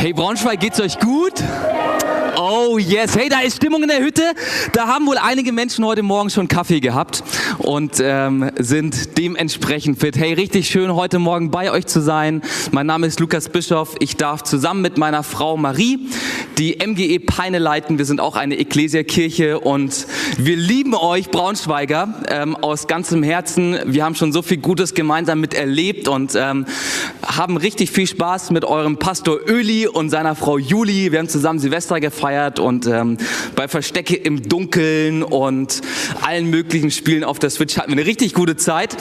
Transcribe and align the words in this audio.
Hey 0.00 0.12
Braunschweig, 0.12 0.60
geht's 0.60 0.80
euch 0.80 0.96
gut? 1.00 1.42
Oh 2.36 2.78
yes, 2.78 3.16
hey, 3.16 3.28
da 3.28 3.40
ist 3.40 3.56
Stimmung 3.56 3.82
in 3.82 3.88
der 3.88 3.98
Hütte. 3.98 4.22
Da 4.72 4.86
haben 4.86 5.08
wohl 5.08 5.18
einige 5.18 5.50
Menschen 5.50 5.84
heute 5.84 6.04
Morgen 6.04 6.30
schon 6.30 6.46
Kaffee 6.46 6.78
gehabt 6.78 7.24
und 7.58 8.00
ähm, 8.00 8.48
sind 8.60 9.18
dementsprechend 9.18 9.98
fit. 9.98 10.16
Hey, 10.16 10.34
richtig 10.34 10.68
schön 10.68 10.94
heute 10.94 11.18
Morgen 11.18 11.50
bei 11.50 11.72
euch 11.72 11.86
zu 11.86 12.00
sein. 12.00 12.42
Mein 12.70 12.86
Name 12.86 13.08
ist 13.08 13.18
Lukas 13.18 13.48
Bischoff. 13.48 13.96
Ich 13.98 14.16
darf 14.16 14.44
zusammen 14.44 14.82
mit 14.82 14.98
meiner 14.98 15.24
Frau 15.24 15.56
Marie 15.56 15.98
die 16.58 16.78
MGE 16.84 17.18
Peine 17.20 17.58
leiten. 17.58 17.98
Wir 17.98 18.04
sind 18.04 18.20
auch 18.20 18.36
eine 18.36 18.56
Ekklesiakirche 18.56 19.58
und 19.58 20.06
wir 20.38 20.56
lieben 20.56 20.94
euch 20.94 21.30
Braunschweiger 21.30 22.22
ähm, 22.28 22.54
aus 22.56 22.86
ganzem 22.86 23.24
Herzen. 23.24 23.78
Wir 23.86 24.04
haben 24.04 24.14
schon 24.14 24.32
so 24.32 24.42
viel 24.42 24.58
Gutes 24.58 24.94
gemeinsam 24.94 25.40
mit 25.40 25.54
erlebt 25.54 26.06
und 26.06 26.34
ähm, 26.36 26.66
haben 27.28 27.58
richtig 27.58 27.90
viel 27.90 28.06
Spaß 28.06 28.50
mit 28.50 28.64
eurem 28.64 28.96
Pastor 28.96 29.38
Öli 29.46 29.86
und 29.86 30.08
seiner 30.08 30.34
Frau 30.34 30.56
Juli. 30.56 31.12
Wir 31.12 31.18
haben 31.18 31.28
zusammen 31.28 31.58
Silvester 31.58 32.00
gefeiert 32.00 32.58
und 32.58 32.86
ähm, 32.86 33.18
bei 33.54 33.68
Verstecke 33.68 34.16
im 34.16 34.48
Dunkeln 34.48 35.22
und 35.22 35.82
allen 36.22 36.48
möglichen 36.48 36.90
Spielen 36.90 37.24
auf 37.24 37.38
der 37.38 37.50
Switch 37.50 37.76
hatten 37.76 37.90
wir 37.90 37.98
eine 37.98 38.06
richtig 38.06 38.32
gute 38.32 38.56
Zeit. 38.56 38.96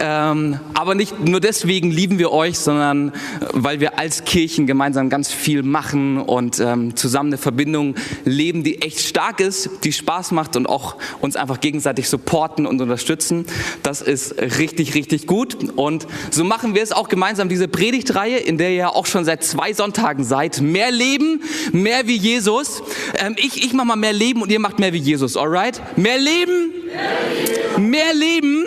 Ähm, 0.00 0.58
aber 0.74 0.96
nicht 0.96 1.24
nur 1.24 1.38
deswegen 1.38 1.90
lieben 1.92 2.18
wir 2.18 2.32
euch, 2.32 2.58
sondern 2.58 3.08
äh, 3.08 3.12
weil 3.52 3.78
wir 3.78 3.96
als 3.98 4.24
Kirchen 4.24 4.66
gemeinsam 4.66 5.08
ganz 5.08 5.30
viel 5.30 5.62
machen 5.62 6.18
und 6.18 6.58
ähm, 6.58 6.96
zusammen 6.96 7.30
eine 7.30 7.38
Verbindung 7.38 7.94
leben, 8.24 8.64
die 8.64 8.82
echt 8.82 9.00
stark 9.00 9.38
ist, 9.38 9.70
die 9.84 9.92
Spaß 9.92 10.32
macht 10.32 10.56
und 10.56 10.68
auch 10.68 10.96
uns 11.20 11.36
einfach 11.36 11.60
gegenseitig 11.60 12.08
supporten 12.08 12.66
und 12.66 12.80
unterstützen. 12.80 13.46
Das 13.84 14.02
ist 14.02 14.36
richtig, 14.36 14.94
richtig 14.94 15.28
gut. 15.28 15.56
Und 15.76 16.08
so 16.30 16.42
machen 16.42 16.74
wir 16.74 16.82
es 16.82 16.90
auch 16.90 17.08
gemeinsam, 17.08 17.48
diese 17.48 17.67
Predigtreihe, 17.68 18.38
in 18.38 18.58
der 18.58 18.70
ihr 18.70 18.94
auch 18.94 19.06
schon 19.06 19.24
seit 19.24 19.44
zwei 19.44 19.72
Sonntagen 19.72 20.24
seid. 20.24 20.60
Mehr 20.60 20.90
Leben, 20.90 21.42
mehr 21.72 22.06
wie 22.06 22.16
Jesus. 22.16 22.82
Ähm, 23.18 23.36
ich 23.38 23.64
ich 23.64 23.72
mache 23.72 23.86
mal 23.86 23.96
mehr 23.96 24.12
Leben 24.12 24.42
und 24.42 24.50
ihr 24.50 24.60
macht 24.60 24.78
mehr 24.78 24.92
wie 24.92 24.98
Jesus, 24.98 25.36
alright? 25.36 25.80
Mehr 25.96 26.18
Leben? 26.18 26.72
Mehr 26.86 27.44
Leben? 27.44 27.90
Mehr 27.90 28.14
Leben? 28.14 28.66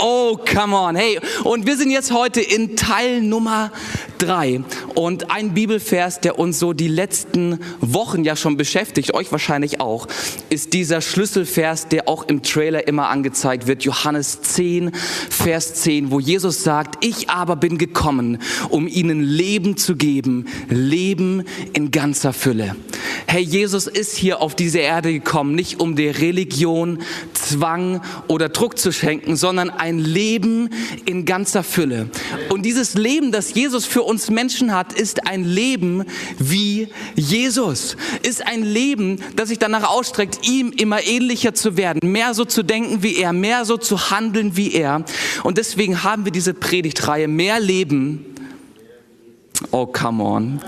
Oh, 0.00 0.36
come 0.36 0.76
on. 0.76 0.96
Hey, 0.96 1.18
und 1.44 1.66
wir 1.66 1.76
sind 1.76 1.90
jetzt 1.90 2.12
heute 2.12 2.40
in 2.40 2.76
Teil 2.76 3.22
Nummer 3.22 3.72
drei. 4.18 4.60
Und 4.94 5.30
ein 5.30 5.54
Bibelvers, 5.54 6.20
der 6.20 6.38
uns 6.38 6.58
so 6.58 6.72
die 6.72 6.88
letzten 6.88 7.60
Wochen 7.80 8.24
ja 8.24 8.36
schon 8.36 8.56
beschäftigt, 8.56 9.14
euch 9.14 9.32
wahrscheinlich 9.32 9.80
auch, 9.80 10.06
ist 10.50 10.72
dieser 10.72 11.00
Schlüsselvers, 11.00 11.88
der 11.88 12.08
auch 12.08 12.24
im 12.24 12.42
Trailer 12.42 12.86
immer 12.86 13.08
angezeigt 13.08 13.66
wird. 13.66 13.84
Johannes 13.84 14.42
10, 14.42 14.92
Vers 15.30 15.74
10, 15.74 16.10
wo 16.10 16.20
Jesus 16.20 16.62
sagt, 16.64 17.04
ich 17.04 17.30
aber 17.30 17.56
bin 17.56 17.78
gekommen, 17.78 18.07
um 18.70 18.88
ihnen 18.88 19.22
Leben 19.22 19.76
zu 19.76 19.96
geben, 19.96 20.46
Leben 20.68 21.44
in 21.72 21.90
ganzer 21.90 22.32
Fülle. 22.32 22.76
Hey, 23.26 23.42
Jesus 23.42 23.86
ist 23.86 24.16
hier 24.16 24.40
auf 24.40 24.54
diese 24.54 24.78
Erde 24.78 25.12
gekommen, 25.12 25.54
nicht 25.54 25.80
um 25.80 25.96
der 25.96 26.18
Religion 26.18 27.00
Zwang 27.34 28.00
oder 28.26 28.48
Druck 28.48 28.78
zu 28.78 28.90
schenken, 28.90 29.36
sondern 29.36 29.68
ein 29.68 29.98
Leben 29.98 30.70
in 31.04 31.26
ganzer 31.26 31.62
Fülle. 31.62 32.08
Und 32.48 32.64
dieses 32.64 32.94
Leben, 32.94 33.30
das 33.30 33.52
Jesus 33.52 33.84
für 33.84 34.02
uns 34.02 34.30
Menschen 34.30 34.74
hat, 34.74 34.94
ist 34.94 35.26
ein 35.26 35.44
Leben 35.44 36.04
wie 36.38 36.88
Jesus. 37.16 37.96
Ist 38.22 38.46
ein 38.46 38.62
Leben, 38.62 39.20
das 39.36 39.50
sich 39.50 39.58
danach 39.58 39.88
ausstreckt, 39.88 40.48
ihm 40.48 40.72
immer 40.74 41.04
ähnlicher 41.04 41.52
zu 41.52 41.76
werden, 41.76 42.10
mehr 42.10 42.32
so 42.32 42.46
zu 42.46 42.62
denken 42.62 43.02
wie 43.02 43.16
er, 43.16 43.32
mehr 43.32 43.64
so 43.64 43.76
zu 43.76 44.10
handeln 44.10 44.56
wie 44.56 44.72
er. 44.72 45.04
Und 45.42 45.58
deswegen 45.58 46.02
haben 46.02 46.24
wir 46.24 46.32
diese 46.32 46.54
Predigtreihe 46.54 47.28
Mehr 47.28 47.60
Leben. 47.60 47.97
Oh, 49.70 49.86
come 49.86 50.22
on 50.22 50.60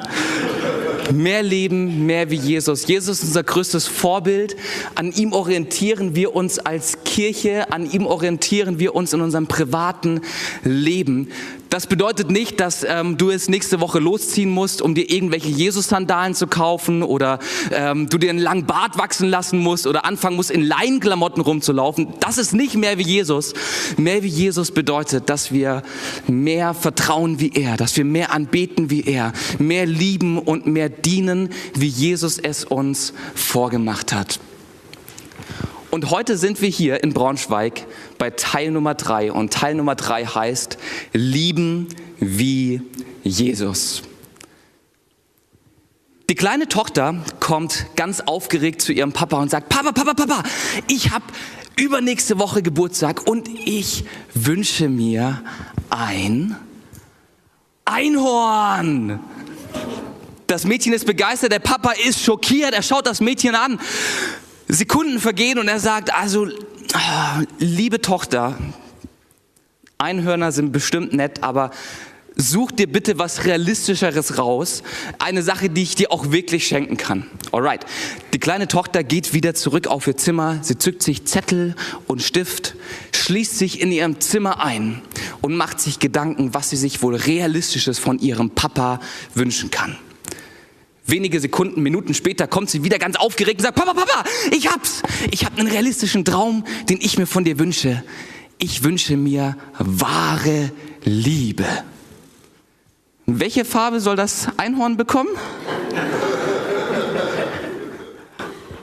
mehr 1.12 1.42
leben, 1.42 2.06
mehr 2.06 2.30
wie 2.30 2.36
Jesus. 2.36 2.86
Jesus 2.86 3.18
ist 3.18 3.28
unser 3.28 3.42
größtes 3.42 3.86
Vorbild. 3.86 4.56
An 4.94 5.12
ihm 5.12 5.32
orientieren 5.32 6.14
wir 6.14 6.34
uns 6.34 6.58
als 6.58 7.04
Kirche, 7.04 7.72
an 7.72 7.90
ihm 7.90 8.06
orientieren 8.06 8.78
wir 8.78 8.94
uns 8.94 9.12
in 9.12 9.20
unserem 9.20 9.46
privaten 9.46 10.20
Leben. 10.64 11.28
Das 11.70 11.86
bedeutet 11.86 12.32
nicht, 12.32 12.58
dass 12.58 12.82
ähm, 12.82 13.16
du 13.16 13.30
es 13.30 13.48
nächste 13.48 13.78
Woche 13.80 14.00
losziehen 14.00 14.50
musst, 14.50 14.82
um 14.82 14.96
dir 14.96 15.08
irgendwelche 15.08 15.48
Jesus-Sandalen 15.48 16.34
zu 16.34 16.48
kaufen 16.48 17.04
oder 17.04 17.38
ähm, 17.70 18.08
du 18.08 18.18
dir 18.18 18.30
einen 18.30 18.40
langen 18.40 18.66
Bart 18.66 18.98
wachsen 18.98 19.28
lassen 19.28 19.60
musst 19.60 19.86
oder 19.86 20.04
anfangen 20.04 20.34
musst, 20.34 20.50
in 20.50 20.62
Leinenklamotten 20.62 21.40
rumzulaufen. 21.40 22.08
Das 22.18 22.38
ist 22.38 22.52
nicht 22.52 22.74
mehr 22.74 22.98
wie 22.98 23.04
Jesus. 23.04 23.54
Mehr 23.96 24.24
wie 24.24 24.28
Jesus 24.28 24.72
bedeutet, 24.72 25.30
dass 25.30 25.52
wir 25.52 25.84
mehr 26.26 26.74
vertrauen 26.74 27.38
wie 27.38 27.52
er, 27.54 27.76
dass 27.76 27.96
wir 27.96 28.04
mehr 28.04 28.32
anbeten 28.32 28.90
wie 28.90 29.04
er, 29.04 29.32
mehr 29.60 29.86
lieben 29.86 30.38
und 30.38 30.66
mehr 30.66 30.88
dienen, 30.88 31.50
wie 31.74 31.86
Jesus 31.86 32.38
es 32.38 32.64
uns 32.64 33.14
vorgemacht 33.36 34.12
hat. 34.12 34.40
Und 35.90 36.10
heute 36.10 36.36
sind 36.36 36.62
wir 36.62 36.68
hier 36.68 37.02
in 37.02 37.12
Braunschweig 37.12 37.84
bei 38.16 38.30
Teil 38.30 38.70
Nummer 38.70 38.94
drei. 38.94 39.32
Und 39.32 39.52
Teil 39.52 39.74
Nummer 39.74 39.96
drei 39.96 40.24
heißt 40.24 40.78
Lieben 41.12 41.88
wie 42.18 42.82
Jesus. 43.24 44.02
Die 46.28 46.36
kleine 46.36 46.68
Tochter 46.68 47.24
kommt 47.40 47.86
ganz 47.96 48.20
aufgeregt 48.20 48.82
zu 48.82 48.92
ihrem 48.92 49.12
Papa 49.12 49.42
und 49.42 49.50
sagt, 49.50 49.68
Papa, 49.68 49.90
Papa, 49.90 50.14
Papa, 50.14 50.44
ich 50.86 51.10
habe 51.10 51.24
übernächste 51.74 52.38
Woche 52.38 52.62
Geburtstag 52.62 53.26
und 53.26 53.48
ich 53.48 54.04
wünsche 54.32 54.88
mir 54.88 55.42
ein 55.88 56.54
Einhorn. 57.84 59.18
Das 60.46 60.64
Mädchen 60.64 60.92
ist 60.92 61.04
begeistert, 61.04 61.50
der 61.50 61.58
Papa 61.58 61.92
ist 62.06 62.22
schockiert, 62.22 62.74
er 62.74 62.82
schaut 62.82 63.08
das 63.08 63.20
Mädchen 63.20 63.56
an. 63.56 63.80
Sekunden 64.72 65.18
vergehen 65.18 65.58
und 65.58 65.68
er 65.68 65.80
sagt, 65.80 66.14
also, 66.14 66.48
ah, 66.92 67.42
liebe 67.58 68.00
Tochter, 68.00 68.56
Einhörner 69.98 70.52
sind 70.52 70.72
bestimmt 70.72 71.12
nett, 71.12 71.42
aber 71.42 71.70
such 72.36 72.70
dir 72.72 72.86
bitte 72.86 73.18
was 73.18 73.44
Realistischeres 73.44 74.38
raus. 74.38 74.82
Eine 75.18 75.42
Sache, 75.42 75.68
die 75.68 75.82
ich 75.82 75.94
dir 75.94 76.10
auch 76.10 76.30
wirklich 76.30 76.66
schenken 76.66 76.96
kann. 76.96 77.26
Alright. 77.52 77.84
Die 78.32 78.38
kleine 78.38 78.68
Tochter 78.68 79.04
geht 79.04 79.34
wieder 79.34 79.54
zurück 79.54 79.88
auf 79.88 80.06
ihr 80.06 80.16
Zimmer. 80.16 80.58
Sie 80.62 80.78
zückt 80.78 81.02
sich 81.02 81.26
Zettel 81.26 81.74
und 82.06 82.22
Stift, 82.22 82.76
schließt 83.12 83.58
sich 83.58 83.80
in 83.80 83.92
ihrem 83.92 84.20
Zimmer 84.20 84.62
ein 84.62 85.02
und 85.42 85.54
macht 85.54 85.80
sich 85.80 85.98
Gedanken, 85.98 86.54
was 86.54 86.70
sie 86.70 86.76
sich 86.76 87.02
wohl 87.02 87.14
Realistisches 87.14 87.98
von 87.98 88.18
ihrem 88.18 88.50
Papa 88.50 89.00
wünschen 89.34 89.70
kann. 89.70 89.98
Wenige 91.06 91.40
Sekunden, 91.40 91.82
Minuten 91.82 92.14
später 92.14 92.46
kommt 92.46 92.70
sie 92.70 92.84
wieder 92.84 92.98
ganz 92.98 93.16
aufgeregt 93.16 93.60
und 93.60 93.64
sagt, 93.64 93.76
Papa, 93.76 93.94
Papa, 93.94 94.24
ich 94.50 94.68
hab's. 94.68 95.02
Ich 95.30 95.44
hab 95.44 95.58
einen 95.58 95.68
realistischen 95.68 96.24
Traum, 96.24 96.64
den 96.88 96.98
ich 97.00 97.18
mir 97.18 97.26
von 97.26 97.44
dir 97.44 97.58
wünsche. 97.58 98.04
Ich 98.58 98.84
wünsche 98.84 99.16
mir 99.16 99.56
wahre 99.78 100.70
Liebe. 101.04 101.64
Welche 103.26 103.64
Farbe 103.64 104.00
soll 104.00 104.16
das 104.16 104.48
Einhorn 104.56 104.96
bekommen? 104.96 105.30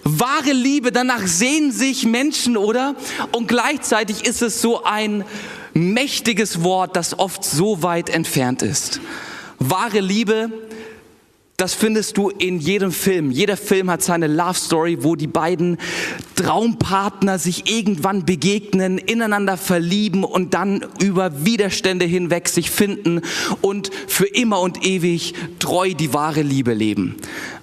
Wahre 0.03 0.51
Liebe, 0.51 0.91
danach 0.91 1.27
sehen 1.27 1.71
sich 1.71 2.05
Menschen, 2.05 2.57
oder? 2.57 2.95
Und 3.31 3.47
gleichzeitig 3.47 4.25
ist 4.25 4.41
es 4.41 4.61
so 4.61 4.83
ein 4.83 5.25
mächtiges 5.73 6.63
Wort, 6.63 6.95
das 6.95 7.19
oft 7.19 7.43
so 7.43 7.83
weit 7.83 8.09
entfernt 8.09 8.61
ist. 8.61 8.99
Wahre 9.59 9.99
Liebe 9.99 10.51
das 11.59 11.73
findest 11.73 12.17
du 12.17 12.29
in 12.29 12.59
jedem 12.59 12.91
Film. 12.91 13.31
Jeder 13.31 13.57
Film 13.57 13.89
hat 13.89 14.03
seine 14.03 14.27
Love 14.27 14.53
Story, 14.53 14.99
wo 15.01 15.15
die 15.15 15.25
beiden 15.25 15.79
Traumpartner 16.35 17.39
sich 17.39 17.67
irgendwann 17.67 18.25
begegnen, 18.25 18.99
ineinander 18.99 19.57
verlieben 19.57 20.23
und 20.23 20.53
dann 20.53 20.85
über 21.01 21.45
Widerstände 21.45 22.05
hinweg 22.05 22.47
sich 22.47 22.69
finden 22.69 23.21
und 23.61 23.89
für 24.07 24.27
immer 24.27 24.59
und 24.61 24.85
ewig 24.85 25.33
treu 25.57 25.95
die 25.95 26.13
wahre 26.13 26.43
Liebe 26.43 26.75
leben. 26.75 27.15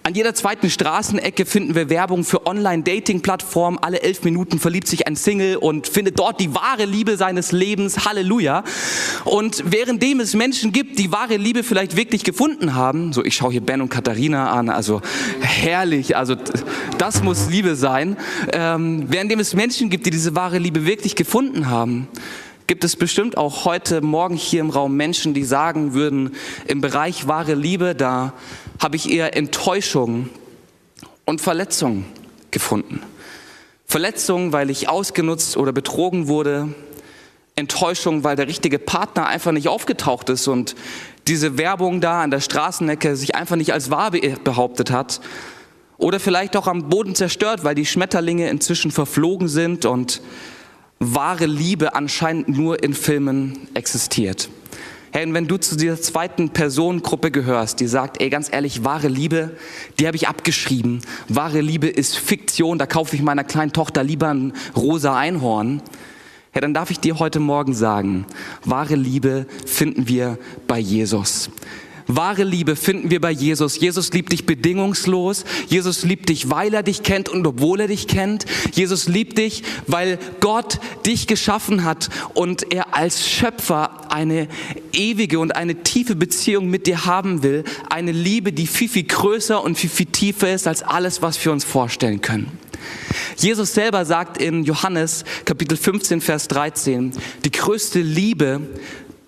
An 0.02 0.14
jeder 0.14 0.34
zweiten 0.34 0.68
Straßenecke 0.68 1.46
finden 1.46 1.74
wir 1.74 1.88
Werbung 1.88 2.24
für 2.24 2.46
Online-Dating-Plattformen. 2.46 3.78
Alle 3.78 4.02
elf 4.02 4.22
Minuten 4.22 4.58
verliebt 4.58 4.86
sich 4.86 5.06
ein 5.06 5.16
Single 5.16 5.56
und 5.56 5.86
findet 5.86 6.18
dort 6.18 6.40
die 6.40 6.54
wahre 6.54 6.84
Liebe 6.84 7.16
seines 7.16 7.52
Lebens. 7.52 8.04
Halleluja. 8.04 8.64
Und 9.24 9.62
währenddem 9.72 10.20
es 10.20 10.34
Menschen 10.34 10.72
gibt, 10.72 10.98
die 10.98 11.10
wahre 11.10 11.36
Liebe 11.36 11.62
vielleicht 11.62 11.96
wirklich 11.96 12.22
gefunden 12.22 12.74
haben, 12.74 13.14
so 13.14 13.24
ich 13.24 13.34
schaue 13.34 13.52
hier 13.52 13.62
Ben 13.62 13.80
und 13.84 13.90
Katharina 13.90 14.50
an, 14.50 14.70
also 14.70 15.02
herrlich, 15.40 16.16
also 16.16 16.36
das 16.98 17.22
muss 17.22 17.48
Liebe 17.50 17.76
sein. 17.76 18.16
Ähm, 18.52 19.10
währenddem 19.10 19.40
es 19.40 19.54
Menschen 19.54 19.90
gibt, 19.90 20.06
die 20.06 20.10
diese 20.10 20.34
wahre 20.34 20.58
Liebe 20.58 20.86
wirklich 20.86 21.16
gefunden 21.16 21.68
haben, 21.68 22.08
gibt 22.66 22.82
es 22.82 22.96
bestimmt 22.96 23.36
auch 23.36 23.66
heute 23.66 24.00
Morgen 24.00 24.36
hier 24.36 24.60
im 24.60 24.70
Raum 24.70 24.96
Menschen, 24.96 25.34
die 25.34 25.44
sagen 25.44 25.92
würden, 25.92 26.34
im 26.66 26.80
Bereich 26.80 27.28
wahre 27.28 27.54
Liebe, 27.54 27.94
da 27.94 28.32
habe 28.82 28.96
ich 28.96 29.10
eher 29.10 29.36
Enttäuschung 29.36 30.30
und 31.26 31.42
Verletzung 31.42 32.06
gefunden. 32.50 33.00
Verletzung, 33.86 34.52
weil 34.52 34.70
ich 34.70 34.88
ausgenutzt 34.88 35.58
oder 35.58 35.72
betrogen 35.72 36.26
wurde. 36.26 36.74
Enttäuschung, 37.56 38.24
weil 38.24 38.36
der 38.36 38.48
richtige 38.48 38.78
Partner 38.78 39.26
einfach 39.26 39.52
nicht 39.52 39.68
aufgetaucht 39.68 40.28
ist 40.28 40.48
und 40.48 40.74
diese 41.28 41.56
Werbung 41.56 42.00
da 42.00 42.22
an 42.22 42.30
der 42.30 42.40
Straßenecke 42.40 43.16
sich 43.16 43.34
einfach 43.34 43.56
nicht 43.56 43.72
als 43.72 43.90
wahr 43.90 44.10
behauptet 44.10 44.90
hat. 44.90 45.20
Oder 45.96 46.18
vielleicht 46.18 46.56
auch 46.56 46.66
am 46.66 46.88
Boden 46.88 47.14
zerstört, 47.14 47.62
weil 47.62 47.76
die 47.76 47.86
Schmetterlinge 47.86 48.50
inzwischen 48.50 48.90
verflogen 48.90 49.46
sind 49.46 49.84
und 49.84 50.20
wahre 50.98 51.46
Liebe 51.46 51.94
anscheinend 51.94 52.48
nur 52.48 52.82
in 52.82 52.92
Filmen 52.92 53.68
existiert. 53.74 54.48
Hey, 55.12 55.24
und 55.24 55.32
wenn 55.34 55.46
du 55.46 55.56
zu 55.56 55.76
dieser 55.76 56.00
zweiten 56.00 56.50
Personengruppe 56.50 57.30
gehörst, 57.30 57.78
die 57.78 57.86
sagt, 57.86 58.20
ey, 58.20 58.30
ganz 58.30 58.52
ehrlich, 58.52 58.82
wahre 58.82 59.06
Liebe, 59.06 59.56
die 60.00 60.08
habe 60.08 60.16
ich 60.16 60.26
abgeschrieben. 60.26 61.02
Wahre 61.28 61.60
Liebe 61.60 61.86
ist 61.86 62.16
Fiktion, 62.18 62.78
da 62.78 62.86
kaufe 62.86 63.14
ich 63.14 63.22
meiner 63.22 63.44
kleinen 63.44 63.72
Tochter 63.72 64.02
lieber 64.02 64.30
ein 64.34 64.54
rosa 64.74 65.16
Einhorn. 65.16 65.82
Ja, 66.54 66.60
dann 66.60 66.74
darf 66.74 66.90
ich 66.90 67.00
dir 67.00 67.18
heute 67.18 67.40
Morgen 67.40 67.74
sagen, 67.74 68.26
wahre 68.64 68.94
Liebe 68.94 69.46
finden 69.66 70.06
wir 70.06 70.38
bei 70.68 70.78
Jesus. 70.78 71.50
Wahre 72.06 72.44
Liebe 72.44 72.76
finden 72.76 73.10
wir 73.10 73.20
bei 73.20 73.30
Jesus. 73.30 73.80
Jesus 73.80 74.12
liebt 74.12 74.32
dich 74.32 74.44
bedingungslos. 74.46 75.44
Jesus 75.68 76.04
liebt 76.04 76.28
dich, 76.28 76.50
weil 76.50 76.74
er 76.74 76.82
dich 76.82 77.02
kennt 77.02 77.28
und 77.28 77.46
obwohl 77.46 77.80
er 77.80 77.88
dich 77.88 78.06
kennt. 78.06 78.44
Jesus 78.72 79.08
liebt 79.08 79.38
dich, 79.38 79.62
weil 79.86 80.18
Gott 80.40 80.80
dich 81.06 81.26
geschaffen 81.26 81.84
hat 81.84 82.10
und 82.34 82.72
er 82.72 82.94
als 82.94 83.28
Schöpfer 83.28 84.12
eine 84.12 84.48
ewige 84.92 85.38
und 85.38 85.56
eine 85.56 85.82
tiefe 85.82 86.14
Beziehung 86.14 86.68
mit 86.68 86.86
dir 86.86 87.06
haben 87.06 87.42
will. 87.42 87.64
Eine 87.88 88.12
Liebe, 88.12 88.52
die 88.52 88.66
viel, 88.66 88.88
viel 88.88 89.04
größer 89.04 89.62
und 89.62 89.78
viel, 89.78 89.90
viel 89.90 90.06
tiefer 90.06 90.52
ist 90.52 90.66
als 90.66 90.82
alles, 90.82 91.22
was 91.22 91.42
wir 91.44 91.52
uns 91.52 91.64
vorstellen 91.64 92.20
können. 92.20 92.63
Jesus 93.36 93.74
selber 93.74 94.04
sagt 94.04 94.38
in 94.38 94.64
Johannes 94.64 95.24
Kapitel 95.44 95.76
15, 95.76 96.20
Vers 96.20 96.48
13, 96.48 97.12
die 97.44 97.50
größte 97.50 98.00
Liebe, 98.00 98.60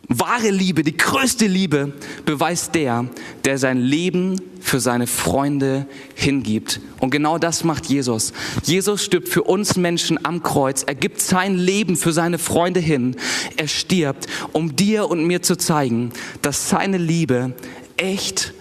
Wahre 0.09 0.51
Liebe, 0.51 0.85
die 0.85 0.97
größte 0.97 1.47
Liebe 1.47 1.93
beweist 2.25 2.77
der, 2.77 3.07
der 3.45 3.59
sein 3.59 3.79
Leben 3.79 4.41
für 4.61 4.79
seine 4.79 5.09
Freunde 5.09 5.87
hingibt. 6.15 6.81
Und 7.01 7.11
genau 7.11 7.39
das 7.39 7.65
macht 7.65 7.87
Jesus. 7.87 8.33
Jesus 8.63 9.05
stirbt 9.05 9.29
für 9.29 9.43
uns 9.43 9.77
Menschen 9.77 10.25
am 10.25 10.45
Kreuz. 10.45 10.85
Er 10.85 10.95
gibt 10.95 11.21
sein 11.21 11.57
Leben 11.57 11.97
für 11.97 12.13
seine 12.13 12.39
Freunde 12.39 12.79
hin. 12.79 13.17
Er 13.57 13.67
stirbt, 13.67 14.29
um 14.53 14.77
dir 14.77 15.11
und 15.11 15.25
mir 15.25 15.43
zu 15.43 15.57
zeigen, 15.57 16.13
dass 16.41 16.69
seine 16.71 16.99
Liebe 16.99 17.55
echt, 17.97 18.55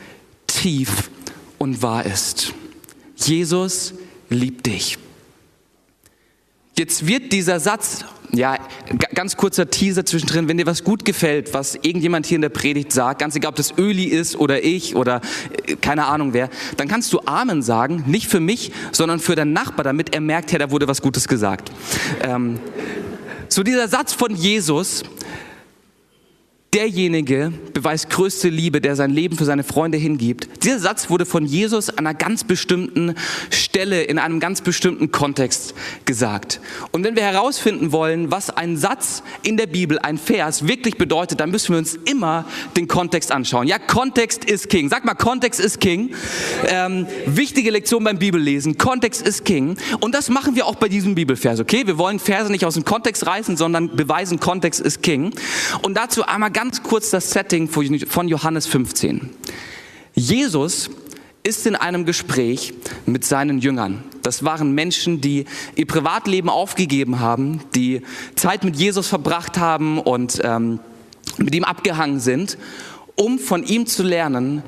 tief 0.47 1.11
und 1.59 1.83
wahr 1.83 2.05
ist. 2.05 2.53
Jesus 3.17 3.93
liebt 4.29 4.65
dich. 4.65 4.97
Jetzt 6.77 7.07
wird 7.07 7.31
dieser 7.31 7.59
Satz 7.59 8.05
ja, 8.33 8.57
ganz 9.13 9.37
kurzer 9.37 9.69
Teaser 9.69 10.05
zwischendrin, 10.05 10.47
wenn 10.47 10.57
dir 10.57 10.65
was 10.65 10.83
gut 10.83 11.05
gefällt, 11.05 11.53
was 11.53 11.75
irgendjemand 11.75 12.25
hier 12.25 12.35
in 12.35 12.41
der 12.41 12.49
Predigt 12.49 12.91
sagt, 12.91 13.19
ganz 13.19 13.35
egal, 13.35 13.49
ob 13.49 13.55
das 13.55 13.77
Öli 13.77 14.05
ist 14.05 14.35
oder 14.35 14.63
ich 14.63 14.95
oder 14.95 15.21
äh, 15.67 15.75
keine 15.75 16.05
Ahnung 16.05 16.33
wer, 16.33 16.49
dann 16.77 16.87
kannst 16.87 17.13
du 17.13 17.21
Amen 17.25 17.61
sagen, 17.61 18.03
nicht 18.07 18.27
für 18.27 18.39
mich, 18.39 18.71
sondern 18.91 19.19
für 19.19 19.35
deinen 19.35 19.53
Nachbar, 19.53 19.83
damit 19.83 20.13
er 20.13 20.21
merkt, 20.21 20.51
ja, 20.51 20.59
da 20.59 20.71
wurde 20.71 20.87
was 20.87 21.01
Gutes 21.01 21.27
gesagt. 21.27 21.71
Ähm, 22.21 22.59
so 23.47 23.63
dieser 23.63 23.87
Satz 23.87 24.13
von 24.13 24.35
Jesus, 24.35 25.03
derjenige 26.75 27.53
beweist 27.73 28.09
größte 28.09 28.49
Liebe, 28.49 28.81
der 28.81 28.97
sein 28.97 29.11
Leben 29.11 29.37
für 29.37 29.45
seine 29.45 29.63
Freunde 29.63 29.97
hingibt. 29.97 30.63
Dieser 30.63 30.79
Satz 30.79 31.09
wurde 31.09 31.25
von 31.25 31.45
Jesus 31.45 31.89
an 31.89 31.99
einer 31.99 32.13
ganz 32.13 32.43
bestimmten 32.43 33.15
Stelle, 33.49 34.03
in 34.03 34.19
einem 34.19 34.41
ganz 34.41 34.61
bestimmten 34.61 35.11
Kontext 35.11 35.73
gesagt. 36.03 36.59
Und 36.91 37.05
wenn 37.05 37.15
wir 37.15 37.23
herausfinden 37.23 37.93
wollen, 37.93 38.29
was 38.29 38.49
ein 38.49 38.75
Satz 38.75 39.23
in 39.43 39.55
der 39.55 39.67
Bibel, 39.67 39.99
ein 39.99 40.17
Vers 40.17 40.67
wirklich 40.67 40.97
bedeutet, 40.97 41.39
dann 41.39 41.49
müssen 41.49 41.71
wir 41.71 41.77
uns 41.77 41.95
immer 41.95 42.45
den 42.75 42.89
Kontext 42.89 43.31
anschauen. 43.31 43.67
Ja, 43.67 43.79
Kontext 43.79 44.43
ist 44.43 44.69
King. 44.69 44.89
Sag 44.89 45.05
mal, 45.05 45.13
Kontext 45.13 45.61
ist 45.61 45.79
King. 45.79 46.13
Ähm, 46.67 47.07
wichtige 47.25 47.71
Lektion 47.71 48.03
beim 48.03 48.19
Bibellesen. 48.19 48.77
Kontext 48.77 49.25
ist 49.25 49.45
King. 49.45 49.77
Und 50.01 50.13
das 50.13 50.29
machen 50.29 50.55
wir 50.55 50.65
auch 50.65 50.75
bei 50.75 50.89
diesem 50.89 51.15
Bibelvers, 51.15 51.61
okay? 51.61 51.87
Wir 51.87 51.97
wollen 51.97 52.19
Verse 52.19 52.51
nicht 52.51 52.65
aus 52.65 52.73
dem 52.73 52.83
Kontext 52.83 53.25
reißen, 53.25 53.55
sondern 53.55 53.95
beweisen, 53.95 54.41
Kontext 54.41 54.81
ist 54.81 55.01
King. 55.01 55.33
Und 55.81 55.95
dazu 55.95 56.25
einmal 56.25 56.51
ganz 56.51 56.64
ganz 56.65 56.81
kurz 56.81 57.11
das 57.11 57.29
Setting 57.29 57.67
von 57.67 58.27
Johannes 58.27 58.65
15. 58.65 59.29
Jesus 60.15 60.89
ist 61.43 61.67
in 61.67 61.75
einem 61.75 62.05
Gespräch 62.05 62.73
mit 63.05 63.23
seinen 63.23 63.59
Jüngern. 63.59 64.03
Das 64.23 64.43
waren 64.43 64.73
Menschen, 64.73 65.21
die 65.21 65.45
ihr 65.75 65.85
Privatleben 65.85 66.49
aufgegeben 66.49 67.19
haben, 67.19 67.61
die 67.75 68.01
Zeit 68.33 68.63
mit 68.63 68.77
Jesus 68.77 69.07
verbracht 69.07 69.59
haben 69.59 69.99
und 69.99 70.41
ähm, 70.43 70.79
mit 71.37 71.53
ihm 71.53 71.65
abgehangen 71.65 72.19
sind, 72.19 72.57
um 73.13 73.37
von 73.37 73.63
ihm 73.63 73.85
zu 73.85 74.01
lernen, 74.01 74.63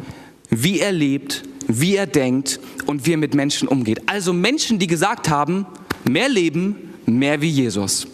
wie 0.51 0.79
er 0.79 0.91
lebt, 0.91 1.41
wie 1.65 1.95
er 1.95 2.05
denkt 2.05 2.59
und 2.85 3.07
wie 3.07 3.13
er 3.13 3.17
mit 3.17 3.33
Menschen 3.33 3.67
umgeht. 3.67 4.03
Also 4.05 4.33
Menschen, 4.33 4.77
die 4.77 4.85
gesagt 4.85 5.29
haben, 5.29 5.65
mehr 6.07 6.29
Leben, 6.29 6.75
mehr 7.07 7.41
wie 7.41 7.49
Jesus. 7.49 8.05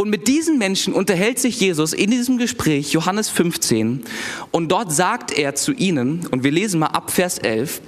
Und 0.00 0.10
mit 0.10 0.28
diesen 0.28 0.58
Menschen 0.58 0.94
unterhält 0.94 1.40
sich 1.40 1.58
Jesus 1.58 1.92
in 1.92 2.12
diesem 2.12 2.38
Gespräch, 2.38 2.92
Johannes 2.92 3.30
15, 3.30 4.04
und 4.52 4.68
dort 4.68 4.92
sagt 4.92 5.36
er 5.36 5.56
zu 5.56 5.72
ihnen, 5.72 6.24
und 6.30 6.44
wir 6.44 6.52
lesen 6.52 6.78
mal 6.78 6.86
ab 6.86 7.10
Vers 7.10 7.38
11, 7.38 7.80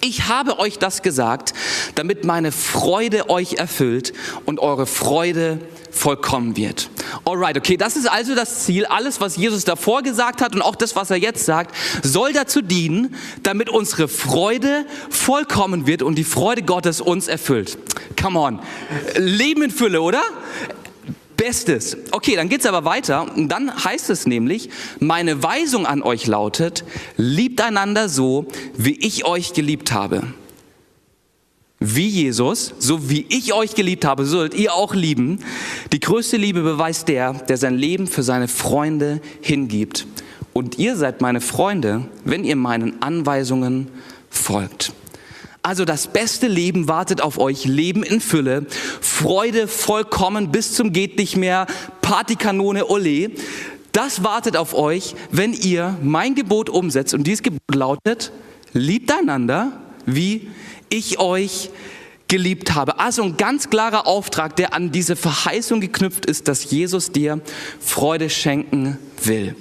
ich 0.00 0.28
habe 0.28 0.60
euch 0.60 0.78
das 0.78 1.02
gesagt, 1.02 1.54
damit 1.96 2.24
meine 2.24 2.52
Freude 2.52 3.30
euch 3.30 3.54
erfüllt 3.54 4.12
und 4.44 4.60
eure 4.60 4.86
Freude 4.86 5.58
vollkommen 5.90 6.56
wird. 6.56 6.88
Alright, 7.24 7.56
okay, 7.56 7.76
das 7.76 7.96
ist 7.96 8.08
also 8.08 8.36
das 8.36 8.64
Ziel. 8.64 8.86
Alles, 8.86 9.20
was 9.20 9.36
Jesus 9.36 9.64
davor 9.64 10.02
gesagt 10.02 10.40
hat 10.40 10.54
und 10.54 10.62
auch 10.62 10.76
das, 10.76 10.94
was 10.94 11.10
er 11.10 11.16
jetzt 11.16 11.44
sagt, 11.44 11.74
soll 12.04 12.32
dazu 12.32 12.62
dienen, 12.62 13.16
damit 13.42 13.70
unsere 13.70 14.06
Freude 14.06 14.86
vollkommen 15.10 15.86
wird 15.86 16.02
und 16.02 16.16
die 16.16 16.24
Freude 16.24 16.62
Gottes 16.62 17.00
uns 17.00 17.26
erfüllt. 17.26 17.78
Come 18.20 18.38
on. 18.38 18.60
Leben 19.16 19.62
in 19.62 19.70
Fülle, 19.70 20.00
oder? 20.00 20.22
Bestes. 21.38 21.96
Okay, 22.10 22.34
dann 22.34 22.48
geht's 22.48 22.66
aber 22.66 22.84
weiter. 22.84 23.32
Und 23.34 23.48
dann 23.48 23.72
heißt 23.84 24.10
es 24.10 24.26
nämlich, 24.26 24.68
meine 24.98 25.40
Weisung 25.42 25.86
an 25.86 26.02
euch 26.02 26.26
lautet, 26.26 26.84
liebt 27.16 27.60
einander 27.60 28.08
so, 28.08 28.46
wie 28.76 28.98
ich 28.98 29.24
euch 29.24 29.52
geliebt 29.52 29.92
habe. 29.92 30.24
Wie 31.78 32.08
Jesus, 32.08 32.74
so 32.80 33.08
wie 33.08 33.24
ich 33.28 33.54
euch 33.54 33.76
geliebt 33.76 34.04
habe, 34.04 34.26
sollt 34.26 34.52
ihr 34.52 34.74
auch 34.74 34.96
lieben. 34.96 35.38
Die 35.92 36.00
größte 36.00 36.36
Liebe 36.36 36.62
beweist 36.62 37.06
der, 37.06 37.34
der 37.34 37.56
sein 37.56 37.78
Leben 37.78 38.08
für 38.08 38.24
seine 38.24 38.48
Freunde 38.48 39.20
hingibt. 39.40 40.08
Und 40.52 40.76
ihr 40.78 40.96
seid 40.96 41.20
meine 41.20 41.40
Freunde, 41.40 42.08
wenn 42.24 42.42
ihr 42.42 42.56
meinen 42.56 43.00
Anweisungen 43.00 43.86
folgt. 44.28 44.92
Also 45.62 45.84
das 45.84 46.06
beste 46.06 46.46
Leben 46.46 46.88
wartet 46.88 47.20
auf 47.20 47.38
euch, 47.38 47.64
Leben 47.64 48.02
in 48.02 48.20
Fülle, 48.20 48.66
Freude 49.00 49.68
vollkommen 49.68 50.50
bis 50.50 50.72
zum 50.72 50.92
geht 50.92 51.18
nicht 51.18 51.36
mehr, 51.36 51.66
Partykanone 52.00 52.86
ole. 52.88 53.30
Das 53.92 54.22
wartet 54.22 54.56
auf 54.56 54.74
euch, 54.74 55.14
wenn 55.30 55.52
ihr 55.52 55.96
mein 56.02 56.34
Gebot 56.34 56.70
umsetzt. 56.70 57.14
Und 57.14 57.26
dieses 57.26 57.42
Gebot 57.42 57.74
lautet, 57.74 58.32
liebt 58.72 59.10
einander, 59.12 59.72
wie 60.06 60.48
ich 60.88 61.18
euch 61.18 61.70
geliebt 62.28 62.74
habe. 62.74 62.98
Also 62.98 63.22
ein 63.22 63.36
ganz 63.36 63.70
klarer 63.70 64.06
Auftrag, 64.06 64.54
der 64.56 64.74
an 64.74 64.92
diese 64.92 65.16
Verheißung 65.16 65.80
geknüpft 65.80 66.26
ist, 66.26 66.46
dass 66.46 66.70
Jesus 66.70 67.10
dir 67.10 67.40
Freude 67.80 68.30
schenken 68.30 68.98
will. 69.22 69.56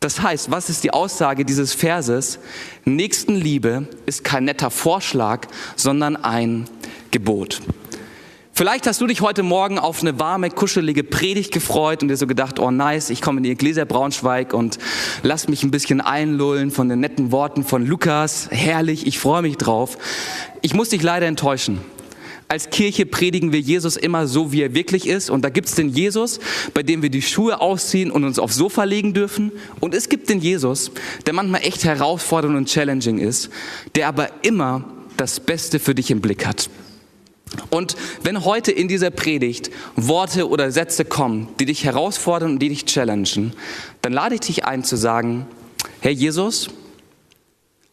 Das 0.00 0.22
heißt, 0.22 0.50
was 0.50 0.70
ist 0.70 0.82
die 0.82 0.94
Aussage 0.94 1.44
dieses 1.44 1.74
Verses? 1.74 2.38
Nächstenliebe 2.86 3.86
ist 4.06 4.24
kein 4.24 4.44
netter 4.44 4.70
Vorschlag, 4.70 5.46
sondern 5.76 6.16
ein 6.16 6.66
Gebot. 7.10 7.60
Vielleicht 8.54 8.86
hast 8.86 9.02
du 9.02 9.06
dich 9.06 9.20
heute 9.20 9.42
Morgen 9.42 9.78
auf 9.78 10.00
eine 10.00 10.18
warme, 10.18 10.48
kuschelige 10.48 11.04
Predigt 11.04 11.52
gefreut 11.52 12.00
und 12.00 12.08
dir 12.08 12.16
so 12.16 12.26
gedacht, 12.26 12.58
oh 12.58 12.70
nice, 12.70 13.10
ich 13.10 13.20
komme 13.20 13.38
in 13.38 13.44
die 13.44 13.50
Ecclesia 13.50 13.84
Braunschweig 13.84 14.54
und 14.54 14.78
lass 15.22 15.48
mich 15.48 15.64
ein 15.64 15.70
bisschen 15.70 16.00
einlullen 16.00 16.70
von 16.70 16.88
den 16.88 17.00
netten 17.00 17.30
Worten 17.30 17.62
von 17.62 17.84
Lukas. 17.84 18.48
Herrlich, 18.50 19.06
ich 19.06 19.18
freue 19.18 19.42
mich 19.42 19.58
drauf. 19.58 19.98
Ich 20.62 20.72
muss 20.72 20.88
dich 20.88 21.02
leider 21.02 21.26
enttäuschen 21.26 21.78
als 22.50 22.68
Kirche 22.68 23.06
predigen 23.06 23.52
wir 23.52 23.60
Jesus 23.60 23.96
immer 23.96 24.26
so, 24.26 24.50
wie 24.50 24.62
er 24.62 24.74
wirklich 24.74 25.06
ist. 25.06 25.30
Und 25.30 25.42
da 25.42 25.50
gibt 25.50 25.68
es 25.68 25.76
den 25.76 25.88
Jesus, 25.88 26.40
bei 26.74 26.82
dem 26.82 27.00
wir 27.00 27.08
die 27.08 27.22
Schuhe 27.22 27.60
ausziehen 27.60 28.10
und 28.10 28.24
uns 28.24 28.40
aufs 28.40 28.56
Sofa 28.56 28.82
legen 28.82 29.14
dürfen. 29.14 29.52
Und 29.78 29.94
es 29.94 30.08
gibt 30.08 30.28
den 30.28 30.40
Jesus, 30.40 30.90
der 31.26 31.32
manchmal 31.32 31.62
echt 31.62 31.84
herausfordernd 31.84 32.56
und 32.56 32.68
challenging 32.68 33.18
ist, 33.18 33.50
der 33.94 34.08
aber 34.08 34.30
immer 34.42 34.84
das 35.16 35.38
Beste 35.38 35.78
für 35.78 35.94
dich 35.94 36.10
im 36.10 36.20
Blick 36.20 36.44
hat. 36.44 36.68
Und 37.70 37.94
wenn 38.24 38.44
heute 38.44 38.72
in 38.72 38.88
dieser 38.88 39.10
Predigt 39.10 39.70
Worte 39.94 40.48
oder 40.48 40.72
Sätze 40.72 41.04
kommen, 41.04 41.46
die 41.60 41.66
dich 41.66 41.84
herausfordern 41.84 42.52
und 42.52 42.58
die 42.58 42.68
dich 42.68 42.84
challengen, 42.84 43.52
dann 44.02 44.12
lade 44.12 44.34
ich 44.34 44.40
dich 44.40 44.64
ein 44.64 44.82
zu 44.82 44.96
sagen, 44.96 45.46
Herr 46.00 46.10
Jesus, 46.10 46.68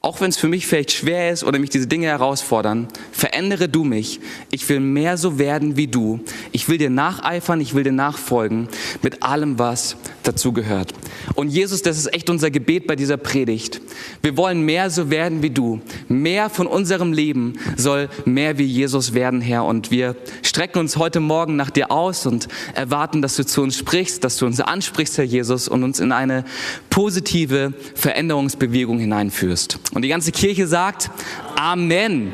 auch 0.07 0.21
wenn 0.21 0.29
es 0.29 0.37
für 0.37 0.47
mich 0.47 0.65
vielleicht 0.67 0.93
schwer 0.93 1.33
ist 1.33 1.43
oder 1.43 1.59
mich 1.59 1.69
diese 1.69 1.85
Dinge 1.85 2.07
herausfordern, 2.07 2.87
verändere 3.11 3.67
du 3.67 3.83
mich. 3.83 4.21
Ich 4.51 4.69
will 4.69 4.79
mehr 4.79 5.17
so 5.17 5.37
werden 5.37 5.75
wie 5.75 5.87
du. 5.87 6.21
Ich 6.53 6.69
will 6.69 6.77
dir 6.77 6.89
nacheifern, 6.89 7.59
ich 7.59 7.75
will 7.75 7.83
dir 7.83 7.91
nachfolgen 7.91 8.69
mit 9.01 9.21
allem, 9.21 9.59
was 9.59 9.97
dazu 10.23 10.53
gehört. 10.53 10.93
Und 11.35 11.49
Jesus, 11.49 11.81
das 11.81 11.97
ist 11.97 12.13
echt 12.13 12.29
unser 12.29 12.51
Gebet 12.51 12.87
bei 12.87 12.95
dieser 12.95 13.17
Predigt. 13.17 13.81
Wir 14.21 14.37
wollen 14.37 14.61
mehr 14.61 14.89
so 14.89 15.09
werden 15.09 15.41
wie 15.41 15.49
du. 15.49 15.81
Mehr 16.07 16.49
von 16.49 16.67
unserem 16.67 17.11
Leben 17.11 17.55
soll 17.75 18.07
mehr 18.23 18.57
wie 18.57 18.63
Jesus 18.63 19.13
werden, 19.13 19.41
Herr. 19.41 19.65
Und 19.65 19.91
wir 19.91 20.15
strecken 20.41 20.79
uns 20.79 20.95
heute 20.95 21.19
Morgen 21.19 21.57
nach 21.57 21.69
dir 21.69 21.91
aus 21.91 22.25
und 22.25 22.47
erwarten, 22.75 23.21
dass 23.21 23.35
du 23.35 23.45
zu 23.45 23.61
uns 23.61 23.77
sprichst, 23.77 24.23
dass 24.23 24.37
du 24.37 24.45
uns 24.45 24.61
ansprichst, 24.61 25.17
Herr 25.17 25.25
Jesus, 25.25 25.67
und 25.67 25.83
uns 25.83 25.99
in 25.99 26.13
eine 26.13 26.45
positive 26.89 27.73
Veränderungsbewegung 27.93 28.99
hineinführst. 28.99 29.79
Und 29.97 30.03
die 30.03 30.09
ganze 30.09 30.31
Kirche 30.31 30.67
sagt 30.67 31.09
Amen. 31.55 32.31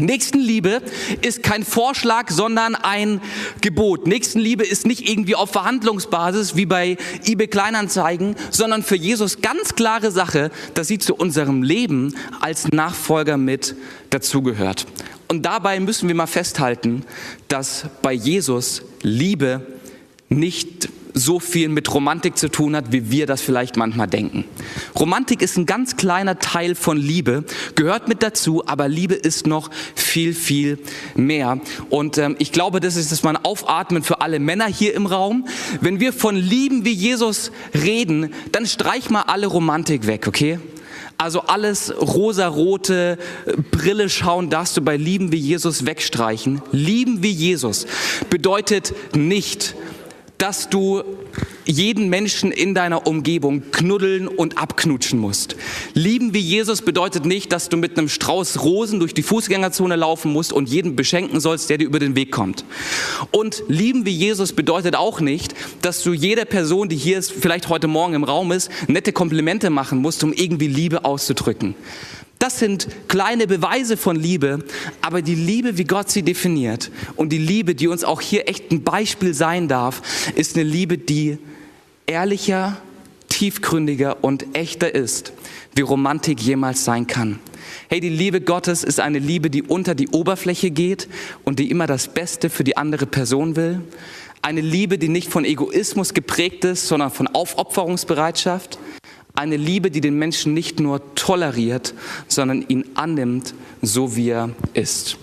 Nächstenliebe 0.00 0.82
ist 1.20 1.44
kein 1.44 1.62
Vorschlag, 1.62 2.28
sondern 2.32 2.74
ein 2.74 3.20
Gebot. 3.60 4.08
Nächstenliebe 4.08 4.66
ist 4.66 4.84
nicht 4.84 5.08
irgendwie 5.08 5.36
auf 5.36 5.52
Verhandlungsbasis 5.52 6.56
wie 6.56 6.66
bei 6.66 6.96
eBay 7.24 7.46
Kleinanzeigen, 7.46 8.34
sondern 8.50 8.82
für 8.82 8.96
Jesus 8.96 9.40
ganz 9.42 9.76
klare 9.76 10.10
Sache, 10.10 10.50
dass 10.74 10.88
sie 10.88 10.98
zu 10.98 11.14
unserem 11.14 11.62
Leben 11.62 12.16
als 12.40 12.66
Nachfolger 12.72 13.36
mit 13.36 13.76
dazugehört. 14.10 14.88
Und 15.28 15.42
dabei 15.42 15.78
müssen 15.78 16.08
wir 16.08 16.16
mal 16.16 16.26
festhalten, 16.26 17.04
dass 17.46 17.86
bei 18.02 18.12
Jesus 18.12 18.82
Liebe 19.02 19.64
nicht 20.28 20.88
so 21.14 21.40
viel 21.40 21.68
mit 21.68 21.92
Romantik 21.92 22.36
zu 22.36 22.48
tun 22.48 22.76
hat, 22.76 22.92
wie 22.92 23.10
wir 23.10 23.26
das 23.26 23.40
vielleicht 23.40 23.76
manchmal 23.76 24.06
denken. 24.06 24.44
Romantik 24.98 25.42
ist 25.42 25.56
ein 25.56 25.66
ganz 25.66 25.96
kleiner 25.96 26.38
Teil 26.38 26.74
von 26.74 26.96
Liebe, 26.96 27.44
gehört 27.74 28.08
mit 28.08 28.22
dazu, 28.22 28.66
aber 28.66 28.88
Liebe 28.88 29.14
ist 29.14 29.46
noch 29.46 29.70
viel, 29.94 30.34
viel 30.34 30.78
mehr. 31.14 31.60
Und 31.90 32.18
ähm, 32.18 32.36
ich 32.38 32.52
glaube, 32.52 32.80
das 32.80 32.96
ist 32.96 33.12
das 33.12 33.22
mal 33.22 33.36
ein 33.36 33.44
Aufatmen 33.44 34.02
für 34.02 34.20
alle 34.20 34.38
Männer 34.38 34.66
hier 34.66 34.94
im 34.94 35.06
Raum. 35.06 35.46
Wenn 35.80 36.00
wir 36.00 36.12
von 36.12 36.36
Lieben 36.36 36.84
wie 36.84 36.92
Jesus 36.92 37.52
reden, 37.74 38.32
dann 38.52 38.66
streich 38.66 39.10
mal 39.10 39.22
alle 39.22 39.46
Romantik 39.46 40.06
weg, 40.06 40.26
okay? 40.26 40.58
Also 41.18 41.42
alles 41.42 41.94
rosarote 42.00 43.16
Brille 43.70 44.08
schauen 44.08 44.50
darfst 44.50 44.76
du 44.76 44.80
bei 44.80 44.96
Lieben 44.96 45.30
wie 45.30 45.36
Jesus 45.36 45.86
wegstreichen. 45.86 46.62
Lieben 46.72 47.22
wie 47.22 47.30
Jesus 47.30 47.86
bedeutet 48.28 48.92
nicht, 49.14 49.76
dass 50.42 50.68
du 50.68 51.04
jeden 51.66 52.08
Menschen 52.08 52.50
in 52.50 52.74
deiner 52.74 53.06
Umgebung 53.06 53.70
knuddeln 53.70 54.26
und 54.26 54.58
abknutschen 54.58 55.20
musst. 55.20 55.54
Lieben 55.94 56.34
wie 56.34 56.40
Jesus 56.40 56.82
bedeutet 56.82 57.24
nicht, 57.24 57.52
dass 57.52 57.68
du 57.68 57.76
mit 57.76 57.96
einem 57.96 58.08
Strauß 58.08 58.64
Rosen 58.64 58.98
durch 58.98 59.14
die 59.14 59.22
Fußgängerzone 59.22 59.94
laufen 59.94 60.32
musst 60.32 60.52
und 60.52 60.68
jeden 60.68 60.96
beschenken 60.96 61.38
sollst, 61.38 61.70
der 61.70 61.78
dir 61.78 61.84
über 61.84 62.00
den 62.00 62.16
Weg 62.16 62.32
kommt. 62.32 62.64
Und 63.30 63.62
lieben 63.68 64.04
wie 64.04 64.10
Jesus 64.10 64.52
bedeutet 64.52 64.96
auch 64.96 65.20
nicht, 65.20 65.54
dass 65.80 66.02
du 66.02 66.12
jeder 66.12 66.44
Person, 66.44 66.88
die 66.88 66.96
hier 66.96 67.18
ist, 67.18 67.30
vielleicht 67.30 67.68
heute 67.68 67.86
Morgen 67.86 68.14
im 68.14 68.24
Raum 68.24 68.50
ist, 68.50 68.68
nette 68.88 69.12
Komplimente 69.12 69.70
machen 69.70 70.00
musst, 70.00 70.24
um 70.24 70.32
irgendwie 70.32 70.66
Liebe 70.66 71.04
auszudrücken. 71.04 71.76
Das 72.42 72.58
sind 72.58 72.88
kleine 73.06 73.46
Beweise 73.46 73.96
von 73.96 74.16
Liebe, 74.16 74.64
aber 75.00 75.22
die 75.22 75.36
Liebe, 75.36 75.78
wie 75.78 75.84
Gott 75.84 76.10
sie 76.10 76.24
definiert 76.24 76.90
und 77.14 77.28
die 77.28 77.38
Liebe, 77.38 77.76
die 77.76 77.86
uns 77.86 78.02
auch 78.02 78.20
hier 78.20 78.48
echt 78.48 78.72
ein 78.72 78.82
Beispiel 78.82 79.32
sein 79.32 79.68
darf, 79.68 80.02
ist 80.34 80.56
eine 80.56 80.64
Liebe, 80.64 80.98
die 80.98 81.38
ehrlicher, 82.04 82.78
tiefgründiger 83.28 84.24
und 84.24 84.56
echter 84.56 84.92
ist, 84.92 85.32
wie 85.76 85.82
Romantik 85.82 86.40
jemals 86.42 86.84
sein 86.84 87.06
kann. 87.06 87.38
Hey, 87.88 88.00
die 88.00 88.08
Liebe 88.08 88.40
Gottes 88.40 88.82
ist 88.82 88.98
eine 88.98 89.20
Liebe, 89.20 89.48
die 89.48 89.62
unter 89.62 89.94
die 89.94 90.08
Oberfläche 90.08 90.72
geht 90.72 91.08
und 91.44 91.60
die 91.60 91.70
immer 91.70 91.86
das 91.86 92.08
Beste 92.08 92.50
für 92.50 92.64
die 92.64 92.76
andere 92.76 93.06
Person 93.06 93.54
will. 93.54 93.82
Eine 94.44 94.62
Liebe, 94.62 94.98
die 94.98 95.08
nicht 95.08 95.30
von 95.30 95.44
Egoismus 95.44 96.12
geprägt 96.12 96.64
ist, 96.64 96.88
sondern 96.88 97.12
von 97.12 97.28
Aufopferungsbereitschaft. 97.28 98.80
Eine 99.34 99.56
Liebe, 99.56 99.90
die 99.90 100.00
den 100.00 100.18
Menschen 100.18 100.52
nicht 100.54 100.78
nur 100.78 101.14
toleriert, 101.14 101.94
sondern 102.28 102.62
ihn 102.68 102.84
annimmt, 102.94 103.54
so 103.80 104.14
wie 104.16 104.30
er 104.30 104.50
ist. 104.74 105.16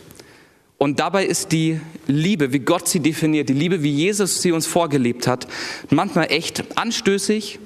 Und 0.79 0.99
dabei 0.99 1.25
ist 1.25 1.51
die 1.51 1.81
Liebe, 2.07 2.53
wie 2.53 2.59
Gott 2.59 2.87
sie 2.87 3.01
definiert, 3.01 3.49
die 3.49 3.53
Liebe, 3.53 3.83
wie 3.83 3.91
Jesus 3.91 4.41
sie 4.41 4.53
uns 4.53 4.65
vorgelebt 4.65 5.27
hat, 5.27 5.47
manchmal 5.89 6.31
echt 6.31 6.63
anstößig. 6.75 7.59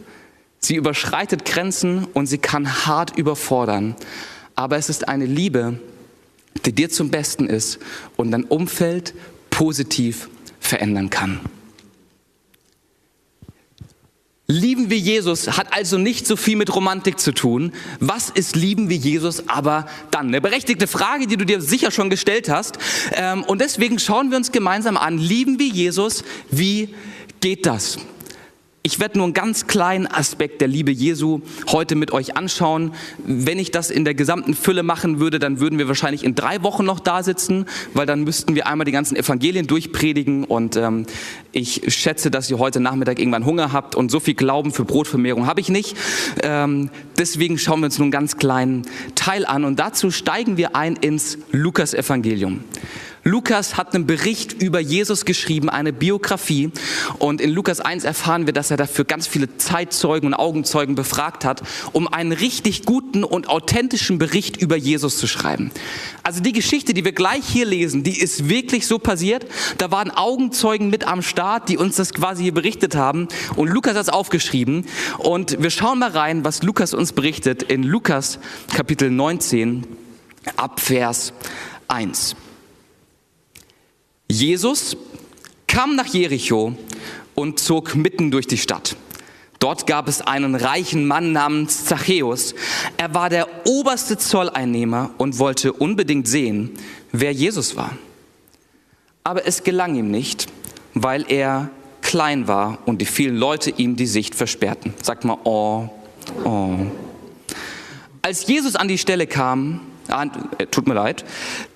Sie 0.59 0.75
überschreitet 0.75 1.45
Grenzen 1.45 2.07
und 2.13 2.25
sie 2.25 2.39
kann 2.39 2.85
hart 2.85 3.17
überfordern. 3.17 3.95
Aber 4.55 4.77
es 4.77 4.89
ist 4.89 5.07
eine 5.07 5.25
Liebe, 5.25 5.79
die 6.65 6.73
dir 6.73 6.89
zum 6.89 7.09
Besten 7.09 7.47
ist 7.47 7.79
und 8.15 8.31
dein 8.31 8.45
Umfeld 8.45 9.13
positiv 9.49 10.29
verändern 10.59 11.09
kann. 11.09 11.39
Lieben 14.47 14.89
wie 14.89 14.97
Jesus 14.97 15.47
hat 15.57 15.71
also 15.71 15.97
nicht 15.97 16.27
so 16.27 16.35
viel 16.35 16.57
mit 16.57 16.75
Romantik 16.75 17.17
zu 17.17 17.31
tun. 17.31 17.71
Was 18.01 18.29
ist 18.29 18.57
Lieben 18.57 18.89
wie 18.89 18.97
Jesus 18.97 19.47
aber 19.47 19.87
dann? 20.11 20.27
Eine 20.27 20.41
berechtigte 20.41 20.85
Frage, 20.87 21.27
die 21.27 21.37
du 21.37 21.45
dir 21.45 21.61
sicher 21.61 21.91
schon 21.91 22.09
gestellt 22.09 22.49
hast. 22.49 22.77
Ähm, 23.13 23.43
und 23.43 23.61
deswegen 23.61 23.99
schauen 23.99 24.31
wir 24.31 24.37
uns 24.37 24.51
gemeinsam 24.51 24.97
an, 24.97 25.17
lieben 25.17 25.59
wie 25.59 25.71
Jesus, 25.71 26.25
wie 26.51 26.93
geht 27.39 27.65
das? 27.65 27.99
Ich 28.85 28.99
werde 28.99 29.17
nur 29.17 29.27
einen 29.27 29.33
ganz 29.33 29.65
kleinen 29.65 30.07
Aspekt 30.07 30.59
der 30.59 30.67
Liebe 30.67 30.91
Jesu 30.91 31.39
heute 31.69 31.95
mit 31.95 32.11
euch 32.11 32.35
anschauen. 32.35 32.93
Wenn 33.25 33.57
ich 33.57 33.71
das 33.71 33.89
in 33.89 34.03
der 34.03 34.13
gesamten 34.13 34.53
Fülle 34.53 34.83
machen 34.83 35.21
würde, 35.21 35.39
dann 35.39 35.61
würden 35.61 35.79
wir 35.79 35.87
wahrscheinlich 35.87 36.25
in 36.25 36.35
drei 36.35 36.63
Wochen 36.63 36.83
noch 36.83 36.99
da 36.99 37.23
sitzen, 37.23 37.65
weil 37.93 38.05
dann 38.05 38.25
müssten 38.25 38.55
wir 38.55 38.67
einmal 38.67 38.83
die 38.83 38.91
ganzen 38.91 39.15
Evangelien 39.15 39.67
durchpredigen. 39.67 40.43
Und 40.43 40.75
ähm, 40.75 41.05
ich 41.53 41.95
schätze, 41.95 42.29
dass 42.29 42.51
ihr 42.51 42.59
heute 42.59 42.81
Nachmittag 42.81 43.19
irgendwann 43.19 43.45
Hunger 43.45 43.71
habt 43.71 43.95
und 43.95 44.11
so 44.11 44.19
viel 44.19 44.33
Glauben 44.33 44.73
für 44.73 44.83
Brotvermehrung 44.83 45.47
habe 45.47 45.61
ich 45.61 45.69
nicht. 45.69 45.95
Ähm, 46.41 46.89
deswegen 47.17 47.57
schauen 47.57 47.79
wir 47.79 47.85
uns 47.85 47.97
nur 47.99 48.03
einen 48.07 48.11
ganz 48.11 48.35
kleinen 48.35 48.81
Teil 49.15 49.45
an 49.45 49.63
und 49.63 49.79
dazu 49.79 50.11
steigen 50.11 50.57
wir 50.57 50.75
ein 50.75 50.97
ins 50.97 51.37
Lukas-Evangelium. 51.53 52.65
Lukas 53.23 53.77
hat 53.77 53.95
einen 53.95 54.05
Bericht 54.05 54.61
über 54.61 54.81
Jesus 54.81 55.23
geschrieben, 55.23 55.69
eine 55.69 55.93
Biografie. 55.93 56.71
Und 57.19 57.39
in 57.39 57.51
Lukas 57.51 57.79
1 57.79 58.03
erfahren 58.03 58.45
wir, 58.47 58.53
dass 58.53 58.69
er 58.69 58.77
dafür 58.77 59.05
ganz 59.05 59.27
viele 59.27 59.57
Zeitzeugen 59.57 60.27
und 60.27 60.33
Augenzeugen 60.33 60.95
befragt 60.95 61.45
hat, 61.45 61.63
um 61.93 62.07
einen 62.07 62.33
richtig 62.33 62.83
guten 62.83 63.23
und 63.23 63.47
authentischen 63.47 64.17
Bericht 64.17 64.57
über 64.57 64.75
Jesus 64.75 65.17
zu 65.17 65.27
schreiben. 65.27 65.71
Also 66.23 66.41
die 66.41 66.51
Geschichte, 66.51 66.93
die 66.93 67.05
wir 67.05 67.13
gleich 67.13 67.45
hier 67.45 67.65
lesen, 67.65 68.03
die 68.03 68.19
ist 68.19 68.49
wirklich 68.49 68.87
so 68.87 68.99
passiert. 68.99 69.45
Da 69.77 69.89
waren 69.89 70.11
Augenzeugen 70.11 70.89
mit 70.89 71.07
am 71.07 71.21
Start, 71.21 71.69
die 71.69 71.77
uns 71.77 71.95
das 71.95 72.13
quasi 72.13 72.43
hier 72.43 72.53
berichtet 72.53 72.95
haben. 72.95 73.29
Und 73.55 73.69
Lukas 73.69 73.95
hat 73.95 74.03
es 74.03 74.09
aufgeschrieben. 74.09 74.85
Und 75.17 75.61
wir 75.61 75.69
schauen 75.69 75.99
mal 75.99 76.11
rein, 76.11 76.43
was 76.43 76.61
Lukas 76.61 76.93
uns 76.93 77.13
berichtet 77.13 77.63
in 77.63 77.83
Lukas 77.83 78.39
Kapitel 78.75 79.09
19 79.09 79.85
ab 80.57 80.81
Vers 80.81 81.31
1. 81.87 82.35
Jesus 84.33 84.97
kam 85.67 85.95
nach 85.95 86.07
Jericho 86.07 86.75
und 87.35 87.59
zog 87.59 87.93
mitten 87.93 88.31
durch 88.31 88.47
die 88.47 88.57
Stadt. 88.57 88.95
Dort 89.59 89.85
gab 89.85 90.07
es 90.07 90.21
einen 90.21 90.55
reichen 90.55 91.05
Mann 91.05 91.33
namens 91.33 91.85
Zachäus. 91.85 92.55
Er 92.97 93.13
war 93.13 93.29
der 93.29 93.47
oberste 93.67 94.17
Zolleinnehmer 94.17 95.11
und 95.19 95.37
wollte 95.37 95.71
unbedingt 95.71 96.27
sehen, 96.27 96.71
wer 97.11 97.31
Jesus 97.31 97.75
war. 97.75 97.95
Aber 99.23 99.45
es 99.45 99.63
gelang 99.63 99.95
ihm 99.95 100.09
nicht, 100.09 100.47
weil 100.95 101.25
er 101.29 101.69
klein 102.01 102.47
war 102.47 102.79
und 102.87 103.01
die 103.01 103.05
vielen 103.05 103.37
Leute 103.37 103.69
ihm 103.69 103.95
die 103.95 104.07
Sicht 104.07 104.33
versperrten. 104.33 104.95
Sagt 105.01 105.25
mal, 105.25 105.37
oh, 105.43 105.89
oh. 106.43 106.75
Als 108.23 108.47
Jesus 108.47 108.75
an 108.75 108.87
die 108.87 108.97
Stelle 108.97 109.27
kam, 109.27 109.79
ah, 110.09 110.25
äh, 110.57 110.65
tut 110.67 110.87
mir 110.87 110.93
leid, 110.93 111.25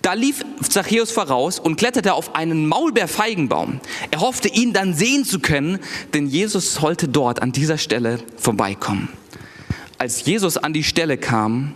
da 0.02 0.14
lief 0.14 0.44
Zachäus 0.68 1.12
voraus 1.12 1.60
und 1.60 1.78
kletterte 1.78 2.14
auf 2.14 2.36
einen 2.36 2.68
Maulbeerfeigenbaum. 2.68 3.80
Er 4.12 4.20
hoffte, 4.20 4.48
ihn 4.48 4.74
dann 4.74 4.94
sehen 4.94 5.26
zu 5.26 5.40
können, 5.40 5.80
denn 6.14 6.28
Jesus 6.28 6.74
sollte 6.76 7.08
dort 7.08 7.42
an 7.42 7.52
dieser 7.52 7.78
Stelle 7.78 8.20
vorbeikommen. 8.38 9.10
Als 9.98 10.26
Jesus 10.26 10.58
an 10.58 10.74
die 10.74 10.84
Stelle 10.84 11.18
kam, 11.18 11.74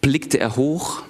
blickte 0.00 0.38
er 0.40 0.56
hoch, 0.56 1.02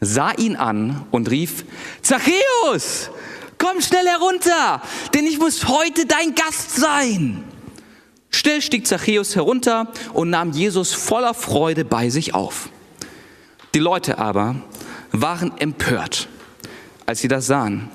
sah 0.00 0.32
ihn 0.32 0.56
an 0.56 1.06
und 1.10 1.30
rief, 1.30 1.64
Zachäus, 2.02 3.10
komm 3.58 3.80
schnell 3.80 4.06
herunter, 4.06 4.82
denn 5.14 5.24
ich 5.24 5.38
muss 5.38 5.68
heute 5.68 6.06
dein 6.06 6.34
Gast 6.34 6.76
sein. 6.76 7.44
Schnell 8.30 8.62
stieg 8.62 8.86
Zachäus 8.86 9.36
herunter 9.36 9.92
und 10.12 10.30
nahm 10.30 10.52
Jesus 10.52 10.92
voller 10.94 11.34
Freude 11.34 11.84
bei 11.84 12.10
sich 12.10 12.34
auf. 12.34 12.70
Die 13.74 13.78
Leute 13.78 14.18
aber 14.18 14.56
waren 15.12 15.56
empört, 15.58 16.28
als 17.06 17.20
sie 17.20 17.28
das 17.28 17.46
sahen. 17.46 17.88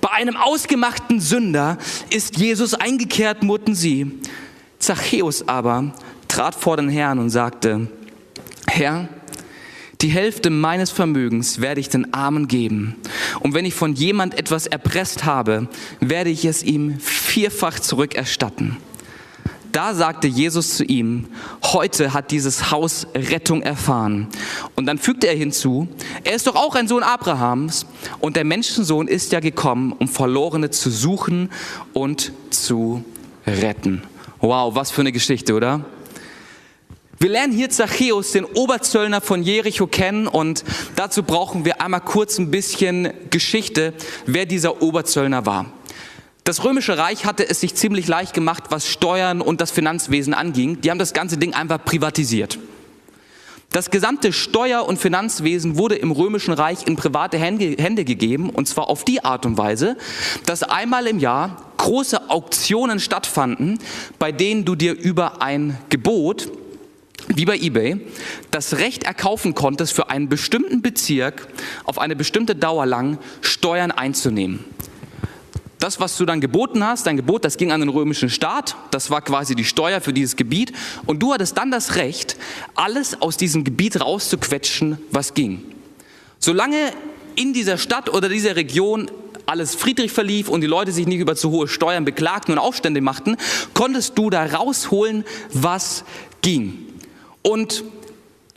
Bei 0.00 0.10
einem 0.10 0.36
ausgemachten 0.36 1.20
Sünder 1.20 1.78
ist 2.10 2.38
Jesus 2.38 2.74
eingekehrt, 2.74 3.42
murrten 3.42 3.74
sie. 3.74 4.20
Zachäus 4.78 5.48
aber 5.48 5.94
trat 6.28 6.54
vor 6.54 6.76
den 6.76 6.88
Herrn 6.88 7.18
und 7.18 7.30
sagte, 7.30 7.88
Herr, 8.66 9.08
die 10.00 10.08
Hälfte 10.08 10.50
meines 10.50 10.90
Vermögens 10.90 11.60
werde 11.60 11.80
ich 11.80 11.88
den 11.88 12.12
Armen 12.12 12.48
geben. 12.48 12.96
Und 13.38 13.54
wenn 13.54 13.64
ich 13.64 13.74
von 13.74 13.94
jemand 13.94 14.36
etwas 14.36 14.66
erpresst 14.66 15.24
habe, 15.24 15.68
werde 16.00 16.30
ich 16.30 16.44
es 16.44 16.64
ihm 16.64 16.98
vierfach 16.98 17.78
zurückerstatten. 17.78 18.76
Da 19.72 19.94
sagte 19.94 20.28
Jesus 20.28 20.76
zu 20.76 20.84
ihm, 20.84 21.28
heute 21.64 22.12
hat 22.12 22.30
dieses 22.30 22.70
Haus 22.70 23.06
Rettung 23.14 23.62
erfahren. 23.62 24.28
Und 24.76 24.84
dann 24.84 24.98
fügte 24.98 25.28
er 25.28 25.34
hinzu, 25.34 25.88
er 26.24 26.34
ist 26.34 26.46
doch 26.46 26.56
auch 26.56 26.74
ein 26.74 26.88
Sohn 26.88 27.02
Abrahams 27.02 27.86
und 28.20 28.36
der 28.36 28.44
Menschensohn 28.44 29.08
ist 29.08 29.32
ja 29.32 29.40
gekommen, 29.40 29.92
um 29.92 30.08
Verlorene 30.08 30.68
zu 30.70 30.90
suchen 30.90 31.50
und 31.94 32.32
zu 32.50 33.02
retten. 33.46 34.02
Wow, 34.40 34.74
was 34.74 34.90
für 34.90 35.00
eine 35.00 35.12
Geschichte, 35.12 35.54
oder? 35.54 35.86
Wir 37.18 37.30
lernen 37.30 37.54
hier 37.54 37.70
Zachäus, 37.70 38.32
den 38.32 38.44
Oberzöllner 38.44 39.20
von 39.20 39.42
Jericho, 39.42 39.86
kennen 39.86 40.26
und 40.26 40.64
dazu 40.96 41.22
brauchen 41.22 41.64
wir 41.64 41.80
einmal 41.80 42.00
kurz 42.00 42.36
ein 42.36 42.50
bisschen 42.50 43.12
Geschichte, 43.30 43.94
wer 44.26 44.44
dieser 44.44 44.82
Oberzöllner 44.82 45.46
war. 45.46 45.66
Das 46.44 46.64
römische 46.64 46.98
Reich 46.98 47.24
hatte 47.24 47.48
es 47.48 47.60
sich 47.60 47.76
ziemlich 47.76 48.08
leicht 48.08 48.34
gemacht, 48.34 48.64
was 48.70 48.88
Steuern 48.88 49.40
und 49.40 49.60
das 49.60 49.70
Finanzwesen 49.70 50.34
anging. 50.34 50.80
Die 50.80 50.90
haben 50.90 50.98
das 50.98 51.12
ganze 51.12 51.38
Ding 51.38 51.54
einfach 51.54 51.84
privatisiert. 51.84 52.58
Das 53.70 53.90
gesamte 53.90 54.32
Steuer- 54.32 54.86
und 54.86 54.98
Finanzwesen 54.98 55.78
wurde 55.78 55.94
im 55.94 56.10
römischen 56.10 56.52
Reich 56.52 56.86
in 56.86 56.96
private 56.96 57.38
Hände 57.38 58.04
gegeben, 58.04 58.50
und 58.50 58.68
zwar 58.68 58.88
auf 58.90 59.04
die 59.04 59.24
Art 59.24 59.46
und 59.46 59.56
Weise, 59.56 59.96
dass 60.44 60.62
einmal 60.62 61.06
im 61.06 61.20
Jahr 61.20 61.72
große 61.78 62.28
Auktionen 62.28 63.00
stattfanden, 63.00 63.78
bei 64.18 64.30
denen 64.30 64.64
du 64.64 64.74
dir 64.74 64.92
über 64.92 65.40
ein 65.42 65.78
Gebot, 65.88 66.50
wie 67.28 67.46
bei 67.46 67.56
eBay, 67.56 68.00
das 68.50 68.78
Recht 68.78 69.04
erkaufen 69.04 69.54
konntest, 69.54 69.94
für 69.94 70.10
einen 70.10 70.28
bestimmten 70.28 70.82
Bezirk 70.82 71.46
auf 71.84 71.98
eine 71.98 72.16
bestimmte 72.16 72.54
Dauer 72.56 72.84
lang 72.84 73.18
Steuern 73.40 73.92
einzunehmen. 73.92 74.64
Das, 75.82 75.98
was 75.98 76.16
du 76.16 76.24
dann 76.24 76.40
geboten 76.40 76.84
hast, 76.86 77.08
dein 77.08 77.16
Gebot, 77.16 77.44
das 77.44 77.56
ging 77.56 77.72
an 77.72 77.80
den 77.80 77.88
römischen 77.88 78.30
Staat, 78.30 78.76
das 78.92 79.10
war 79.10 79.20
quasi 79.20 79.56
die 79.56 79.64
Steuer 79.64 80.00
für 80.00 80.12
dieses 80.12 80.36
Gebiet 80.36 80.72
und 81.06 81.20
du 81.20 81.34
hattest 81.34 81.58
dann 81.58 81.72
das 81.72 81.96
Recht, 81.96 82.36
alles 82.76 83.20
aus 83.20 83.36
diesem 83.36 83.64
Gebiet 83.64 84.00
rauszuquetschen, 84.00 84.98
was 85.10 85.34
ging. 85.34 85.64
Solange 86.38 86.76
in 87.34 87.52
dieser 87.52 87.78
Stadt 87.78 88.14
oder 88.14 88.28
dieser 88.28 88.54
Region 88.54 89.10
alles 89.46 89.74
friedlich 89.74 90.12
verlief 90.12 90.48
und 90.48 90.60
die 90.60 90.68
Leute 90.68 90.92
sich 90.92 91.08
nicht 91.08 91.18
über 91.18 91.34
zu 91.34 91.50
hohe 91.50 91.66
Steuern 91.66 92.04
beklagten 92.04 92.52
und 92.52 92.60
Aufstände 92.60 93.00
machten, 93.00 93.36
konntest 93.74 94.16
du 94.16 94.30
da 94.30 94.46
rausholen, 94.46 95.24
was 95.52 96.04
ging. 96.42 96.78
Und 97.42 97.82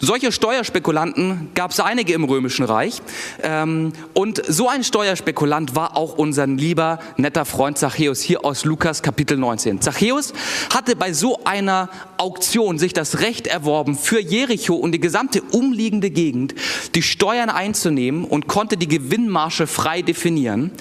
solche 0.06 0.32
Steuerspekulanten 0.32 1.50
gab 1.56 1.72
es 1.72 1.80
einige 1.80 2.14
im 2.14 2.24
Römischen 2.24 2.64
Reich. 2.66 3.02
Ähm, 3.44 3.92
und 4.14 4.42
so 4.48 4.70
ein 4.70 4.84
Steuerspekulant 4.84 5.76
war 5.76 5.98
auch 5.98 6.18
unser 6.18 6.48
lieber, 6.48 7.00
netter 7.18 7.46
Freund 7.46 7.78
Zachäus 7.78 8.22
hier 8.22 8.46
aus 8.46 8.66
Lukas 8.66 9.02
Kapitel 9.02 9.38
19. 9.38 9.82
Zachäus 9.82 10.34
hatte 10.74 10.96
bei 10.96 11.12
so 11.12 11.44
einer 11.44 11.90
Auktion 12.18 12.78
sich 12.78 12.94
das 12.94 13.20
Recht 13.20 13.48
erworben, 13.48 13.98
für 13.98 14.22
Jericho 14.22 14.76
und 14.76 14.92
die 14.92 15.00
gesamte 15.00 15.42
umliegende 15.42 16.12
Gegend 16.12 16.56
die 16.94 17.02
Steuern 17.02 17.50
einzunehmen 17.50 18.26
und 18.26 18.48
konnte 18.48 18.78
die 18.78 18.88
Gewinnmarsche 18.88 19.68
frei 19.68 20.02
definieren. 20.02 20.72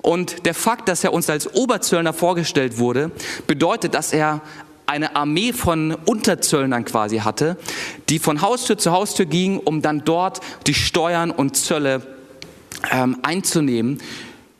Und 0.00 0.46
der 0.46 0.54
Fakt, 0.54 0.88
dass 0.88 1.02
er 1.02 1.12
uns 1.12 1.28
als 1.28 1.52
Oberzöllner 1.54 2.12
vorgestellt 2.12 2.78
wurde, 2.78 3.10
bedeutet, 3.46 3.94
dass 3.94 4.12
er 4.12 4.40
eine 4.88 5.16
Armee 5.16 5.52
von 5.52 5.94
Unterzöllnern 5.94 6.84
quasi 6.84 7.18
hatte, 7.18 7.56
die 8.08 8.18
von 8.18 8.40
Haustür 8.40 8.78
zu 8.78 8.92
Haustür 8.92 9.26
gingen, 9.26 9.58
um 9.58 9.82
dann 9.82 10.04
dort 10.04 10.40
die 10.66 10.74
Steuern 10.74 11.30
und 11.30 11.56
Zölle 11.56 12.06
ähm, 12.90 13.18
einzunehmen, 13.22 14.00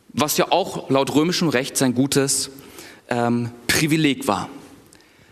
was 0.09 0.37
ja 0.37 0.51
auch 0.51 0.91
laut 0.91 1.15
römischem 1.15 1.49
Recht 1.49 1.77
sein 1.77 1.95
gutes 1.95 2.51
ähm, 3.09 3.51
Privileg 3.67 4.29
war. 4.29 4.49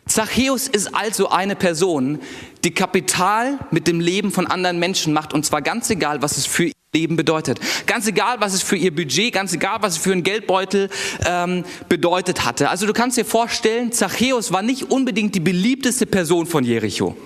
Zachäus 0.07 0.69
ist 0.69 0.95
also 0.95 1.31
eine 1.31 1.57
Person, 1.57 2.21
die 2.65 2.71
Kapital 2.71 3.59
mit 3.73 3.89
dem 3.89 4.01
Leben 4.01 4.31
von 4.31 4.47
anderen 4.47 4.79
Menschen 4.79 5.13
macht, 5.13 5.35
und 5.35 5.45
zwar 5.45 5.63
ganz 5.63 5.91
egal, 5.91 6.23
was 6.23 6.37
es 6.39 6.47
für 6.47 6.71
Leben 6.95 7.17
bedeutet. 7.17 7.61
Ganz 7.87 8.07
egal, 8.07 8.41
was 8.41 8.55
es 8.55 8.63
für 8.63 8.77
ihr 8.77 8.95
Budget, 8.95 9.33
ganz 9.33 9.53
egal, 9.53 9.79
was 9.81 9.95
es 9.95 9.99
für 9.99 10.13
einen 10.13 10.23
Geldbeutel 10.23 10.89
ähm, 11.27 11.65
bedeutet 11.89 12.45
hatte. 12.45 12.71
Also 12.71 12.87
du 12.87 12.93
kannst 12.93 13.19
dir 13.19 13.25
vorstellen, 13.25 13.93
Zachäus 13.93 14.53
war 14.53 14.63
nicht 14.63 14.91
unbedingt 14.91 15.35
die 15.35 15.41
beliebteste 15.41 16.07
Person 16.07 16.47
von 16.47 16.65
Jericho. 16.65 17.17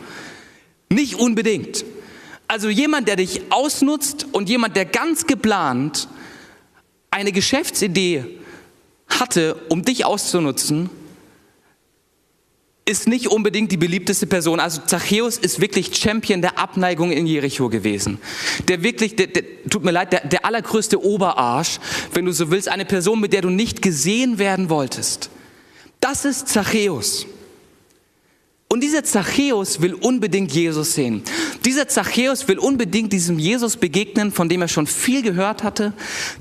Nicht 0.89 1.15
unbedingt. 1.15 1.85
Also 2.49 2.69
jemand, 2.69 3.07
der 3.07 3.17
dich 3.17 3.43
ausnutzt 3.51 4.27
und 4.33 4.49
jemand, 4.49 4.75
der 4.75 4.87
ganz 4.87 5.27
geplant 5.27 6.09
eine 7.13 7.31
Geschäftsidee 7.31 8.25
hatte, 9.09 9.57
um 9.69 9.85
dich 9.85 10.05
auszunutzen 10.05 10.91
ist 12.85 13.07
nicht 13.07 13.29
unbedingt 13.29 13.71
die 13.71 13.77
beliebteste 13.77 14.27
Person. 14.27 14.59
Also 14.59 14.83
Zachäus 14.85 15.39
ist 15.39 15.61
wirklich 15.61 15.95
Champion 15.97 16.43
der 16.43 16.59
Abneigung 16.59 17.13
in 17.13 17.27
Jericho 17.27 17.69
gewesen. 17.69 18.19
Der 18.69 18.83
wirklich, 18.83 19.17
der, 19.17 19.29
der, 19.29 19.45
tut 19.69 19.85
mir 19.85 19.93
leid, 19.93 20.13
der, 20.13 20.27
der 20.27 20.45
allergrößte 20.45 21.03
Oberarsch, 21.03 21.79
wenn 22.13 22.25
du 22.25 22.33
so 22.33 22.51
willst, 22.51 22.69
eine 22.69 22.85
Person, 22.85 23.21
mit 23.21 23.33
der 23.33 23.43
du 23.43 23.51
nicht 23.51 23.83
gesehen 23.83 24.39
werden 24.39 24.71
wolltest. 24.71 25.31
Das 26.01 26.25
ist 26.25 26.49
Zachäus. 26.49 27.27
Und 28.73 28.85
dieser 28.85 29.03
Zachäus 29.03 29.81
will 29.81 29.95
unbedingt 29.95 30.53
Jesus 30.53 30.95
sehen. 30.95 31.25
Dieser 31.65 31.89
Zachäus 31.89 32.47
will 32.47 32.61
unbedingt 32.61 33.13
diesem 33.13 33.41
Jesus 33.41 33.77
begegnen, 33.77 34.31
von 34.31 34.49
dem 34.49 34.63
er 34.63 34.69
schon 34.69 34.87
viel 34.87 35.23
gehört 35.23 35.65
hatte. 35.65 35.93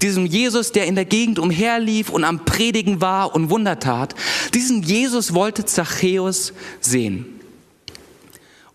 Diesem 0.03 0.27
Jesus, 0.27 0.71
der 0.71 0.85
in 0.85 0.93
der 0.93 1.05
Gegend 1.05 1.39
umherlief 1.39 2.11
und 2.11 2.23
am 2.23 2.45
Predigen 2.45 3.01
war 3.01 3.33
und 3.33 3.49
Wunder 3.49 3.79
tat. 3.79 4.13
Diesen 4.53 4.83
Jesus 4.83 5.33
wollte 5.33 5.65
Zachäus 5.65 6.53
sehen. 6.79 7.38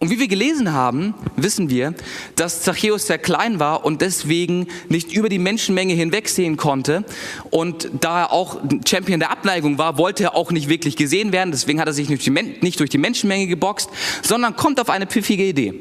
Und 0.04 0.10
wie 0.10 0.18
wir 0.18 0.28
gelesen 0.28 0.74
haben, 0.74 1.14
wissen 1.34 1.70
wir, 1.70 1.94
dass 2.36 2.60
Zachäus 2.60 3.06
sehr 3.06 3.16
klein 3.16 3.58
war 3.58 3.86
und 3.86 4.02
deswegen 4.02 4.66
nicht 4.90 5.10
über 5.14 5.30
die 5.30 5.38
Menschenmenge 5.38 5.94
hinwegsehen 5.94 6.58
konnte. 6.58 7.06
Und 7.50 7.88
da 8.02 8.24
er 8.24 8.32
auch 8.32 8.60
Champion 8.86 9.18
der 9.18 9.30
Abneigung 9.30 9.78
war, 9.78 9.96
wollte 9.96 10.24
er 10.24 10.36
auch 10.36 10.50
nicht 10.50 10.68
wirklich 10.68 10.96
gesehen 10.96 11.32
werden. 11.32 11.52
Deswegen 11.52 11.80
hat 11.80 11.86
er 11.86 11.94
sich 11.94 12.10
nicht 12.10 12.80
durch 12.80 12.90
die 12.90 12.98
Menschenmenge 12.98 13.46
geboxt, 13.46 13.88
sondern 14.20 14.56
kommt 14.56 14.78
auf 14.78 14.90
eine 14.90 15.06
pfiffige 15.06 15.44
Idee. 15.44 15.80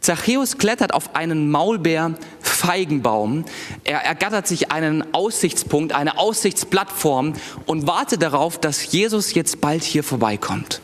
Zachäus 0.00 0.58
klettert 0.58 0.92
auf 0.92 1.14
einen 1.14 1.48
Maulbeer-Feigenbaum. 1.52 3.44
Er 3.84 4.00
ergattert 4.00 4.48
sich 4.48 4.72
einen 4.72 5.14
Aussichtspunkt, 5.14 5.92
eine 5.92 6.18
Aussichtsplattform 6.18 7.34
und 7.66 7.86
wartet 7.86 8.20
darauf, 8.20 8.58
dass 8.58 8.90
Jesus 8.90 9.32
jetzt 9.34 9.60
bald 9.60 9.84
hier 9.84 10.02
vorbeikommt. 10.02 10.80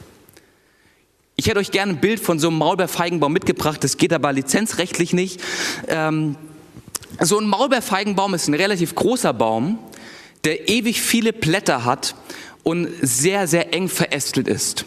Ich 1.38 1.49
hätte 1.49 1.59
euch 1.59 1.70
gerne 1.70 1.92
ein 1.92 2.01
Bild 2.01 2.18
von 2.18 2.38
so 2.38 2.49
einem 2.49 2.57
Maulbeerfeigenbaum 2.57 3.31
mitgebracht, 3.31 3.85
das 3.85 3.99
geht 3.99 4.14
aber 4.14 4.33
lizenzrechtlich 4.33 5.12
nicht. 5.12 5.42
Ähm, 5.87 6.37
so 7.20 7.38
ein 7.38 7.46
Maulbeerfeigenbaum 7.46 8.33
ist 8.33 8.49
ein 8.49 8.55
relativ 8.55 8.94
großer 8.94 9.35
Baum, 9.35 9.79
der 10.44 10.70
ewig 10.70 11.03
viele 11.03 11.35
Blätter 11.35 11.85
hat 11.85 12.14
und 12.62 12.88
sehr, 13.03 13.46
sehr 13.49 13.75
eng 13.75 13.90
verästelt 13.90 14.49
ist. 14.49 14.87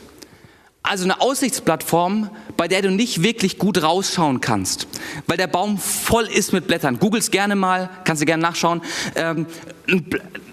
Also 0.81 1.03
eine 1.03 1.21
Aussichtsplattform, 1.21 2.31
bei 2.57 2.67
der 2.67 2.81
du 2.81 2.89
nicht 2.89 3.21
wirklich 3.21 3.59
gut 3.59 3.83
rausschauen 3.83 4.41
kannst, 4.41 4.87
weil 5.27 5.37
der 5.37 5.45
Baum 5.45 5.77
voll 5.77 6.25
ist 6.25 6.51
mit 6.51 6.65
Blättern. 6.65 6.97
Googles 6.97 7.29
gerne 7.29 7.55
mal, 7.55 7.91
kannst 8.05 8.23
du 8.23 8.25
gerne 8.25 8.41
nachschauen. 8.41 8.81
Ähm, 9.15 9.45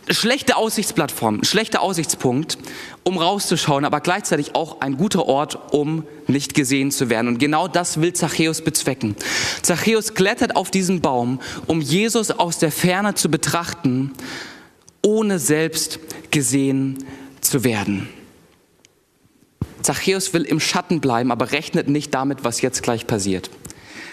schlechte 0.08 0.56
Aussichtsplattform, 0.56 1.42
schlechter 1.44 1.82
Aussichtspunkt, 1.82 2.58
um 3.02 3.18
rauszuschauen, 3.18 3.84
aber 3.84 4.00
gleichzeitig 4.00 4.54
auch 4.54 4.80
ein 4.80 4.96
guter 4.96 5.26
Ort, 5.26 5.72
um 5.72 6.04
nicht 6.26 6.54
gesehen 6.54 6.90
zu 6.90 7.10
werden. 7.10 7.28
Und 7.28 7.38
genau 7.38 7.68
das 7.68 8.00
will 8.00 8.12
Zachäus 8.12 8.62
bezwecken. 8.62 9.16
Zachäus 9.62 10.14
klettert 10.14 10.56
auf 10.56 10.70
diesen 10.70 11.00
Baum, 11.00 11.40
um 11.66 11.80
Jesus 11.80 12.30
aus 12.30 12.58
der 12.58 12.72
Ferne 12.72 13.14
zu 13.14 13.30
betrachten, 13.30 14.12
ohne 15.02 15.38
selbst 15.38 15.98
gesehen 16.30 17.04
zu 17.40 17.64
werden. 17.64 18.08
Zachäus 19.82 20.32
will 20.34 20.42
im 20.42 20.58
Schatten 20.58 21.00
bleiben, 21.00 21.30
aber 21.30 21.52
rechnet 21.52 21.88
nicht 21.88 22.12
damit, 22.12 22.42
was 22.42 22.60
jetzt 22.60 22.82
gleich 22.82 23.06
passiert. 23.06 23.50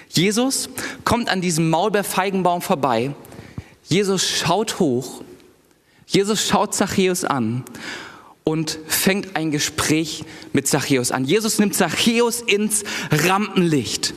Jesus 0.09 0.69
kommt 1.03 1.29
an 1.29 1.41
diesem 1.41 1.71
Maulbeerfeigenbaum 1.71 2.61
vorbei. 2.61 3.15
Jesus 3.85 4.27
schaut 4.27 4.79
hoch 4.79 5.23
Jesus 6.13 6.47
schaut 6.47 6.75
Zachäus 6.75 7.25
an 7.25 7.63
und 8.43 8.77
fängt 8.87 9.35
ein 9.35 9.49
Gespräch 9.49 10.25
mit 10.51 10.67
Zachäus 10.67 11.11
an. 11.11 11.25
Jesus 11.25 11.57
nimmt 11.57 11.73
Zachäus 11.75 12.41
ins 12.41 12.83
Rampenlicht. 13.11 14.13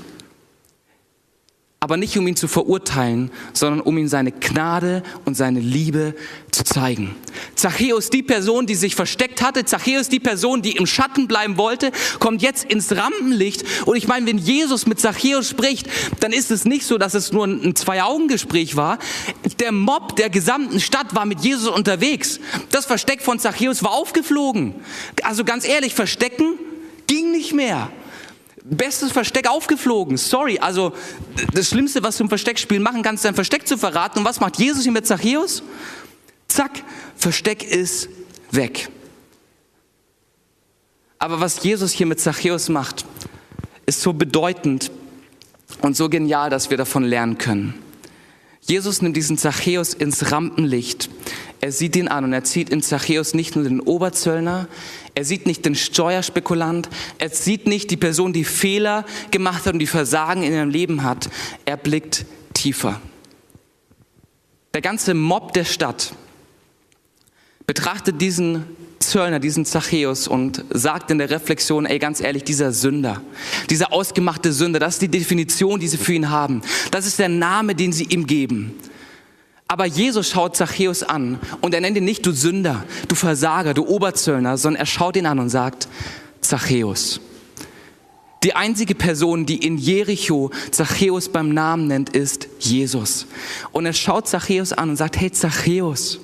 Aber 1.87 1.96
nicht 1.96 2.18
um 2.18 2.27
ihn 2.27 2.35
zu 2.35 2.49
verurteilen, 2.49 3.31
sondern 3.53 3.81
um 3.81 3.96
ihm 3.96 4.09
seine 4.09 4.33
Gnade 4.33 5.05
und 5.25 5.37
seine 5.37 5.61
Liebe 5.61 6.16
zu 6.51 6.64
zeigen. 6.64 7.14
Zachäus, 7.55 8.11
die 8.11 8.25
Person, 8.25 8.66
die 8.66 8.75
sich 8.75 8.96
versteckt 8.96 9.40
hatte, 9.40 9.64
Zachäus, 9.64 10.09
die 10.09 10.18
Person, 10.18 10.62
die 10.62 10.72
im 10.72 10.87
Schatten 10.87 11.29
bleiben 11.29 11.59
wollte, 11.59 11.92
kommt 12.18 12.42
jetzt 12.42 12.64
ins 12.64 12.90
Rampenlicht. 12.90 13.62
Und 13.85 13.94
ich 13.94 14.09
meine, 14.09 14.27
wenn 14.27 14.38
Jesus 14.38 14.87
mit 14.87 14.99
Zachäus 14.99 15.49
spricht, 15.49 15.87
dann 16.18 16.33
ist 16.33 16.51
es 16.51 16.64
nicht 16.64 16.85
so, 16.85 16.99
dass 16.99 17.14
es 17.14 17.31
nur 17.31 17.46
ein 17.46 17.77
Zwei-Augen-Gespräch 17.77 18.75
war. 18.75 18.99
Der 19.61 19.70
Mob 19.70 20.16
der 20.16 20.29
gesamten 20.29 20.81
Stadt 20.81 21.14
war 21.14 21.25
mit 21.25 21.38
Jesus 21.42 21.68
unterwegs. 21.68 22.40
Das 22.72 22.85
Versteck 22.85 23.22
von 23.22 23.38
Zachäus 23.38 23.85
war 23.85 23.92
aufgeflogen. 23.92 24.75
Also 25.22 25.44
ganz 25.44 25.64
ehrlich, 25.64 25.94
verstecken 25.94 26.59
ging 27.07 27.31
nicht 27.31 27.53
mehr 27.53 27.92
bestes 28.70 29.12
Versteck 29.12 29.48
aufgeflogen. 29.48 30.16
Sorry, 30.16 30.59
also 30.59 30.92
das 31.52 31.68
Schlimmste, 31.68 32.02
was 32.02 32.16
du 32.16 32.24
im 32.24 32.29
Versteckspiel 32.29 32.81
machen 32.81 33.02
kannst, 33.02 33.24
dein 33.24 33.35
Versteck 33.35 33.66
zu 33.66 33.79
verraten. 33.79 34.20
Und 34.20 34.24
was 34.24 34.40
macht 34.40 34.59
Jesus 34.59 34.83
hier 34.83 34.92
mit 34.92 35.07
Zachäus? 35.07 35.62
Zack, 36.48 36.83
Versteck 37.16 37.62
ist 37.62 38.09
weg. 38.50 38.88
Aber 41.18 41.40
was 41.40 41.62
Jesus 41.62 41.92
hier 41.92 42.07
mit 42.07 42.20
Zachäus 42.20 42.68
macht, 42.68 43.05
ist 43.87 44.00
so 44.00 44.12
bedeutend 44.12 44.90
und 45.83 45.96
so 45.96 46.09
genial, 46.09 46.50
dass 46.50 46.70
wir 46.70 46.76
davon 46.76 47.05
lernen 47.05 47.38
können. 47.38 47.74
Jesus 48.61 49.00
nimmt 49.00 49.16
diesen 49.16 49.38
Zachäus 49.38 49.94
ins 49.94 50.33
Rampenlicht. 50.33 51.09
Er 51.61 51.72
sieht 51.72 51.96
ihn 51.96 52.09
an 52.09 52.24
und 52.24 52.33
er 52.33 52.44
zieht 52.44 52.68
in 52.68 52.83
Zachäus 52.83 53.33
nicht 53.33 53.55
nur 53.55 53.64
den 53.64 53.81
Oberzöllner, 53.81 54.68
er 55.16 55.24
sieht 55.24 55.46
nicht 55.46 55.64
den 55.64 55.74
Steuerspekulant, 55.74 56.90
er 57.16 57.31
sieht 57.31 57.66
nicht 57.66 57.90
die 57.90 57.96
Person, 57.96 58.35
die 58.35 58.44
Fehler 58.44 59.07
gemacht 59.31 59.64
hat 59.64 59.72
und 59.72 59.79
die 59.79 59.87
Versagen 59.87 60.42
in 60.42 60.52
ihrem 60.52 60.68
Leben 60.68 61.02
hat. 61.05 61.31
Er 61.64 61.79
blickt 61.79 62.26
tiefer. 62.52 63.00
Der 64.74 64.83
ganze 64.83 65.14
Mob 65.14 65.55
der 65.55 65.64
Stadt 65.64 66.12
betrachtet 67.66 68.20
diesen 68.20 68.64
Zöllner, 68.98 69.40
diesen 69.40 69.64
Zachäus 69.64 70.29
und 70.29 70.62
sagt 70.68 71.11
in 71.11 71.16
der 71.16 71.31
Reflexion, 71.31 71.87
ey, 71.87 71.98
ganz 71.98 72.20
ehrlich, 72.20 72.44
dieser 72.44 72.72
Sünder, 72.72 73.22
dieser 73.70 73.94
ausgemachte 73.94 74.52
Sünder, 74.52 74.81
das 74.81 74.94
ist 74.94 75.02
die 75.02 75.09
Definition, 75.09 75.81
die 75.81 75.88
sie 75.88 75.96
für 75.96 76.12
ihn 76.12 76.29
haben. 76.29 76.61
Das 76.90 77.07
ist 77.07 77.18
der 77.18 77.31
Name, 77.31 77.74
den 77.74 77.94
sie 77.94 78.05
ihm 78.05 78.26
geben. 78.26 78.74
Aber 79.68 79.85
Jesus 79.85 80.31
schaut 80.31 80.57
Zachäus 80.57 81.02
an 81.02 81.40
und 81.61 81.74
er 81.74 81.81
nennt 81.81 81.96
ihn 81.96 82.05
nicht 82.05 82.24
du 82.24 82.33
Sünder, 82.33 82.85
du 83.09 83.14
Versager, 83.16 83.74
du 83.74 83.85
Oberzöllner, 83.87 84.59
sondern 84.59 84.81
er 84.81 84.87
schaut 84.87 85.16
ihn 85.16 85.26
an 85.26 85.40
und 85.40 85.48
sagt, 85.48 85.88
Zachäus. 86.40 87.20
Die 88.44 88.55
einzige 88.55 88.94
Person, 88.94 89.44
die 89.44 89.57
in 89.57 89.76
Jericho 89.76 90.52
Zachäus 90.70 91.31
beim 91.31 91.52
Namen 91.52 91.88
nennt, 91.88 92.11
ist 92.11 92.46
Jesus. 92.61 93.26
Und 93.72 93.87
er 93.87 93.92
schaut 93.92 94.29
Zachäus 94.29 94.72
an 94.72 94.90
und 94.90 94.96
sagt, 94.96 95.18
hey 95.18 95.33
Zachäus, 95.33 96.20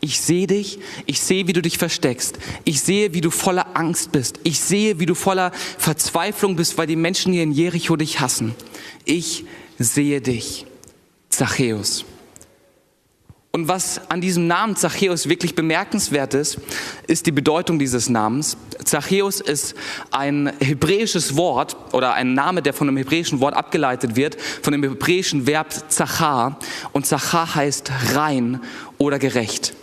ich 0.00 0.20
sehe 0.20 0.48
dich, 0.48 0.80
ich 1.06 1.20
sehe, 1.20 1.46
wie 1.46 1.52
du 1.52 1.62
dich 1.62 1.78
versteckst, 1.78 2.40
ich 2.64 2.80
sehe, 2.80 3.14
wie 3.14 3.20
du 3.20 3.30
voller 3.30 3.76
Angst 3.76 4.10
bist, 4.10 4.40
ich 4.42 4.58
sehe, 4.58 4.98
wie 4.98 5.06
du 5.06 5.14
voller 5.14 5.52
Verzweiflung 5.78 6.56
bist, 6.56 6.76
weil 6.76 6.88
die 6.88 6.96
Menschen 6.96 7.32
hier 7.32 7.44
in 7.44 7.52
Jericho 7.52 7.94
dich 7.94 8.18
hassen. 8.18 8.56
Ich 9.04 9.44
sehe 9.78 10.20
dich, 10.20 10.66
Zachäus. 11.28 12.04
Und 13.52 13.66
was 13.66 14.00
an 14.08 14.20
diesem 14.20 14.46
Namen 14.46 14.76
Zachäus 14.76 15.28
wirklich 15.28 15.56
bemerkenswert 15.56 16.34
ist, 16.34 16.58
ist 17.08 17.26
die 17.26 17.32
Bedeutung 17.32 17.80
dieses 17.80 18.08
Namens. 18.08 18.56
Zachäus 18.84 19.40
ist 19.40 19.74
ein 20.12 20.52
hebräisches 20.60 21.34
Wort 21.34 21.76
oder 21.92 22.14
ein 22.14 22.34
Name, 22.34 22.62
der 22.62 22.72
von 22.72 22.86
einem 22.86 22.98
hebräischen 22.98 23.40
Wort 23.40 23.54
abgeleitet 23.54 24.14
wird, 24.14 24.40
von 24.40 24.72
dem 24.72 24.84
hebräischen 24.84 25.48
Verb 25.48 25.74
Zachar. 25.90 26.60
Und 26.92 27.06
Zachar 27.06 27.56
heißt 27.56 27.90
rein 28.14 28.60
oder 28.98 29.18
gerecht. 29.18 29.74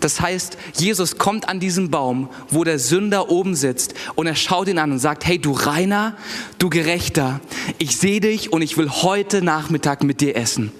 Das 0.00 0.20
heißt, 0.20 0.58
Jesus 0.74 1.16
kommt 1.16 1.48
an 1.48 1.60
diesen 1.60 1.92
Baum, 1.92 2.28
wo 2.50 2.64
der 2.64 2.80
Sünder 2.80 3.30
oben 3.30 3.54
sitzt 3.54 3.94
und 4.16 4.26
er 4.26 4.34
schaut 4.34 4.66
ihn 4.66 4.78
an 4.78 4.90
und 4.90 4.98
sagt, 4.98 5.24
hey 5.24 5.38
du 5.38 5.52
Reiner, 5.52 6.16
du 6.58 6.68
Gerechter, 6.68 7.40
ich 7.78 7.96
sehe 7.96 8.18
dich 8.18 8.52
und 8.52 8.60
ich 8.60 8.76
will 8.76 8.90
heute 8.90 9.40
Nachmittag 9.40 10.02
mit 10.02 10.20
dir 10.20 10.34
essen. 10.34 10.72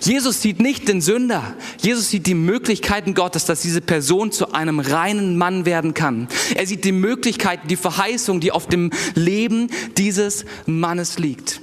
Jesus 0.00 0.42
sieht 0.42 0.60
nicht 0.60 0.88
den 0.88 1.00
Sünder. 1.00 1.54
Jesus 1.80 2.10
sieht 2.10 2.26
die 2.26 2.34
Möglichkeiten 2.34 3.14
Gottes, 3.14 3.44
dass 3.44 3.62
diese 3.62 3.80
Person 3.80 4.32
zu 4.32 4.52
einem 4.52 4.80
reinen 4.80 5.36
Mann 5.36 5.64
werden 5.64 5.94
kann. 5.94 6.28
Er 6.54 6.66
sieht 6.66 6.84
die 6.84 6.92
Möglichkeiten, 6.92 7.68
die 7.68 7.76
Verheißung, 7.76 8.40
die 8.40 8.52
auf 8.52 8.66
dem 8.66 8.90
Leben 9.14 9.68
dieses 9.96 10.44
Mannes 10.66 11.18
liegt. 11.18 11.60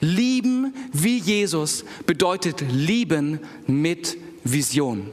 Lieben 0.00 0.74
wie 0.92 1.18
Jesus 1.18 1.84
bedeutet 2.06 2.64
lieben 2.70 3.40
mit 3.66 4.16
Vision. 4.44 5.10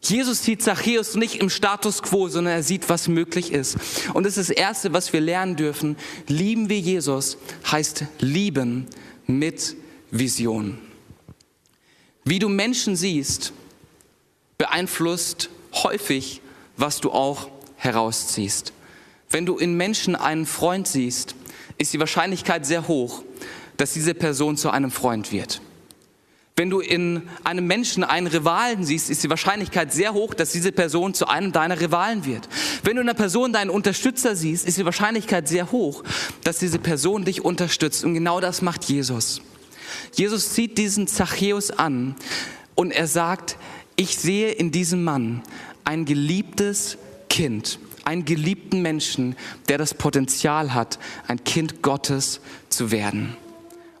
Jesus 0.00 0.44
sieht 0.44 0.62
Zachäus 0.62 1.16
nicht 1.16 1.36
im 1.36 1.50
Status 1.50 2.02
quo, 2.02 2.28
sondern 2.28 2.54
er 2.54 2.62
sieht, 2.62 2.88
was 2.88 3.08
möglich 3.08 3.52
ist. 3.52 3.76
Und 4.14 4.24
das 4.24 4.36
ist 4.36 4.50
das 4.50 4.56
Erste, 4.56 4.92
was 4.92 5.12
wir 5.12 5.20
lernen 5.20 5.56
dürfen. 5.56 5.96
Lieben 6.28 6.68
wie 6.68 6.78
Jesus 6.78 7.36
heißt 7.70 8.04
lieben 8.20 8.86
mit 9.26 9.76
Vision. 10.10 10.78
Wie 12.28 12.38
du 12.38 12.50
Menschen 12.50 12.94
siehst, 12.94 13.54
beeinflusst 14.58 15.48
häufig, 15.72 16.42
was 16.76 17.00
du 17.00 17.10
auch 17.10 17.48
herausziehst. 17.76 18.74
Wenn 19.30 19.46
du 19.46 19.56
in 19.56 19.78
Menschen 19.78 20.14
einen 20.14 20.44
Freund 20.44 20.86
siehst, 20.86 21.34
ist 21.78 21.94
die 21.94 22.00
Wahrscheinlichkeit 22.00 22.66
sehr 22.66 22.86
hoch, 22.86 23.22
dass 23.78 23.94
diese 23.94 24.12
Person 24.12 24.58
zu 24.58 24.68
einem 24.68 24.90
Freund 24.90 25.32
wird. 25.32 25.62
Wenn 26.54 26.68
du 26.68 26.80
in 26.80 27.22
einem 27.44 27.66
Menschen 27.66 28.04
einen 28.04 28.26
Rivalen 28.26 28.84
siehst, 28.84 29.08
ist 29.08 29.24
die 29.24 29.30
Wahrscheinlichkeit 29.30 29.94
sehr 29.94 30.12
hoch, 30.12 30.34
dass 30.34 30.52
diese 30.52 30.70
Person 30.70 31.14
zu 31.14 31.28
einem 31.28 31.52
deiner 31.52 31.80
Rivalen 31.80 32.26
wird. 32.26 32.46
Wenn 32.82 32.96
du 32.96 33.00
in 33.00 33.08
einer 33.08 33.16
Person 33.16 33.54
deinen 33.54 33.70
Unterstützer 33.70 34.36
siehst, 34.36 34.68
ist 34.68 34.76
die 34.76 34.84
Wahrscheinlichkeit 34.84 35.48
sehr 35.48 35.72
hoch, 35.72 36.04
dass 36.44 36.58
diese 36.58 36.78
Person 36.78 37.24
dich 37.24 37.42
unterstützt. 37.42 38.04
Und 38.04 38.12
genau 38.12 38.38
das 38.40 38.60
macht 38.60 38.84
Jesus. 38.84 39.40
Jesus 40.12 40.54
sieht 40.54 40.78
diesen 40.78 41.06
Zachäus 41.06 41.70
an 41.70 42.14
und 42.74 42.90
er 42.90 43.06
sagt, 43.06 43.56
ich 43.96 44.16
sehe 44.16 44.50
in 44.50 44.70
diesem 44.70 45.02
Mann 45.04 45.42
ein 45.84 46.04
geliebtes 46.04 46.98
Kind, 47.28 47.78
einen 48.04 48.24
geliebten 48.24 48.82
Menschen, 48.82 49.36
der 49.68 49.78
das 49.78 49.94
Potenzial 49.94 50.74
hat, 50.74 50.98
ein 51.26 51.42
Kind 51.44 51.82
Gottes 51.82 52.40
zu 52.68 52.90
werden. 52.90 53.36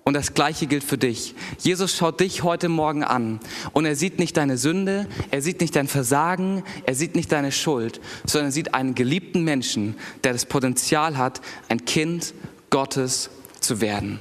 Und 0.08 0.14
das 0.14 0.32
Gleiche 0.32 0.66
gilt 0.66 0.84
für 0.84 0.96
dich. 0.96 1.34
Jesus 1.58 1.94
schaut 1.94 2.20
dich 2.20 2.42
heute 2.42 2.70
Morgen 2.70 3.04
an 3.04 3.40
und 3.72 3.84
er 3.84 3.94
sieht 3.94 4.18
nicht 4.18 4.38
deine 4.38 4.56
Sünde, 4.56 5.06
er 5.30 5.42
sieht 5.42 5.60
nicht 5.60 5.76
dein 5.76 5.86
Versagen, 5.86 6.62
er 6.84 6.94
sieht 6.94 7.14
nicht 7.14 7.30
deine 7.30 7.52
Schuld, 7.52 8.00
sondern 8.24 8.48
er 8.48 8.52
sieht 8.52 8.72
einen 8.72 8.94
geliebten 8.94 9.44
Menschen, 9.44 9.96
der 10.24 10.32
das 10.32 10.46
Potenzial 10.46 11.18
hat, 11.18 11.42
ein 11.68 11.84
Kind 11.84 12.32
Gottes 12.70 13.28
zu 13.60 13.82
werden. 13.82 14.20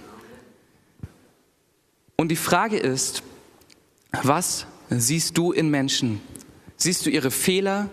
Und 2.19 2.29
die 2.29 2.35
Frage 2.35 2.77
ist, 2.77 3.21
was 4.23 4.65
siehst 4.89 5.37
du 5.37 5.51
in 5.51 5.69
Menschen? 5.69 6.19
Siehst 6.75 7.05
du 7.05 7.11
ihre 7.11 7.29
Fehler, 7.29 7.91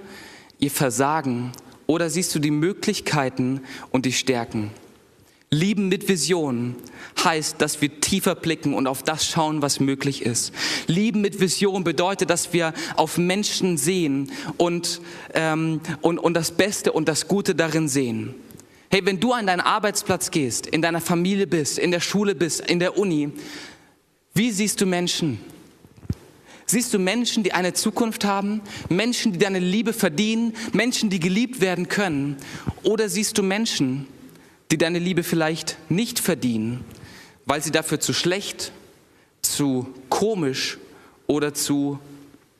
ihr 0.58 0.70
Versagen 0.70 1.52
oder 1.86 2.08
siehst 2.08 2.34
du 2.34 2.38
die 2.38 2.50
Möglichkeiten 2.50 3.60
und 3.90 4.06
die 4.06 4.14
Stärken? 4.14 4.70
Lieben 5.50 5.88
mit 5.90 6.08
Vision 6.08 6.74
heißt, 7.22 7.60
dass 7.60 7.82
wir 7.82 8.00
tiefer 8.00 8.34
blicken 8.34 8.72
und 8.72 8.86
auf 8.86 9.02
das 9.02 9.26
schauen, 9.26 9.60
was 9.60 9.78
möglich 9.78 10.22
ist. 10.22 10.54
Lieben 10.86 11.20
mit 11.20 11.38
Vision 11.38 11.84
bedeutet, 11.84 12.30
dass 12.30 12.54
wir 12.54 12.72
auf 12.96 13.18
Menschen 13.18 13.76
sehen 13.76 14.32
und, 14.56 15.02
ähm, 15.34 15.82
und, 16.00 16.18
und 16.18 16.32
das 16.32 16.50
Beste 16.50 16.92
und 16.92 17.08
das 17.08 17.28
Gute 17.28 17.54
darin 17.54 17.88
sehen. 17.88 18.34
Hey, 18.90 19.04
wenn 19.04 19.20
du 19.20 19.32
an 19.32 19.46
deinen 19.46 19.60
Arbeitsplatz 19.60 20.30
gehst, 20.30 20.66
in 20.66 20.80
deiner 20.80 21.00
Familie 21.00 21.46
bist, 21.46 21.78
in 21.78 21.90
der 21.90 22.00
Schule 22.00 22.34
bist, 22.34 22.60
in 22.60 22.78
der 22.78 22.96
Uni, 22.96 23.30
wie 24.34 24.50
siehst 24.50 24.80
du 24.80 24.86
Menschen? 24.86 25.38
Siehst 26.66 26.92
du 26.92 26.98
Menschen, 26.98 27.44
die 27.44 27.52
eine 27.52 27.72
Zukunft 27.72 28.24
haben, 28.24 28.60
Menschen, 28.88 29.32
die 29.32 29.38
deine 29.38 29.58
Liebe 29.58 29.92
verdienen, 29.92 30.54
Menschen, 30.72 31.10
die 31.10 31.20
geliebt 31.20 31.60
werden 31.60 31.88
können? 31.88 32.36
Oder 32.82 33.08
siehst 33.08 33.38
du 33.38 33.42
Menschen, 33.42 34.08
die 34.70 34.78
deine 34.78 34.98
Liebe 34.98 35.22
vielleicht 35.22 35.76
nicht 35.88 36.18
verdienen, 36.18 36.84
weil 37.46 37.62
sie 37.62 37.70
dafür 37.70 38.00
zu 38.00 38.12
schlecht, 38.12 38.72
zu 39.42 39.86
komisch 40.08 40.78
oder 41.26 41.54
zu 41.54 41.98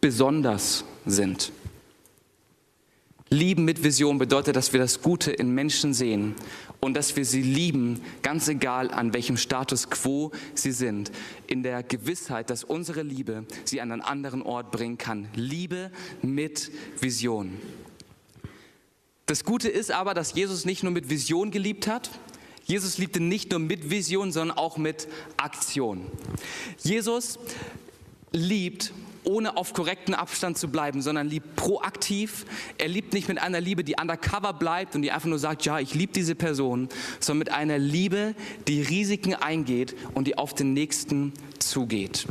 besonders 0.00 0.84
sind? 1.06 1.50
Lieben 3.30 3.64
mit 3.64 3.82
Vision 3.82 4.18
bedeutet, 4.18 4.54
dass 4.54 4.72
wir 4.72 4.78
das 4.78 5.02
Gute 5.02 5.32
in 5.32 5.50
Menschen 5.54 5.92
sehen 5.92 6.37
und 6.85 6.92
dass 6.94 7.16
wir 7.16 7.25
sie 7.25 7.40
lieben, 7.40 8.03
ganz 8.20 8.47
egal 8.47 8.90
an 8.90 9.14
welchem 9.14 9.38
Status 9.38 9.88
quo 9.88 10.33
sie 10.55 10.73
sind, 10.73 11.11
in 11.47 11.62
der 11.62 11.83
Gewissheit, 11.83 12.51
dass 12.51 12.62
unsere 12.62 13.03
Liebe 13.03 13.47
sie 13.64 13.81
an 13.81 13.90
einen 13.90 14.03
anderen 14.03 14.42
Ort 14.42 14.70
bringen 14.70 14.99
kann. 14.99 15.29
Liebe 15.35 15.90
mit 16.20 16.70
Vision. 17.01 17.59
Das 19.25 19.44
Gute 19.44 19.70
ist 19.70 19.90
aber, 19.90 20.12
dass 20.12 20.35
Jesus 20.35 20.66
nicht 20.66 20.83
nur 20.83 20.92
mit 20.92 21.09
Vision 21.09 21.51
geliebt 21.51 21.87
hat, 21.87 22.11
Jesus 22.66 22.99
liebte 22.99 23.20
nicht 23.20 23.51
nur 23.51 23.61
mit 23.61 23.88
Vision, 23.88 24.31
sondern 24.31 24.57
auch 24.57 24.77
mit 24.77 25.09
Aktion. 25.38 26.07
Jesus 26.83 27.38
liebt 28.33 28.92
ohne 29.24 29.56
auf 29.56 29.72
korrekten 29.72 30.14
Abstand 30.14 30.58
zu 30.58 30.68
bleiben, 30.68 31.02
sondern 31.02 31.28
liebt 31.28 31.56
proaktiv. 31.56 32.46
Er 32.78 32.88
liebt 32.88 33.12
nicht 33.12 33.28
mit 33.28 33.40
einer 33.40 33.60
Liebe, 33.60 33.84
die 33.84 33.96
undercover 34.00 34.52
bleibt 34.52 34.94
und 34.94 35.02
die 35.02 35.10
einfach 35.10 35.28
nur 35.28 35.38
sagt, 35.38 35.64
ja, 35.64 35.78
ich 35.78 35.94
liebe 35.94 36.12
diese 36.12 36.34
Person, 36.34 36.88
sondern 37.20 37.38
mit 37.38 37.52
einer 37.52 37.78
Liebe, 37.78 38.34
die 38.68 38.82
Risiken 38.82 39.34
eingeht 39.34 39.96
und 40.14 40.26
die 40.26 40.38
auf 40.38 40.54
den 40.54 40.72
Nächsten 40.72 41.32
zugeht. 41.58 42.26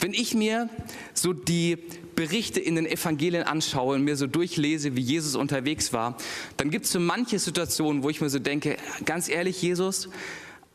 Wenn 0.00 0.12
ich 0.12 0.34
mir 0.34 0.68
so 1.14 1.32
die 1.32 1.78
Berichte 2.14 2.60
in 2.60 2.76
den 2.76 2.86
Evangelien 2.86 3.42
anschaue 3.44 3.96
und 3.96 4.04
mir 4.04 4.16
so 4.16 4.26
durchlese, 4.26 4.96
wie 4.96 5.00
Jesus 5.00 5.34
unterwegs 5.34 5.92
war, 5.92 6.16
dann 6.56 6.70
gibt 6.70 6.84
es 6.84 6.92
so 6.92 7.00
manche 7.00 7.38
Situationen, 7.38 8.02
wo 8.02 8.10
ich 8.10 8.20
mir 8.20 8.30
so 8.30 8.38
denke, 8.38 8.76
ganz 9.04 9.28
ehrlich, 9.28 9.60
Jesus, 9.62 10.08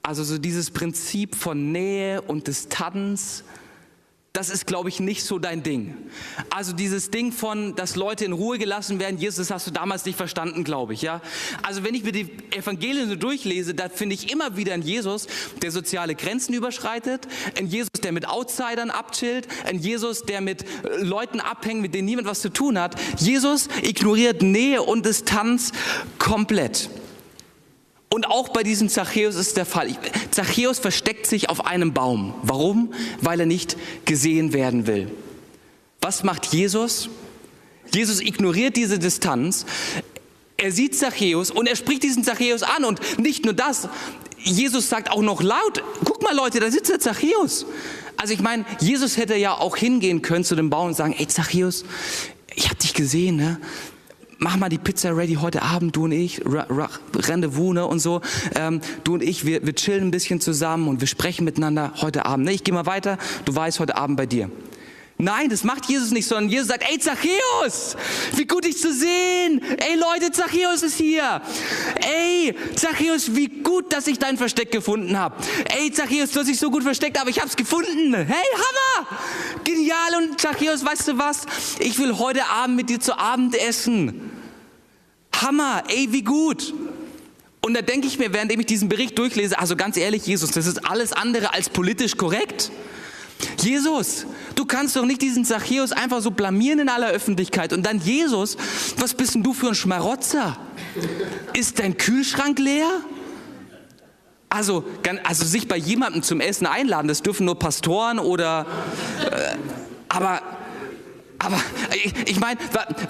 also 0.04 0.24
so 0.24 0.38
dieses 0.38 0.72
Prinzip 0.72 1.36
von 1.36 1.72
Nähe 1.72 2.22
und 2.22 2.48
Distanz, 2.48 3.44
das 4.40 4.50
ist, 4.50 4.66
glaube 4.66 4.88
ich, 4.88 5.02
nicht 5.02 5.26
so 5.26 5.38
dein 5.38 5.64
Ding. 5.64 5.98
Also 6.50 6.72
dieses 6.72 7.12
Ding 7.12 7.34
von, 7.34 7.76
dass 7.76 7.98
Leute 7.98 8.24
in 8.24 8.32
Ruhe 8.32 8.58
gelassen 8.58 8.98
werden, 8.98 9.20
Jesus, 9.20 9.36
das 9.36 9.52
hast 9.52 9.68
du 9.68 9.72
damals 9.72 10.06
nicht 10.06 10.16
verstanden, 10.16 10.64
glaube 10.64 10.94
ich, 10.94 11.02
ja. 11.02 11.20
Also 11.62 11.84
wenn 11.84 11.94
ich 11.94 12.06
mir 12.06 12.14
die 12.14 12.30
Evangelien 12.56 13.10
so 13.10 13.18
durchlese, 13.18 13.74
da 13.74 13.90
finde 13.90 14.16
ich 14.16 14.32
immer 14.32 14.56
wieder 14.56 14.74
einen 14.74 14.84
Jesus, 14.84 15.28
der 15.62 15.72
soziale 15.72 16.16
Grenzen 16.16 16.54
überschreitet, 16.54 17.28
einen 17.58 17.68
Jesus, 17.68 17.90
der 18.02 18.14
mit 18.14 18.30
Outsidern 18.30 18.92
abchillt, 18.92 19.50
einen 19.66 19.80
Jesus, 19.80 20.24
der 20.24 20.40
mit 20.40 20.64
äh, 20.64 21.04
Leuten 21.04 21.42
abhängt, 21.42 21.82
mit 21.82 21.94
denen 21.94 22.06
niemand 22.06 22.26
was 22.26 22.40
zu 22.40 22.48
tun 22.48 22.80
hat. 22.80 22.96
Jesus 23.18 23.68
ignoriert 23.82 24.42
Nähe 24.42 24.84
und 24.84 25.06
Distanz 25.06 25.74
komplett. 26.18 26.90
Und 28.10 28.26
auch 28.26 28.50
bei 28.50 28.64
diesem 28.64 28.90
Zachäus 28.90 29.36
ist 29.36 29.56
der 29.56 29.66
Fall. 29.66 29.96
Zachäus 30.32 30.80
versteckt 30.80 31.28
sich 31.28 31.50
auf 31.50 31.66
einem 31.66 31.94
Baum. 31.94 32.34
Warum? 32.42 32.94
Weil 33.22 33.42
er 33.42 33.46
nicht 33.46 33.78
gesehen 34.06 34.52
werden 34.52 34.88
will. 34.88 35.12
Was 36.02 36.24
macht 36.24 36.48
Jesus? 36.48 37.10
Jesus 37.94 38.20
ignoriert 38.20 38.76
diese 38.76 38.98
Distanz. 38.98 39.66
Er 40.58 40.72
sieht 40.72 40.96
Zachäus 40.96 41.52
und 41.52 41.68
er 41.68 41.76
spricht 41.76 42.04
diesen 42.04 42.24
Zachäus 42.24 42.64
an. 42.64 42.84
Und 42.84 43.20
nicht 43.20 43.46
nur 43.46 43.54
das, 43.54 43.88
Jesus 44.40 44.90
sagt 44.90 45.12
auch 45.12 45.22
noch 45.22 45.42
laut, 45.42 45.84
guck 46.04 46.24
mal 46.24 46.36
Leute, 46.36 46.60
da 46.60 46.72
sitzt 46.72 46.90
der 46.90 47.00
Zachäus. 47.00 47.66
Also 48.18 48.34
ich 48.34 48.42
meine, 48.42 48.66
Jesus 48.80 49.18
hätte 49.18 49.36
ja 49.36 49.54
auch 49.54 49.78
hingehen 49.78 50.22
können 50.22 50.44
zu 50.44 50.56
dem 50.56 50.70
Baum 50.70 50.88
und 50.88 50.94
sagen, 50.96 51.16
ey 51.18 51.28
Zachäus, 51.28 51.86
ich 52.56 52.66
habe 52.66 52.76
dich 52.76 52.94
gesehen, 52.94 53.36
ne? 53.36 53.60
Mach 54.40 54.58
mal 54.58 54.70
die 54.70 54.78
Pizza 54.78 55.16
ready 55.16 55.36
heute 55.36 55.62
Abend, 55.62 55.96
du 55.96 56.06
und 56.06 56.12
ich, 56.14 56.42
Rendezvous 56.46 57.74
ne, 57.74 57.86
und 57.86 58.00
so. 58.00 58.22
Ähm, 58.56 58.82
du 59.04 59.16
und 59.16 59.24
ich, 59.24 59.46
wir, 59.46 59.66
wir 59.66 59.76
chillen 59.76 60.08
ein 60.08 60.12
bisschen 60.12 60.42
zusammen 60.42 60.88
und 60.88 61.02
wir 61.02 61.08
sprechen 61.08 61.46
miteinander 61.46 61.94
heute 62.02 62.26
Abend. 62.26 62.46
Ne, 62.46 62.54
ich 62.54 62.64
gehe 62.64 62.74
mal 62.74 62.86
weiter, 62.86 63.18
du 63.46 63.56
weißt 63.56 63.80
heute 63.80 63.98
Abend 63.98 64.18
bei 64.18 64.26
dir. 64.26 64.50
Nein, 65.22 65.50
das 65.50 65.66
macht 65.66 65.88
Jesus 65.88 66.12
nicht, 66.12 66.26
sondern 66.26 66.50
Jesus 66.50 66.70
sagt, 66.70 66.86
ey 66.90 66.98
Zachäus, 66.98 67.98
wie 68.36 68.46
gut 68.46 68.64
dich 68.64 68.78
zu 68.78 68.94
sehen. 68.94 69.62
Ey 69.62 69.98
Leute, 69.98 70.32
Zachäus 70.32 70.82
ist 70.82 70.96
hier. 70.96 71.42
Ey 71.96 72.56
Zachäus, 72.76 73.36
wie 73.36 73.48
gut, 73.48 73.92
dass 73.92 74.08
ich 74.08 74.18
dein 74.18 74.38
Versteck 74.38 74.72
gefunden 74.72 75.20
habe. 75.20 75.36
Ey 75.78 75.92
Zachäus, 75.92 76.32
du 76.32 76.40
hast 76.40 76.48
dich 76.48 76.58
so 76.58 76.72
gut 76.72 76.84
versteckt, 76.84 77.20
aber 77.20 77.30
ich 77.30 77.40
habe 77.40 77.50
es 77.50 77.58
gefunden. 77.58 78.14
Hey, 78.14 78.48
Hammer! 78.56 79.20
Genial 79.66 80.16
und 80.20 80.40
Zachäus, 80.40 80.86
weißt 80.86 81.10
du 81.10 81.18
was? 81.18 81.46
Ich 81.80 82.00
will 82.00 82.18
heute 82.18 82.46
Abend 82.46 82.78
mit 82.78 82.90
dir 82.90 83.02
zu 83.02 83.20
Abend 83.20 83.56
essen. 83.56 84.29
Hammer, 85.42 85.84
ey, 85.88 86.10
wie 86.12 86.24
gut. 86.24 86.74
Und 87.62 87.74
da 87.74 87.82
denke 87.82 88.08
ich 88.08 88.18
mir, 88.20 88.34
während 88.34 88.52
ich 88.52 88.66
diesen 88.66 88.90
Bericht 88.90 89.18
durchlese, 89.18 89.60
also 89.60 89.76
ganz 89.76 89.98
ehrlich, 89.98 90.26
Jesus, 90.26 90.52
das 90.52 90.66
ist 90.66 90.86
alles 90.90 91.12
andere 91.14 91.54
als 91.54 91.70
politisch 91.70 92.16
korrekt. 92.18 92.72
Jesus, 93.58 94.26
du 94.56 94.66
kannst 94.66 94.96
doch 94.96 95.06
nicht 95.06 95.22
diesen 95.22 95.46
Zachäus 95.46 95.92
einfach 95.92 96.22
so 96.22 96.32
blamieren 96.32 96.80
in 96.80 96.90
aller 96.90 97.10
Öffentlichkeit. 97.10 97.74
Und 97.74 97.86
dann 97.86 98.00
Jesus, 98.00 98.58
was 98.98 99.14
bist 99.14 99.36
denn 99.36 99.44
du 99.44 99.54
für 99.54 99.68
ein 99.68 99.76
Schmarotzer? 99.76 100.58
Ist 101.54 101.80
dein 101.80 101.98
Kühlschrank 101.98 102.60
leer? 102.60 102.90
Also, 104.50 104.84
also 105.24 105.46
sich 105.46 105.68
bei 105.68 105.78
jemandem 105.78 106.24
zum 106.24 106.42
Essen 106.42 106.66
einladen, 106.66 107.08
das 107.08 107.22
dürfen 107.22 107.46
nur 107.46 107.60
Pastoren 107.60 108.18
oder, 108.18 108.66
äh, 109.32 109.56
aber, 110.10 110.42
aber 111.40 111.60
ich, 112.04 112.14
ich 112.26 112.40
meine, 112.40 112.60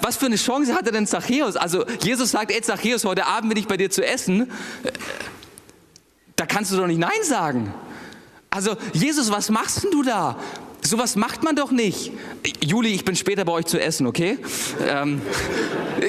was 0.02 0.16
für 0.16 0.26
eine 0.26 0.36
Chance 0.36 0.74
hatte 0.74 0.92
denn 0.92 1.06
Zachäus? 1.06 1.56
Also 1.56 1.84
Jesus 2.02 2.30
sagt, 2.30 2.52
ey 2.52 2.62
Zachäus, 2.62 3.04
heute 3.04 3.26
Abend 3.26 3.50
bin 3.50 3.58
ich 3.58 3.66
bei 3.66 3.76
dir 3.76 3.90
zu 3.90 4.06
essen. 4.06 4.42
Äh, 4.42 4.92
da 6.36 6.46
kannst 6.46 6.72
du 6.72 6.76
doch 6.76 6.86
nicht 6.86 6.98
Nein 6.98 7.10
sagen. 7.22 7.74
Also, 8.48 8.76
Jesus, 8.94 9.30
was 9.30 9.50
machst 9.50 9.84
denn 9.84 9.90
du 9.90 10.02
da? 10.02 10.36
Sowas 10.82 11.14
macht 11.14 11.42
man 11.42 11.54
doch 11.54 11.70
nicht. 11.70 12.10
Juli, 12.60 12.88
ich 12.88 13.04
bin 13.04 13.14
später 13.14 13.44
bei 13.44 13.52
euch 13.52 13.66
zu 13.66 13.80
essen, 13.80 14.06
okay? 14.06 14.38
Ähm, 14.88 15.20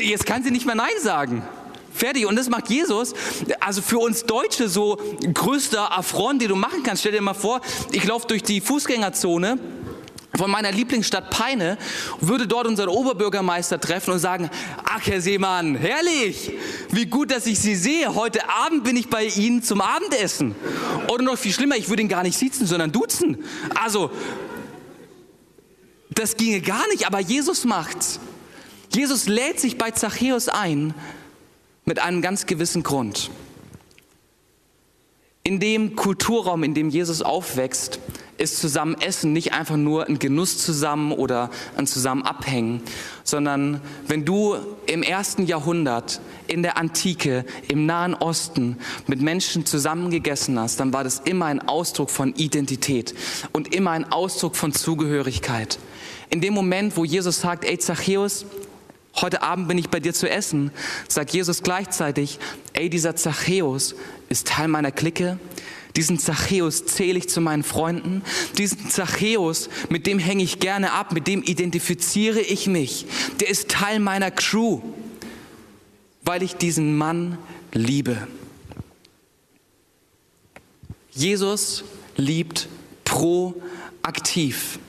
jetzt 0.02 0.26
kann 0.26 0.44
sie 0.44 0.50
nicht 0.50 0.66
mehr 0.66 0.76
Nein 0.76 0.90
sagen. 1.02 1.44
Fertig. 1.94 2.26
Und 2.26 2.38
das 2.38 2.50
macht 2.50 2.70
Jesus. 2.70 3.14
Also 3.60 3.82
für 3.82 4.00
uns 4.00 4.24
Deutsche 4.24 4.70
so 4.70 4.98
größter 5.34 5.96
Affront, 5.98 6.42
den 6.42 6.50
du 6.50 6.56
machen 6.56 6.84
kannst. 6.84 7.02
Stell 7.02 7.12
dir 7.12 7.22
mal 7.22 7.34
vor, 7.34 7.62
ich 7.92 8.06
laufe 8.06 8.28
durch 8.28 8.44
die 8.44 8.62
Fußgängerzone 8.62 9.60
von 10.36 10.50
meiner 10.50 10.72
Lieblingsstadt 10.72 11.30
Peine, 11.30 11.78
würde 12.20 12.48
dort 12.48 12.67
unseren 12.67 12.89
Oberbürgermeister 12.89 13.80
treffen 13.80 14.12
und 14.12 14.20
sagen, 14.20 14.50
ach 14.86 15.06
Herr 15.06 15.22
Seemann, 15.22 15.76
herrlich, 15.76 16.52
wie 16.89 17.06
gut, 17.06 17.32
dass 17.32 17.46
ich 17.46 17.60
Sie 17.60 17.76
sehe. 17.76 18.15
Heute 18.15 18.50
Abend 18.50 18.84
bin 18.84 18.96
ich 18.96 19.10
bei 19.10 19.26
Ihnen 19.26 19.62
zum 19.62 19.82
Abendessen. 19.82 20.56
Oder 21.10 21.24
noch 21.24 21.38
viel 21.38 21.52
schlimmer, 21.52 21.76
ich 21.76 21.89
würde 21.89 22.04
ihn 22.04 22.10
gar 22.10 22.24
nicht 22.24 22.38
sitzen, 22.38 22.65
sondern 22.65 22.91
duzen. 22.91 23.44
Also, 23.76 24.12
das 26.10 26.38
ginge 26.38 26.62
gar 26.62 26.88
nicht, 26.89 27.08
aber 27.08 27.20
Jesus 27.20 27.65
macht's. 27.65 28.20
Jesus 28.94 29.28
lädt 29.28 29.60
sich 29.60 29.78
bei 29.78 29.91
Zachäus 29.91 30.50
ein 30.50 30.94
mit 31.86 32.00
einem 32.00 32.22
ganz 32.22 32.46
gewissen 32.46 32.84
Grund. 32.84 33.32
In 35.43 35.60
dem 35.60 35.95
Kulturraum, 35.95 36.63
in 36.63 36.75
dem 36.75 36.89
Jesus 36.89 37.23
aufwächst, 37.23 37.99
ist 38.38 38.60
zusammen 38.60 38.95
Essen 39.01 39.34
nicht 39.34 39.54
einfach 39.54 39.75
nur 39.75 40.08
ein 40.08 40.19
Genuss 40.19 40.60
zusammen 40.60 41.12
oder 41.12 41.49
ein 41.77 41.88
zusammen 41.88 42.23
Abhängen, 42.23 42.82
sondern 43.23 43.82
wenn 44.08 44.23
du 44.23 44.56
im 44.86 45.01
ersten 45.01 45.47
Jahrhundert, 45.47 46.21
in 46.47 46.62
der 46.62 46.77
Antike, 46.77 47.45
im 47.67 47.88
Nahen 47.88 48.13
Osten 48.13 48.77
mit 49.08 49.21
Menschen 49.21 49.65
zusammen 49.65 50.12
gegessen 50.12 50.60
hast, 50.60 50.80
dann 50.80 50.93
war 50.93 51.04
das 51.04 51.19
immer 51.19 51.45
ein 51.45 51.67
Ausdruck 51.67 52.12
von 52.12 52.36
Identität 52.36 53.15
und 53.51 53.73
immer 53.73 53.91
ein 53.91 54.12
Ausdruck 54.12 54.56
von 54.56 54.73
Zugehörigkeit. 54.73 55.80
In 56.30 56.41
dem 56.41 56.54
Moment, 56.54 56.97
wo 56.97 57.04
Jesus 57.04 57.41
sagt, 57.41 57.65
ey 57.65 57.80
Zachäus, 57.80 58.45
heute 59.15 59.41
Abend 59.41 59.67
bin 59.67 59.78
ich 59.78 59.89
bei 59.89 60.00
dir 60.00 60.13
zu 60.13 60.30
essen, 60.30 60.71
sagt 61.08 61.34
Jesus 61.34 61.63
gleichzeitig, 61.63 62.39
ey 62.74 62.89
dieser 62.89 63.15
Zachäus 63.15 63.95
ist 64.30 64.47
Teil 64.47 64.67
meiner 64.67 64.91
Clique, 64.91 65.38
diesen 65.95 66.19
Zachäus 66.19 66.86
zähle 66.86 67.19
ich 67.19 67.30
zu 67.30 67.41
meinen 67.41 67.63
Freunden. 67.63 68.21
Diesen 68.58 68.89
Zachäus, 68.89 69.69
mit 69.89 70.08
dem 70.08 70.19
hänge 70.19 70.43
ich 70.43 70.60
gerne 70.60 70.93
ab, 70.93 71.12
mit 71.12 71.28
dem 71.28 71.43
identifiziere 71.43 72.39
ich 72.39 72.67
mich. 72.67 73.06
Der 73.39 73.50
ist 73.50 73.69
Teil 73.69 74.00
meiner 74.00 74.32
Crew, 74.32 74.82
weil 76.24 76.43
ich 76.43 76.56
diesen 76.56 76.97
Mann 76.97 77.38
liebe. 77.74 78.28
Jesus 81.12 81.84
liebt 82.15 82.69
proaktiv. 83.04 84.80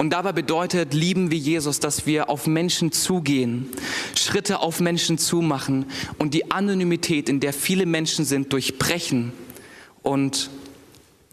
Und 0.00 0.14
dabei 0.14 0.32
bedeutet 0.32 0.94
lieben 0.94 1.30
wie 1.30 1.36
Jesus, 1.36 1.78
dass 1.78 2.06
wir 2.06 2.30
auf 2.30 2.46
Menschen 2.46 2.90
zugehen, 2.90 3.68
Schritte 4.14 4.60
auf 4.60 4.80
Menschen 4.80 5.18
zumachen 5.18 5.84
und 6.16 6.32
die 6.32 6.50
Anonymität, 6.50 7.28
in 7.28 7.38
der 7.38 7.52
viele 7.52 7.84
Menschen 7.84 8.24
sind, 8.24 8.50
durchbrechen 8.54 9.34
und 10.02 10.48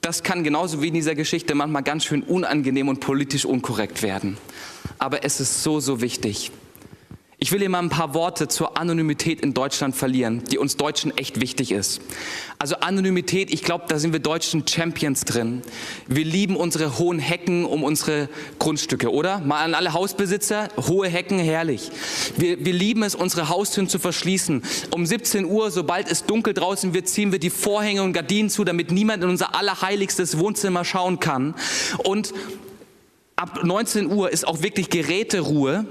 das 0.01 0.21
kann 0.21 0.43
genauso 0.43 0.81
wie 0.81 0.89
in 0.89 0.95
dieser 0.95 1.15
Geschichte 1.15 1.55
manchmal 1.55 1.81
ganz 1.81 2.03
schön 2.03 2.23
unangenehm 2.23 2.89
und 2.89 2.99
politisch 2.99 3.45
unkorrekt 3.45 4.03
werden. 4.03 4.37
Aber 4.99 5.23
es 5.23 5.39
ist 5.39 5.63
so, 5.63 5.79
so 5.79 6.01
wichtig. 6.01 6.51
Ich 7.39 7.51
will 7.51 7.59
hier 7.59 7.69
mal 7.69 7.83
ein 7.83 7.89
paar 7.89 8.15
Worte 8.15 8.47
zur 8.47 8.79
Anonymität 8.79 9.41
in 9.41 9.53
Deutschland 9.53 9.95
verlieren, 9.95 10.41
die 10.49 10.57
uns 10.57 10.75
Deutschen 10.75 11.15
echt 11.19 11.39
wichtig 11.39 11.71
ist. 11.71 12.01
Also 12.57 12.77
Anonymität, 12.77 13.53
ich 13.53 13.61
glaube, 13.61 13.85
da 13.87 13.99
sind 13.99 14.11
wir 14.11 14.19
Deutschen 14.19 14.67
Champions 14.67 15.23
drin. 15.23 15.61
Wir 16.07 16.25
lieben 16.25 16.55
unsere 16.55 16.97
hohen 16.97 17.19
Hecken 17.19 17.65
um 17.65 17.83
unsere 17.83 18.27
Grundstücke, 18.57 19.13
oder? 19.13 19.37
Mal 19.37 19.63
an 19.63 19.75
alle 19.75 19.93
Hausbesitzer, 19.93 20.69
hohe 20.87 21.09
Hecken, 21.09 21.37
herrlich. 21.37 21.91
Wir, 22.37 22.65
wir 22.65 22.73
lieben 22.73 23.03
es, 23.03 23.13
unsere 23.13 23.49
Haustüren 23.49 23.87
zu 23.87 23.99
verschließen. 23.99 24.63
Um 24.89 25.05
17 25.05 25.45
Uhr, 25.45 25.69
sobald 25.69 26.09
es 26.09 26.25
dunkel 26.25 26.55
draußen 26.55 26.95
wird, 26.95 27.07
ziehen 27.07 27.31
wir 27.31 27.37
die 27.37 27.51
Vorhänge 27.51 28.01
und 28.01 28.13
Gardinen 28.13 28.49
zu, 28.49 28.63
damit 28.63 28.89
niemand 28.91 29.23
in 29.23 29.29
unser 29.29 29.53
allerheiligstes 29.53 30.39
Wohnzimmer 30.39 30.83
schauen 30.83 31.19
kann. 31.19 31.53
Und 31.99 32.33
ab 33.35 33.63
19 33.63 34.11
Uhr 34.11 34.31
ist 34.31 34.47
auch 34.47 34.63
wirklich 34.63 34.89
Geräteruhe 34.89 35.85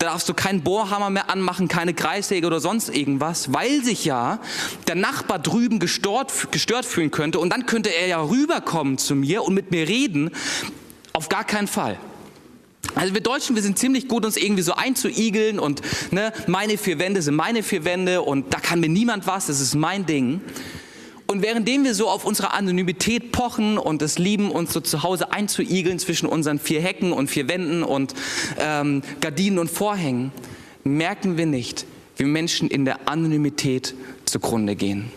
Da 0.00 0.06
darfst 0.06 0.28
du 0.28 0.34
keinen 0.34 0.62
Bohrhammer 0.62 1.10
mehr 1.10 1.28
anmachen, 1.28 1.66
keine 1.66 1.92
Kreissäge 1.92 2.46
oder 2.46 2.60
sonst 2.60 2.88
irgendwas, 2.88 3.52
weil 3.52 3.82
sich 3.82 4.04
ja 4.04 4.38
der 4.86 4.94
Nachbar 4.94 5.40
drüben 5.40 5.80
gestört, 5.80 6.52
gestört 6.52 6.84
fühlen 6.84 7.10
könnte 7.10 7.40
und 7.40 7.50
dann 7.52 7.66
könnte 7.66 7.92
er 7.92 8.06
ja 8.06 8.22
rüberkommen 8.22 8.98
zu 8.98 9.16
mir 9.16 9.42
und 9.42 9.54
mit 9.54 9.72
mir 9.72 9.88
reden. 9.88 10.30
Auf 11.12 11.28
gar 11.28 11.42
keinen 11.42 11.66
Fall. 11.66 11.98
Also 12.94 13.12
wir 13.12 13.20
Deutschen, 13.20 13.56
wir 13.56 13.62
sind 13.62 13.76
ziemlich 13.76 14.06
gut, 14.06 14.24
uns 14.24 14.36
irgendwie 14.36 14.62
so 14.62 14.74
einzuigeln 14.74 15.58
und 15.58 15.82
ne, 16.12 16.32
meine 16.46 16.78
vier 16.78 17.00
Wände 17.00 17.20
sind 17.20 17.34
meine 17.34 17.64
vier 17.64 17.84
Wände 17.84 18.22
und 18.22 18.54
da 18.54 18.60
kann 18.60 18.78
mir 18.78 18.88
niemand 18.88 19.26
was, 19.26 19.48
das 19.48 19.60
ist 19.60 19.74
mein 19.74 20.06
Ding. 20.06 20.40
Und 21.30 21.42
währenddem 21.42 21.84
wir 21.84 21.94
so 21.94 22.08
auf 22.08 22.24
unsere 22.24 22.54
Anonymität 22.54 23.32
pochen 23.32 23.76
und 23.76 24.00
es 24.00 24.18
lieben, 24.18 24.50
uns 24.50 24.72
so 24.72 24.80
zu 24.80 25.02
Hause 25.02 25.30
einzuigeln 25.30 25.98
zwischen 25.98 26.26
unseren 26.26 26.58
vier 26.58 26.80
Hecken 26.80 27.12
und 27.12 27.28
vier 27.28 27.48
Wänden 27.48 27.82
und 27.82 28.14
ähm, 28.58 29.02
Gardinen 29.20 29.58
und 29.58 29.70
Vorhängen, 29.70 30.32
merken 30.84 31.36
wir 31.36 31.44
nicht, 31.44 31.84
wie 32.16 32.24
Menschen 32.24 32.70
in 32.70 32.86
der 32.86 33.10
Anonymität 33.10 33.94
zugrunde 34.24 34.74
gehen. 34.74 35.12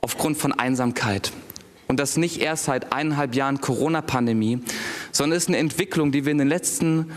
Aufgrund 0.00 0.38
von 0.38 0.54
Einsamkeit. 0.54 1.30
Und 1.88 2.00
das 2.00 2.16
nicht 2.16 2.40
erst 2.40 2.64
seit 2.64 2.94
eineinhalb 2.94 3.34
Jahren 3.34 3.60
Corona-Pandemie, 3.60 4.60
sondern 5.12 5.36
es 5.36 5.44
ist 5.44 5.48
eine 5.48 5.58
Entwicklung, 5.58 6.10
die 6.10 6.24
wir 6.24 6.32
in 6.32 6.38
den 6.38 6.48
letzten 6.48 7.12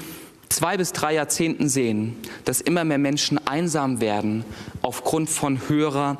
zwei 0.56 0.78
bis 0.78 0.94
drei 0.94 1.14
Jahrzehnten 1.16 1.68
sehen, 1.68 2.16
dass 2.46 2.62
immer 2.62 2.86
mehr 2.86 2.98
Menschen 2.98 3.46
einsam 3.46 4.00
werden 4.00 4.46
aufgrund 4.82 5.30
von 5.30 5.68
höherer 5.68 6.18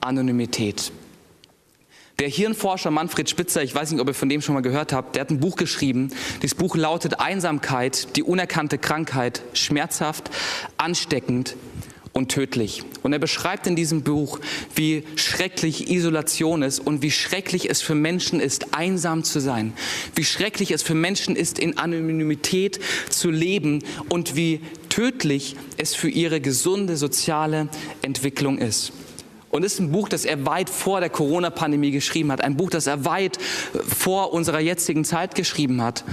Anonymität. 0.00 0.90
Der 2.18 2.28
Hirnforscher 2.28 2.90
Manfred 2.90 3.30
Spitzer, 3.30 3.62
ich 3.62 3.74
weiß 3.74 3.92
nicht, 3.92 4.00
ob 4.00 4.08
ihr 4.08 4.14
von 4.14 4.28
dem 4.28 4.42
schon 4.42 4.54
mal 4.54 4.62
gehört 4.62 4.92
habt, 4.92 5.14
der 5.14 5.20
hat 5.20 5.30
ein 5.30 5.38
Buch 5.38 5.56
geschrieben. 5.56 6.10
Dieses 6.42 6.56
Buch 6.56 6.74
lautet 6.74 7.20
Einsamkeit, 7.20 8.16
die 8.16 8.24
unerkannte 8.24 8.78
Krankheit, 8.78 9.42
schmerzhaft, 9.52 10.30
ansteckend 10.78 11.54
und 12.16 12.30
tödlich. 12.30 12.82
Und 13.02 13.12
er 13.12 13.18
beschreibt 13.18 13.66
in 13.66 13.76
diesem 13.76 14.02
Buch, 14.02 14.40
wie 14.74 15.04
schrecklich 15.16 15.90
Isolation 15.90 16.62
ist 16.62 16.80
und 16.80 17.02
wie 17.02 17.10
schrecklich 17.10 17.68
es 17.68 17.82
für 17.82 17.94
Menschen 17.94 18.40
ist, 18.40 18.74
einsam 18.74 19.22
zu 19.22 19.38
sein. 19.38 19.74
Wie 20.14 20.24
schrecklich 20.24 20.70
es 20.70 20.82
für 20.82 20.94
Menschen 20.94 21.36
ist, 21.36 21.58
in 21.58 21.76
Anonymität 21.76 22.80
zu 23.10 23.30
leben 23.30 23.84
und 24.08 24.34
wie 24.34 24.60
tödlich 24.88 25.56
es 25.76 25.94
für 25.94 26.08
ihre 26.08 26.40
gesunde 26.40 26.96
soziale 26.96 27.68
Entwicklung 28.00 28.56
ist. 28.56 28.92
Und 29.50 29.62
ist 29.62 29.78
ein 29.78 29.92
Buch, 29.92 30.08
das 30.08 30.24
er 30.24 30.46
weit 30.46 30.70
vor 30.70 31.00
der 31.00 31.10
Corona-Pandemie 31.10 31.90
geschrieben 31.90 32.32
hat. 32.32 32.40
Ein 32.40 32.56
Buch, 32.56 32.70
das 32.70 32.86
er 32.86 33.04
weit 33.04 33.38
vor 33.86 34.32
unserer 34.32 34.60
jetzigen 34.60 35.04
Zeit 35.04 35.34
geschrieben 35.34 35.82
hat. 35.82 36.04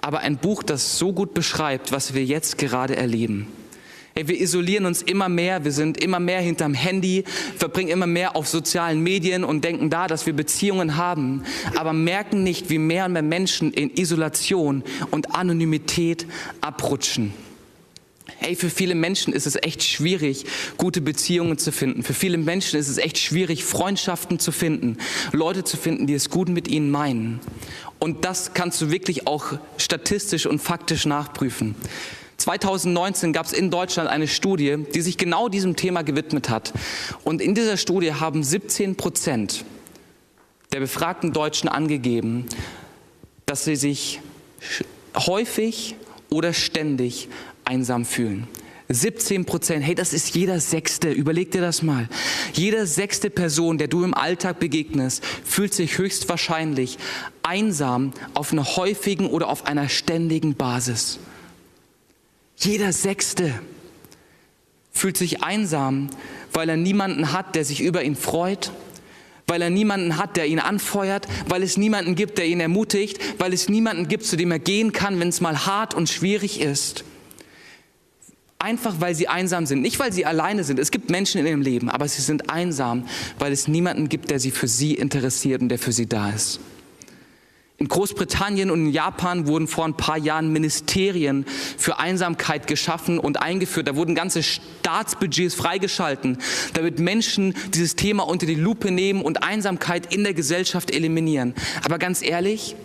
Aber 0.00 0.20
ein 0.20 0.38
Buch, 0.38 0.64
das 0.64 0.98
so 0.98 1.12
gut 1.12 1.34
beschreibt, 1.34 1.92
was 1.92 2.14
wir 2.14 2.24
jetzt 2.24 2.58
gerade 2.58 2.96
erleben. 2.96 3.46
Hey, 4.14 4.28
wir 4.28 4.38
isolieren 4.38 4.84
uns 4.84 5.00
immer 5.00 5.30
mehr, 5.30 5.64
wir 5.64 5.72
sind 5.72 6.02
immer 6.02 6.20
mehr 6.20 6.40
hinterm 6.40 6.74
Handy, 6.74 7.24
verbringen 7.56 7.88
immer 7.88 8.06
mehr 8.06 8.36
auf 8.36 8.46
sozialen 8.46 9.00
Medien 9.00 9.42
und 9.42 9.64
denken 9.64 9.88
da, 9.88 10.06
dass 10.06 10.26
wir 10.26 10.34
Beziehungen 10.34 10.98
haben, 10.98 11.44
aber 11.76 11.94
merken 11.94 12.42
nicht, 12.42 12.68
wie 12.68 12.76
mehr 12.76 13.06
und 13.06 13.12
mehr 13.12 13.22
Menschen 13.22 13.72
in 13.72 13.90
Isolation 13.96 14.84
und 15.10 15.34
Anonymität 15.34 16.26
abrutschen. 16.60 17.32
Hey, 18.36 18.54
für 18.54 18.70
viele 18.70 18.94
Menschen 18.94 19.32
ist 19.32 19.46
es 19.46 19.56
echt 19.56 19.82
schwierig, 19.82 20.44
gute 20.76 21.00
Beziehungen 21.00 21.56
zu 21.56 21.72
finden. 21.72 22.02
Für 22.02 22.14
viele 22.14 22.36
Menschen 22.36 22.78
ist 22.78 22.88
es 22.88 22.98
echt 22.98 23.16
schwierig, 23.16 23.64
Freundschaften 23.64 24.38
zu 24.38 24.52
finden, 24.52 24.98
Leute 25.32 25.64
zu 25.64 25.76
finden, 25.76 26.06
die 26.06 26.14
es 26.14 26.28
gut 26.28 26.48
mit 26.48 26.68
ihnen 26.68 26.90
meinen. 26.90 27.40
Und 27.98 28.24
das 28.24 28.52
kannst 28.52 28.82
du 28.82 28.90
wirklich 28.90 29.26
auch 29.26 29.58
statistisch 29.78 30.46
und 30.46 30.60
faktisch 30.60 31.06
nachprüfen. 31.06 31.76
2019 32.42 33.32
gab 33.32 33.46
es 33.46 33.52
in 33.52 33.70
Deutschland 33.70 34.08
eine 34.08 34.26
Studie, 34.26 34.76
die 34.94 35.00
sich 35.00 35.16
genau 35.16 35.48
diesem 35.48 35.76
Thema 35.76 36.02
gewidmet 36.02 36.50
hat. 36.50 36.72
Und 37.22 37.40
in 37.40 37.54
dieser 37.54 37.76
Studie 37.76 38.14
haben 38.14 38.42
17 38.42 38.96
Prozent 38.96 39.64
der 40.72 40.80
befragten 40.80 41.32
Deutschen 41.32 41.68
angegeben, 41.68 42.46
dass 43.46 43.64
sie 43.64 43.76
sich 43.76 44.20
häufig 45.14 45.94
oder 46.30 46.52
ständig 46.52 47.28
einsam 47.64 48.04
fühlen. 48.04 48.48
17 48.88 49.44
Prozent, 49.44 49.84
hey, 49.84 49.94
das 49.94 50.12
ist 50.12 50.34
jeder 50.34 50.58
Sechste, 50.58 51.12
überleg 51.12 51.52
dir 51.52 51.60
das 51.60 51.82
mal. 51.82 52.08
Jeder 52.54 52.86
sechste 52.86 53.30
Person, 53.30 53.78
der 53.78 53.86
du 53.86 54.02
im 54.02 54.14
Alltag 54.14 54.58
begegnest, 54.58 55.24
fühlt 55.44 55.72
sich 55.72 55.96
höchstwahrscheinlich 55.96 56.98
einsam 57.42 58.12
auf 58.34 58.52
einer 58.52 58.76
häufigen 58.76 59.28
oder 59.28 59.48
auf 59.48 59.66
einer 59.66 59.88
ständigen 59.88 60.54
Basis. 60.54 61.20
Jeder 62.64 62.92
Sechste 62.92 63.52
fühlt 64.92 65.16
sich 65.16 65.42
einsam, 65.42 66.10
weil 66.52 66.68
er 66.68 66.76
niemanden 66.76 67.32
hat, 67.32 67.56
der 67.56 67.64
sich 67.64 67.80
über 67.80 68.04
ihn 68.04 68.14
freut, 68.14 68.70
weil 69.48 69.60
er 69.62 69.70
niemanden 69.70 70.16
hat, 70.16 70.36
der 70.36 70.46
ihn 70.46 70.60
anfeuert, 70.60 71.26
weil 71.48 71.64
es 71.64 71.76
niemanden 71.76 72.14
gibt, 72.14 72.38
der 72.38 72.46
ihn 72.46 72.60
ermutigt, 72.60 73.18
weil 73.38 73.52
es 73.52 73.68
niemanden 73.68 74.06
gibt, 74.06 74.24
zu 74.24 74.36
dem 74.36 74.52
er 74.52 74.60
gehen 74.60 74.92
kann, 74.92 75.18
wenn 75.18 75.28
es 75.28 75.40
mal 75.40 75.66
hart 75.66 75.94
und 75.94 76.08
schwierig 76.08 76.60
ist. 76.60 77.02
Einfach 78.60 79.00
weil 79.00 79.16
sie 79.16 79.26
einsam 79.26 79.66
sind, 79.66 79.82
nicht 79.82 79.98
weil 79.98 80.12
sie 80.12 80.24
alleine 80.24 80.62
sind. 80.62 80.78
Es 80.78 80.92
gibt 80.92 81.10
Menschen 81.10 81.40
in 81.40 81.48
ihrem 81.48 81.62
Leben, 81.62 81.90
aber 81.90 82.06
sie 82.06 82.22
sind 82.22 82.48
einsam, 82.48 83.08
weil 83.40 83.50
es 83.50 83.66
niemanden 83.66 84.08
gibt, 84.08 84.30
der 84.30 84.38
sie 84.38 84.52
für 84.52 84.68
sie 84.68 84.94
interessiert 84.94 85.62
und 85.62 85.68
der 85.68 85.80
für 85.80 85.90
sie 85.90 86.06
da 86.06 86.30
ist. 86.30 86.60
In 87.82 87.88
Großbritannien 87.88 88.70
und 88.70 88.86
in 88.86 88.92
Japan 88.92 89.48
wurden 89.48 89.66
vor 89.66 89.84
ein 89.84 89.96
paar 89.96 90.16
Jahren 90.16 90.52
Ministerien 90.52 91.44
für 91.76 91.98
Einsamkeit 91.98 92.68
geschaffen 92.68 93.18
und 93.18 93.42
eingeführt. 93.42 93.88
Da 93.88 93.96
wurden 93.96 94.14
ganze 94.14 94.44
Staatsbudgets 94.44 95.56
freigeschalten, 95.56 96.38
damit 96.74 97.00
Menschen 97.00 97.56
dieses 97.74 97.96
Thema 97.96 98.22
unter 98.22 98.46
die 98.46 98.54
Lupe 98.54 98.92
nehmen 98.92 99.20
und 99.20 99.42
Einsamkeit 99.42 100.14
in 100.14 100.22
der 100.22 100.32
Gesellschaft 100.32 100.92
eliminieren. 100.92 101.54
Aber 101.82 101.98
ganz 101.98 102.22
ehrlich, 102.22 102.76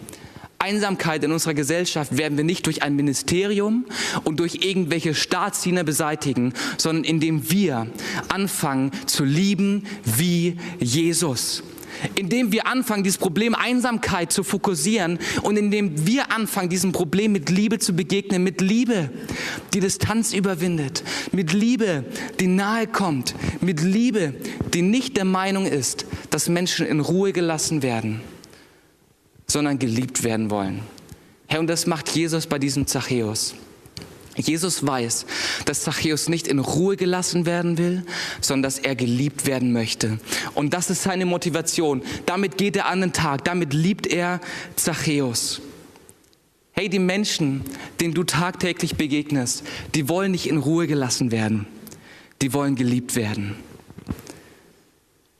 Einsamkeit 0.57 1.23
in 1.23 1.31
unserer 1.31 1.53
Gesellschaft 1.53 2.17
werden 2.17 2.35
wir 2.35 2.43
nicht 2.43 2.65
durch 2.65 2.81
ein 2.81 2.95
Ministerium 2.95 3.85
und 4.23 4.39
durch 4.39 4.65
irgendwelche 4.65 5.13
Staatsdiener 5.13 5.83
beseitigen, 5.83 6.55
sondern 6.79 7.03
indem 7.03 7.51
wir 7.51 7.85
anfangen 8.29 8.89
zu 9.05 9.23
lieben 9.23 9.83
wie 10.03 10.57
Jesus 10.79 11.61
indem 12.15 12.51
wir 12.51 12.67
anfangen, 12.67 13.03
dieses 13.03 13.17
Problem 13.17 13.55
Einsamkeit 13.55 14.31
zu 14.31 14.43
fokussieren 14.43 15.19
und 15.41 15.57
indem 15.57 16.07
wir 16.07 16.31
anfangen, 16.31 16.69
diesem 16.69 16.91
Problem 16.91 17.31
mit 17.31 17.49
Liebe 17.49 17.79
zu 17.79 17.93
begegnen, 17.93 18.43
mit 18.43 18.61
Liebe, 18.61 19.09
die 19.73 19.79
Distanz 19.79 20.33
überwindet, 20.33 21.03
mit 21.31 21.53
Liebe, 21.53 22.05
die 22.39 22.47
nahe 22.47 22.87
kommt, 22.87 23.35
mit 23.61 23.81
Liebe, 23.81 24.33
die 24.73 24.81
nicht 24.81 25.17
der 25.17 25.25
Meinung 25.25 25.65
ist, 25.65 26.05
dass 26.29 26.49
Menschen 26.49 26.85
in 26.85 26.99
Ruhe 26.99 27.33
gelassen 27.33 27.83
werden, 27.83 28.21
sondern 29.47 29.79
geliebt 29.79 30.23
werden 30.23 30.49
wollen. 30.49 30.81
Herr, 31.47 31.59
und 31.59 31.67
das 31.67 31.87
macht 31.87 32.09
Jesus 32.09 32.47
bei 32.47 32.59
diesem 32.59 32.87
Zachäus. 32.87 33.55
Jesus 34.37 34.85
weiß, 34.85 35.25
dass 35.65 35.81
Zachäus 35.81 36.29
nicht 36.29 36.47
in 36.47 36.59
Ruhe 36.59 36.95
gelassen 36.95 37.45
werden 37.45 37.77
will, 37.77 38.05
sondern 38.39 38.63
dass 38.63 38.79
er 38.79 38.95
geliebt 38.95 39.45
werden 39.45 39.71
möchte. 39.71 40.19
Und 40.53 40.73
das 40.73 40.89
ist 40.89 41.03
seine 41.03 41.25
Motivation. 41.25 42.01
Damit 42.25 42.57
geht 42.57 42.75
er 42.75 42.87
an 42.87 43.01
den 43.01 43.13
Tag, 43.13 43.43
damit 43.45 43.73
liebt 43.73 44.07
er 44.07 44.39
Zachäus. 44.75 45.61
Hey, 46.71 46.89
die 46.89 46.99
Menschen, 46.99 47.63
denen 47.99 48.13
du 48.13 48.23
tagtäglich 48.23 48.95
begegnest, 48.95 49.63
die 49.95 50.07
wollen 50.07 50.31
nicht 50.31 50.47
in 50.47 50.57
Ruhe 50.57 50.85
gelassen 50.85 51.31
werden. 51.31 51.65
Die 52.43 52.53
wollen 52.53 52.75
geliebt 52.75 53.15
werden. 53.15 53.55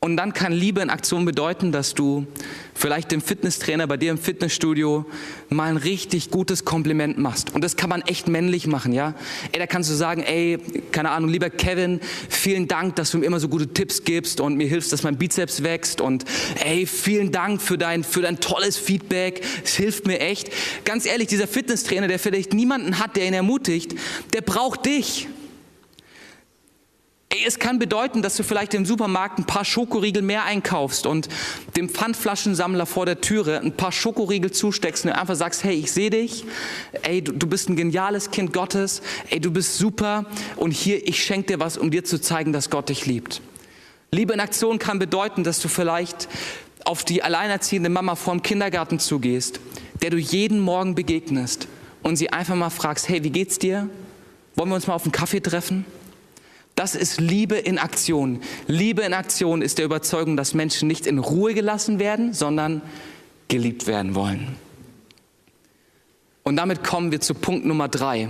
Und 0.08 0.16
dann 0.16 0.32
kann 0.32 0.54
Liebe 0.54 0.80
in 0.80 0.90
Aktion 0.90 1.26
bedeuten, 1.26 1.74
dass 1.74 1.94
du 1.94 2.28
vielleicht 2.74 3.12
dem 3.12 3.20
Fitnesstrainer 3.22 3.88
bei 3.88 3.98
dir 3.98 4.10
im 4.10 4.18
Fitnessstudio 4.18 5.06
mal 5.50 5.66
ein 5.66 5.76
richtig 5.76 6.32
gutes 6.32 6.64
Kompliment 6.64 7.18
machst. 7.18 7.54
Und 7.54 7.62
das 7.62 7.76
kann 7.76 7.90
man 7.90 8.04
echt 8.04 8.30
männlich 8.30 8.68
machen, 8.68 8.94
ja? 8.94 9.16
Ey, 9.52 9.60
da 9.60 9.68
kannst 9.68 9.90
du 9.90 9.96
sagen, 9.96 10.24
ey, 10.24 10.60
keine 10.94 11.10
Ahnung, 11.10 11.30
lieber 11.30 11.50
Kevin, 11.50 12.00
vielen 12.30 12.70
Dank, 12.70 12.96
dass 12.96 13.12
du 13.12 13.18
mir 13.18 13.26
immer 13.26 13.42
so 13.42 13.50
gute 13.50 13.68
Tipps 13.74 14.06
gibst 14.06 14.40
und 14.40 14.56
mir 14.56 14.70
hilfst, 14.70 14.94
dass 14.94 15.04
mein 15.04 15.18
Bizeps 15.18 15.62
wächst. 15.64 16.00
Und 16.00 16.24
ey, 16.64 16.86
vielen 16.86 17.34
Dank 17.34 17.62
für 17.62 17.78
dein, 17.78 18.06
für 18.06 18.22
dein 18.22 18.40
tolles 18.40 18.78
Feedback. 18.78 19.42
Es 19.66 19.76
hilft 19.76 20.08
mir 20.08 20.22
echt. 20.22 20.50
Ganz 20.86 21.06
ehrlich, 21.06 21.28
dieser 21.28 21.48
Fitnesstrainer, 21.50 22.08
der 22.08 22.18
vielleicht 22.18 22.54
niemanden 22.54 22.98
hat, 23.00 23.18
der 23.18 23.28
ihn 23.28 23.34
ermutigt, 23.34 23.94
der 24.32 24.40
braucht 24.40 24.86
dich. 24.86 25.28
Es 27.30 27.60
kann 27.60 27.78
bedeuten, 27.78 28.22
dass 28.22 28.38
du 28.38 28.44
vielleicht 28.44 28.74
im 28.74 28.86
Supermarkt 28.86 29.38
ein 29.38 29.46
paar 29.46 29.66
Schokoriegel 29.66 30.22
mehr 30.22 30.46
einkaufst 30.46 31.06
und 31.06 31.28
dem 31.76 31.90
Pfandflaschensammler 31.90 32.86
vor 32.86 33.06
der 33.06 33.20
Türe 33.20 33.60
ein 33.60 33.74
paar 33.74 33.92
Schokoriegel 33.92 34.52
zusteckst 34.52 35.06
und 35.06 35.12
einfach 35.12 35.36
sagst, 35.36 35.64
hey, 35.64 35.76
ich 35.76 35.92
sehe 35.92 36.10
dich, 36.10 36.46
ey, 37.04 37.22
du, 37.22 37.34
du, 37.34 37.48
bist 37.48 37.70
ein 37.70 37.76
geniales 37.76 38.32
Kind 38.32 38.54
Gottes, 38.54 39.02
ey, 39.30 39.42
du 39.42 39.52
bist 39.52 39.78
super 39.78 40.26
und 40.56 40.72
hier, 40.72 41.06
ich 41.06 41.22
schenke 41.22 41.54
dir 41.54 41.60
was, 41.60 41.78
um 41.78 41.92
dir 41.92 42.06
zu 42.06 42.20
zeigen, 42.20 42.54
dass 42.54 42.70
Gott 42.70 42.90
dich 42.90 43.06
liebt. 43.06 43.42
Liebe 44.12 44.34
in 44.34 44.40
Aktion 44.40 44.80
kann 44.80 44.98
bedeuten, 44.98 45.44
dass 45.44 45.60
du 45.60 45.68
vielleicht 45.68 46.30
auf 46.86 47.04
die 47.04 47.24
alleinerziehende 47.24 47.90
Mama 47.90 48.16
vor 48.16 48.34
dem 48.34 48.42
Kindergarten 48.42 49.00
zugehst, 49.00 49.60
der 50.02 50.12
du 50.12 50.18
jeden 50.18 50.62
Morgen 50.62 50.96
begegnest 50.96 51.68
und 52.04 52.16
sie 52.16 52.32
einfach 52.32 52.56
mal 52.56 52.70
fragst, 52.70 53.10
hey, 53.10 53.24
wie 53.26 53.32
geht's 53.32 53.60
dir? 53.60 53.90
Wollen 54.56 54.70
wir 54.70 54.76
uns 54.76 54.88
mal 54.88 54.94
auf 54.94 55.04
einen 55.04 55.12
Kaffee 55.12 55.42
treffen? 55.42 55.86
Das 56.78 56.94
ist 56.94 57.20
Liebe 57.20 57.56
in 57.56 57.80
Aktion. 57.80 58.40
Liebe 58.68 59.02
in 59.02 59.16
Aktion 59.16 59.64
ist 59.64 59.80
der 59.80 59.86
Überzeugung, 59.86 60.38
dass 60.38 60.54
Menschen 60.54 60.88
nicht 60.88 61.08
in 61.08 61.18
Ruhe 61.18 61.56
gelassen 61.56 61.98
werden, 61.98 62.34
sondern 62.34 62.84
geliebt 63.48 63.88
werden 63.88 64.14
wollen. 64.14 64.56
Und 66.44 66.56
damit 66.56 66.84
kommen 66.84 67.12
wir 67.12 67.20
zu 67.20 67.34
Punkt 67.34 67.66
Nummer 67.66 67.88
drei, 67.88 68.30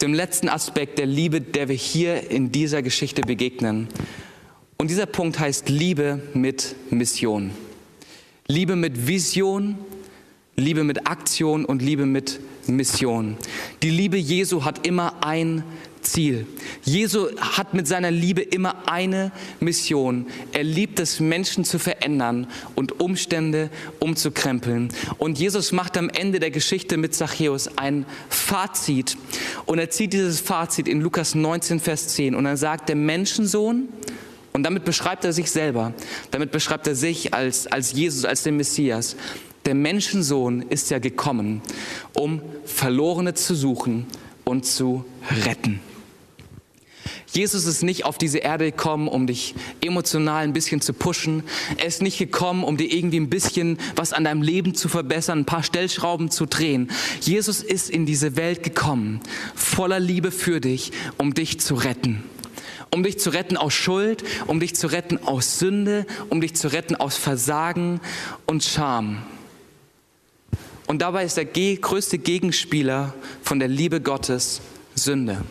dem 0.00 0.14
letzten 0.14 0.48
Aspekt 0.48 1.00
der 1.00 1.06
Liebe, 1.06 1.40
der 1.40 1.68
wir 1.68 1.74
hier 1.74 2.30
in 2.30 2.52
dieser 2.52 2.82
Geschichte 2.82 3.22
begegnen. 3.22 3.88
Und 4.76 4.88
dieser 4.88 5.06
Punkt 5.06 5.40
heißt 5.40 5.68
Liebe 5.68 6.22
mit 6.34 6.76
Mission. 6.90 7.50
Liebe 8.46 8.76
mit 8.76 9.08
Vision, 9.08 9.76
Liebe 10.54 10.84
mit 10.84 11.08
Aktion 11.08 11.64
und 11.64 11.82
Liebe 11.82 12.06
mit 12.06 12.38
Mission. 12.68 13.36
Die 13.82 13.90
Liebe 13.90 14.18
Jesu 14.18 14.64
hat 14.64 14.86
immer 14.86 15.24
ein 15.24 15.64
Ziel. 16.10 16.46
Jesu 16.84 17.28
hat 17.40 17.74
mit 17.74 17.86
seiner 17.86 18.10
Liebe 18.10 18.42
immer 18.42 18.88
eine 18.88 19.32
Mission. 19.60 20.26
Er 20.52 20.64
liebt 20.64 21.00
es, 21.00 21.20
Menschen 21.20 21.64
zu 21.64 21.78
verändern 21.78 22.46
und 22.74 23.00
Umstände 23.00 23.70
umzukrempeln. 23.98 24.90
Und 25.18 25.38
Jesus 25.38 25.72
macht 25.72 25.96
am 25.96 26.08
Ende 26.08 26.40
der 26.40 26.50
Geschichte 26.50 26.96
mit 26.96 27.14
Zachäus 27.14 27.68
ein 27.76 28.06
Fazit. 28.28 29.16
Und 29.66 29.78
er 29.78 29.90
zieht 29.90 30.12
dieses 30.12 30.40
Fazit 30.40 30.88
in 30.88 31.00
Lukas 31.00 31.34
19, 31.34 31.80
Vers 31.80 32.08
10. 32.08 32.34
Und 32.34 32.46
er 32.46 32.56
sagt, 32.56 32.88
der 32.88 32.96
Menschensohn, 32.96 33.88
und 34.52 34.62
damit 34.62 34.84
beschreibt 34.84 35.24
er 35.24 35.32
sich 35.32 35.50
selber, 35.50 35.92
damit 36.30 36.50
beschreibt 36.50 36.86
er 36.86 36.94
sich 36.94 37.34
als, 37.34 37.66
als 37.66 37.92
Jesus, 37.92 38.24
als 38.24 38.42
den 38.42 38.56
Messias. 38.56 39.16
Der 39.66 39.74
Menschensohn 39.74 40.62
ist 40.62 40.90
ja 40.90 40.98
gekommen, 40.98 41.60
um 42.14 42.40
Verlorene 42.64 43.34
zu 43.34 43.54
suchen 43.54 44.06
und 44.44 44.64
zu 44.64 45.04
retten. 45.44 45.80
Jesus 47.36 47.66
ist 47.66 47.82
nicht 47.82 48.06
auf 48.06 48.16
diese 48.16 48.38
Erde 48.38 48.64
gekommen, 48.64 49.08
um 49.08 49.26
dich 49.26 49.54
emotional 49.82 50.42
ein 50.42 50.54
bisschen 50.54 50.80
zu 50.80 50.94
pushen. 50.94 51.42
Er 51.76 51.84
ist 51.84 52.00
nicht 52.00 52.16
gekommen, 52.16 52.64
um 52.64 52.78
dir 52.78 52.90
irgendwie 52.90 53.20
ein 53.20 53.28
bisschen 53.28 53.76
was 53.94 54.14
an 54.14 54.24
deinem 54.24 54.40
Leben 54.40 54.74
zu 54.74 54.88
verbessern, 54.88 55.40
ein 55.40 55.44
paar 55.44 55.62
Stellschrauben 55.62 56.30
zu 56.30 56.46
drehen. 56.46 56.90
Jesus 57.20 57.60
ist 57.60 57.90
in 57.90 58.06
diese 58.06 58.36
Welt 58.36 58.62
gekommen, 58.62 59.20
voller 59.54 60.00
Liebe 60.00 60.30
für 60.30 60.62
dich, 60.62 60.92
um 61.18 61.34
dich 61.34 61.60
zu 61.60 61.74
retten. 61.74 62.24
Um 62.90 63.02
dich 63.02 63.18
zu 63.18 63.28
retten 63.28 63.58
aus 63.58 63.74
Schuld, 63.74 64.24
um 64.46 64.58
dich 64.58 64.74
zu 64.74 64.86
retten 64.86 65.22
aus 65.22 65.58
Sünde, 65.58 66.06
um 66.30 66.40
dich 66.40 66.56
zu 66.56 66.72
retten 66.72 66.96
aus 66.96 67.16
Versagen 67.16 68.00
und 68.46 68.64
Scham. 68.64 69.18
Und 70.86 71.02
dabei 71.02 71.24
ist 71.24 71.36
der 71.36 71.44
größte 71.44 72.16
Gegenspieler 72.16 73.12
von 73.42 73.58
der 73.58 73.68
Liebe 73.68 74.00
Gottes 74.00 74.62
Sünde. 74.94 75.44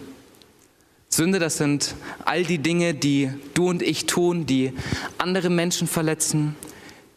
Sünde, 1.15 1.39
das 1.39 1.55
sind 1.55 1.95
all 2.25 2.43
die 2.43 2.57
Dinge, 2.57 2.93
die 2.93 3.29
du 3.53 3.69
und 3.69 3.81
ich 3.81 4.05
tun, 4.05 4.45
die 4.45 4.73
andere 5.17 5.49
Menschen 5.49 5.87
verletzen, 5.87 6.55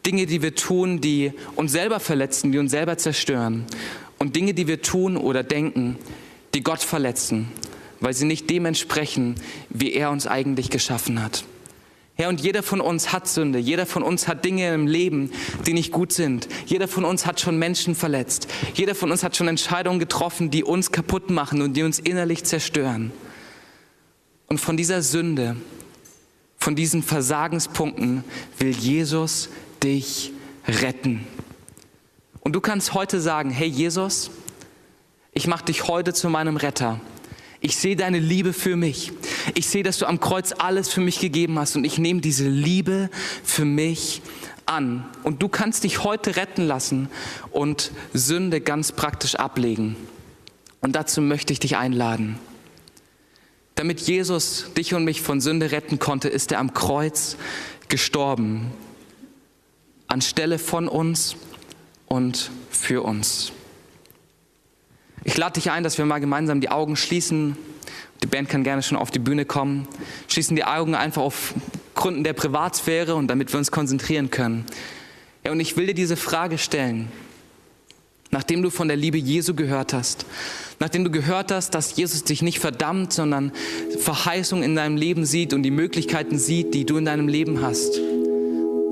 Dinge, 0.05 0.25
die 0.25 0.41
wir 0.41 0.55
tun, 0.55 1.01
die 1.01 1.33
uns 1.57 1.73
selber 1.73 1.99
verletzen, 1.99 2.53
die 2.53 2.59
uns 2.59 2.71
selber 2.71 2.97
zerstören 2.97 3.65
und 4.17 4.37
Dinge, 4.37 4.53
die 4.53 4.67
wir 4.67 4.81
tun 4.81 5.17
oder 5.17 5.43
denken, 5.43 5.97
die 6.53 6.63
Gott 6.63 6.81
verletzen, 6.81 7.51
weil 7.99 8.13
sie 8.13 8.23
nicht 8.23 8.49
dem 8.49 8.65
entsprechen, 8.65 9.35
wie 9.69 9.91
er 9.91 10.11
uns 10.11 10.27
eigentlich 10.27 10.69
geschaffen 10.69 11.21
hat. 11.21 11.43
Ja, 12.17 12.29
und 12.29 12.39
jeder 12.39 12.63
von 12.63 12.79
uns 12.79 13.11
hat 13.11 13.27
Sünde, 13.27 13.59
jeder 13.59 13.85
von 13.85 14.03
uns 14.03 14.29
hat 14.29 14.45
Dinge 14.45 14.73
im 14.73 14.87
Leben, 14.87 15.29
die 15.67 15.73
nicht 15.73 15.91
gut 15.91 16.13
sind. 16.13 16.47
Jeder 16.67 16.87
von 16.87 17.03
uns 17.03 17.25
hat 17.25 17.41
schon 17.41 17.59
Menschen 17.59 17.95
verletzt. 17.95 18.47
Jeder 18.75 18.95
von 18.95 19.11
uns 19.11 19.23
hat 19.23 19.35
schon 19.35 19.49
Entscheidungen 19.49 19.99
getroffen, 19.99 20.51
die 20.51 20.63
uns 20.63 20.93
kaputt 20.93 21.29
machen 21.29 21.61
und 21.61 21.73
die 21.73 21.83
uns 21.83 21.99
innerlich 21.99 22.45
zerstören. 22.45 23.11
Und 24.49 24.57
von 24.59 24.77
dieser 24.77 25.01
Sünde, 25.03 25.55
von 26.57 26.75
diesen 26.75 27.03
Versagenspunkten 27.03 28.23
will 28.57 28.71
Jesus 28.71 29.49
dich 29.83 30.33
retten. 30.67 31.25
Und 32.41 32.53
du 32.53 32.61
kannst 32.61 32.95
heute 32.95 33.21
sagen, 33.21 33.51
hey 33.51 33.67
Jesus, 33.67 34.31
ich 35.33 35.47
mache 35.47 35.65
dich 35.65 35.87
heute 35.87 36.13
zu 36.13 36.29
meinem 36.29 36.57
Retter. 36.57 36.99
Ich 37.61 37.77
sehe 37.77 37.95
deine 37.95 38.19
Liebe 38.19 38.53
für 38.53 38.75
mich. 38.75 39.11
Ich 39.53 39.67
sehe, 39.67 39.83
dass 39.83 39.97
du 39.97 40.07
am 40.07 40.19
Kreuz 40.19 40.53
alles 40.57 40.89
für 40.89 41.01
mich 41.01 41.19
gegeben 41.19 41.59
hast 41.59 41.75
und 41.75 41.85
ich 41.85 41.97
nehme 41.97 42.21
diese 42.21 42.47
Liebe 42.47 43.09
für 43.43 43.65
mich 43.65 44.21
an. 44.65 45.05
Und 45.23 45.43
du 45.43 45.49
kannst 45.49 45.83
dich 45.83 46.03
heute 46.03 46.37
retten 46.37 46.65
lassen 46.65 47.09
und 47.51 47.91
Sünde 48.13 48.61
ganz 48.61 48.93
praktisch 48.93 49.35
ablegen. 49.35 49.95
Und 50.81 50.95
dazu 50.95 51.21
möchte 51.21 51.53
ich 51.53 51.59
dich 51.59 51.77
einladen. 51.77 52.39
Damit 53.79 54.01
Jesus 54.01 54.65
dich 54.75 54.93
und 54.93 55.05
mich 55.05 55.21
von 55.21 55.39
Sünde 55.39 55.71
retten 55.71 55.99
konnte, 55.99 56.27
ist 56.27 56.51
er 56.51 56.59
am 56.59 56.73
Kreuz 56.73 57.37
gestorben. 57.87 58.73
Anstelle 60.05 60.59
von 60.59 60.89
uns 60.89 61.37
und 62.05 62.51
für 62.69 63.03
uns. 63.03 63.53
Ich 65.23 65.37
lade 65.37 65.53
dich 65.53 65.71
ein, 65.71 65.85
dass 65.85 65.97
wir 65.97 66.03
mal 66.03 66.19
gemeinsam 66.19 66.59
die 66.59 66.67
Augen 66.67 66.97
schließen. 66.97 67.55
Die 68.21 68.27
Band 68.27 68.49
kann 68.49 68.65
gerne 68.65 68.83
schon 68.83 68.97
auf 68.97 69.11
die 69.11 69.19
Bühne 69.19 69.45
kommen. 69.45 69.87
Schließen 70.27 70.57
die 70.57 70.65
Augen 70.65 70.93
einfach 70.93 71.21
auf 71.21 71.53
Gründen 71.95 72.25
der 72.25 72.33
Privatsphäre 72.33 73.15
und 73.15 73.29
damit 73.29 73.53
wir 73.53 73.59
uns 73.59 73.71
konzentrieren 73.71 74.29
können. 74.29 74.65
Ja, 75.45 75.53
und 75.53 75.61
ich 75.61 75.77
will 75.77 75.87
dir 75.87 75.95
diese 75.95 76.17
Frage 76.17 76.57
stellen. 76.57 77.09
Nachdem 78.31 78.61
du 78.61 78.69
von 78.69 78.87
der 78.87 78.97
Liebe 78.97 79.17
Jesu 79.17 79.55
gehört 79.55 79.91
hast, 79.93 80.25
nachdem 80.79 81.03
du 81.03 81.09
gehört 81.09 81.51
hast, 81.51 81.73
dass 81.73 81.95
Jesus 81.95 82.23
dich 82.23 82.43
nicht 82.43 82.59
verdammt, 82.59 83.11
sondern 83.11 83.51
Verheißung 83.97 84.61
in 84.61 84.75
deinem 84.75 84.97
Leben 84.97 85.25
sieht 85.25 85.51
und 85.53 85.63
die 85.63 85.71
Möglichkeiten 85.71 86.37
sieht, 86.37 86.75
die 86.75 86.85
du 86.85 86.97
in 86.97 87.05
deinem 87.05 87.27
Leben 87.27 87.61
hast, 87.61 87.99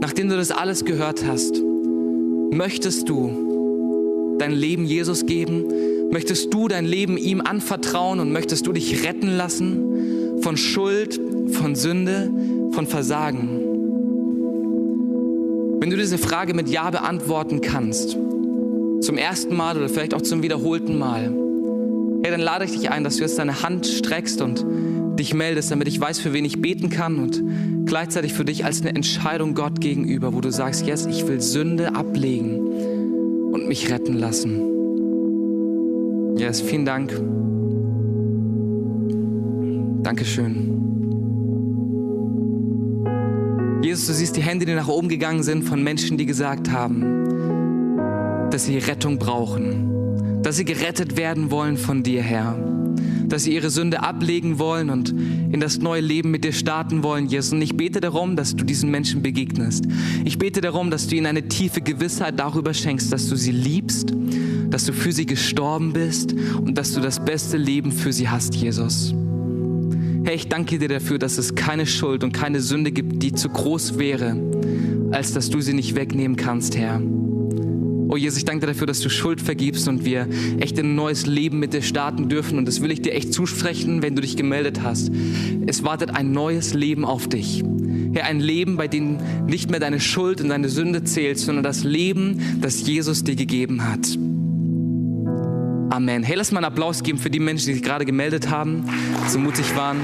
nachdem 0.02 0.30
du 0.30 0.38
das 0.38 0.50
alles 0.50 0.86
gehört 0.86 1.24
hast, 1.24 1.62
möchtest 2.52 3.10
du 3.10 4.36
dein 4.40 4.54
Leben 4.54 4.86
Jesus 4.86 5.28
geben? 5.28 5.66
Möchtest 6.10 6.52
du 6.54 6.68
dein 6.68 6.86
Leben 6.86 7.18
ihm 7.18 7.42
anvertrauen 7.42 8.20
und 8.20 8.32
möchtest 8.32 8.66
du 8.66 8.72
dich 8.72 9.04
retten 9.04 9.30
lassen 9.36 10.42
von 10.42 10.58
Schuld, 10.58 11.20
von 11.52 11.76
Sünde, 11.76 12.32
von 12.72 12.88
Versagen? 12.88 13.50
Wenn 15.80 15.92
du 15.92 15.98
diese 15.98 16.18
Frage 16.18 16.56
mit 16.56 16.70
Ja 16.70 16.90
beantworten 16.90 17.62
kannst, 17.62 18.18
zum 19.02 19.18
ersten 19.18 19.56
Mal 19.56 19.78
oder 19.78 19.90
vielleicht 19.90 20.14
auch 20.14 20.22
zum 20.22 20.44
wiederholten 20.44 20.98
Mal, 20.98 21.34
hey, 22.24 22.32
dann 22.32 22.42
lade 22.42 22.66
ich 22.66 22.72
dich 22.72 22.90
ein, 22.90 23.04
dass 23.04 23.18
du 23.18 23.22
jetzt 23.22 23.38
deine 23.40 23.64
Hand 23.64 23.86
streckst 23.86 24.42
und 24.42 24.66
dich 25.18 25.34
meldest, 25.34 25.72
damit 25.72 25.88
ich 25.88 26.00
weiß, 26.00 26.20
für 26.20 26.34
wen 26.34 26.46
ich 26.46 26.62
beten 26.62 26.90
kann 26.90 27.18
und 27.18 27.44
gleichzeitig 27.86 28.34
für 28.34 28.46
dich 28.46 28.66
als 28.66 28.82
eine 28.82 28.90
Entscheidung 28.90 29.56
Gott 29.56 29.82
gegenüber, 29.82 30.34
wo 30.34 30.42
du 30.42 30.52
sagst, 30.52 30.86
yes, 30.86 31.06
ich 31.06 31.28
will 31.28 31.42
Sünde 31.42 31.96
ablegen 31.96 32.60
und 33.52 33.68
mich 33.68 33.90
retten 33.92 34.14
lassen. 34.14 34.78
Yes, 36.38 36.62
vielen 36.62 36.86
Dank. 36.86 37.12
Dankeschön. 40.04 40.78
Jesus, 43.82 44.08
du 44.08 44.14
siehst 44.14 44.36
die 44.36 44.42
Hände, 44.42 44.66
die 44.66 44.74
nach 44.74 44.88
oben 44.88 45.10
gegangen 45.10 45.44
sind 45.44 45.64
von 45.64 45.84
Menschen, 45.84 46.18
die 46.18 46.26
gesagt 46.26 46.72
haben, 46.72 47.57
dass 48.52 48.66
sie 48.66 48.78
Rettung 48.78 49.20
brauchen, 49.20 50.42
dass 50.42 50.58
sie 50.58 50.66
gerettet 50.66 51.18
werden 51.18 51.52
wollen 51.52 51.78
von 51.78 52.04
dir, 52.04 52.22
Herr, 52.22 52.58
dass 53.28 53.44
sie 53.44 53.54
ihre 53.54 53.70
Sünde 53.70 54.02
ablegen 54.04 54.58
wollen 54.60 54.90
und 54.90 55.10
in 55.10 55.60
das 55.60 55.80
neue 55.80 56.02
Leben 56.02 56.32
mit 56.32 56.44
dir 56.44 56.54
starten 56.54 57.04
wollen, 57.04 57.28
Jesus. 57.28 57.54
Und 57.54 57.62
ich 57.62 57.76
bete 57.76 58.00
darum, 58.00 58.36
dass 58.36 58.56
du 58.56 58.64
diesen 58.64 58.90
Menschen 58.90 59.22
begegnest. 59.22 59.86
Ich 60.24 60.38
bete 60.38 60.62
darum, 60.62 60.92
dass 60.92 61.08
du 61.08 61.16
ihnen 61.16 61.26
eine 61.26 61.48
tiefe 61.48 61.82
Gewissheit 61.82 62.40
darüber 62.40 62.74
schenkst, 62.74 63.12
dass 63.12 63.28
du 63.28 63.36
sie 63.36 63.52
liebst, 63.52 64.14
dass 64.70 64.86
du 64.86 64.94
für 64.94 65.12
sie 65.12 65.26
gestorben 65.26 65.92
bist 65.92 66.34
und 66.34 66.78
dass 66.78 66.94
du 66.94 67.02
das 67.02 67.24
beste 67.24 67.58
Leben 67.58 67.92
für 67.92 68.14
sie 68.14 68.30
hast, 68.30 68.56
Jesus. 68.56 69.14
Herr, 70.24 70.34
ich 70.34 70.48
danke 70.48 70.78
dir 70.78 70.90
dafür, 70.90 71.20
dass 71.20 71.38
es 71.38 71.56
keine 71.56 71.86
Schuld 71.86 72.24
und 72.24 72.32
keine 72.32 72.62
Sünde 72.62 72.92
gibt, 72.92 73.24
die 73.24 73.34
zu 73.34 73.50
groß 73.50 73.98
wäre, 73.98 74.38
als 75.12 75.34
dass 75.34 75.50
du 75.50 75.62
sie 75.62 75.74
nicht 75.74 75.96
wegnehmen 75.96 76.38
kannst, 76.38 76.78
Herr. 76.78 77.02
Oh 78.10 78.16
Jesus, 78.16 78.38
ich 78.38 78.46
danke 78.46 78.66
dir 78.66 78.74
dafür, 78.74 78.88
dass 78.88 79.02
du 79.02 79.10
Schuld 79.10 79.42
vergibst 79.42 79.88
und 79.88 80.06
wir 80.06 80.28
echt 80.60 80.80
ein 80.80 80.96
neues 80.96 81.26
Leben 81.26 81.60
mit 81.60 81.74
dir 81.74 81.82
starten 81.82 82.30
dürfen. 82.30 82.58
Und 82.58 82.66
das 82.66 82.82
will 82.82 82.92
ich 82.92 83.02
dir 83.02 83.14
echt 83.14 83.34
zusprechen, 83.34 84.02
wenn 84.02 84.16
du 84.16 84.22
dich 84.22 84.38
gemeldet 84.38 84.82
hast. 84.82 85.12
Es 85.66 85.84
wartet 85.84 86.12
ein 86.12 86.32
neues 86.32 86.74
Leben 86.74 87.04
auf 87.04 87.28
dich. 87.28 87.64
Herr, 88.14 88.26
ein 88.26 88.40
Leben, 88.40 88.78
bei 88.78 88.88
dem 88.88 89.18
nicht 89.46 89.70
mehr 89.70 89.82
deine 89.82 90.00
Schuld 90.00 90.40
und 90.40 90.50
deine 90.50 90.70
Sünde 90.70 91.04
zählt, 91.04 91.38
sondern 91.38 91.64
das 91.64 91.84
Leben, 91.84 92.60
das 92.62 92.88
Jesus 92.88 93.24
dir 93.24 93.36
gegeben 93.36 93.84
hat. 93.86 94.18
Amen. 95.90 96.24
Hey, 96.24 96.36
lass 96.36 96.52
mal 96.52 96.60
einen 96.60 96.72
Applaus 96.72 97.04
geben 97.04 97.18
für 97.18 97.30
die 97.30 97.40
Menschen, 97.40 97.68
die 97.68 97.74
sich 97.74 97.84
gerade 97.84 98.06
gemeldet 98.06 98.50
haben, 98.50 98.86
so 99.28 99.38
mutig 99.40 99.76
waren. 99.76 99.98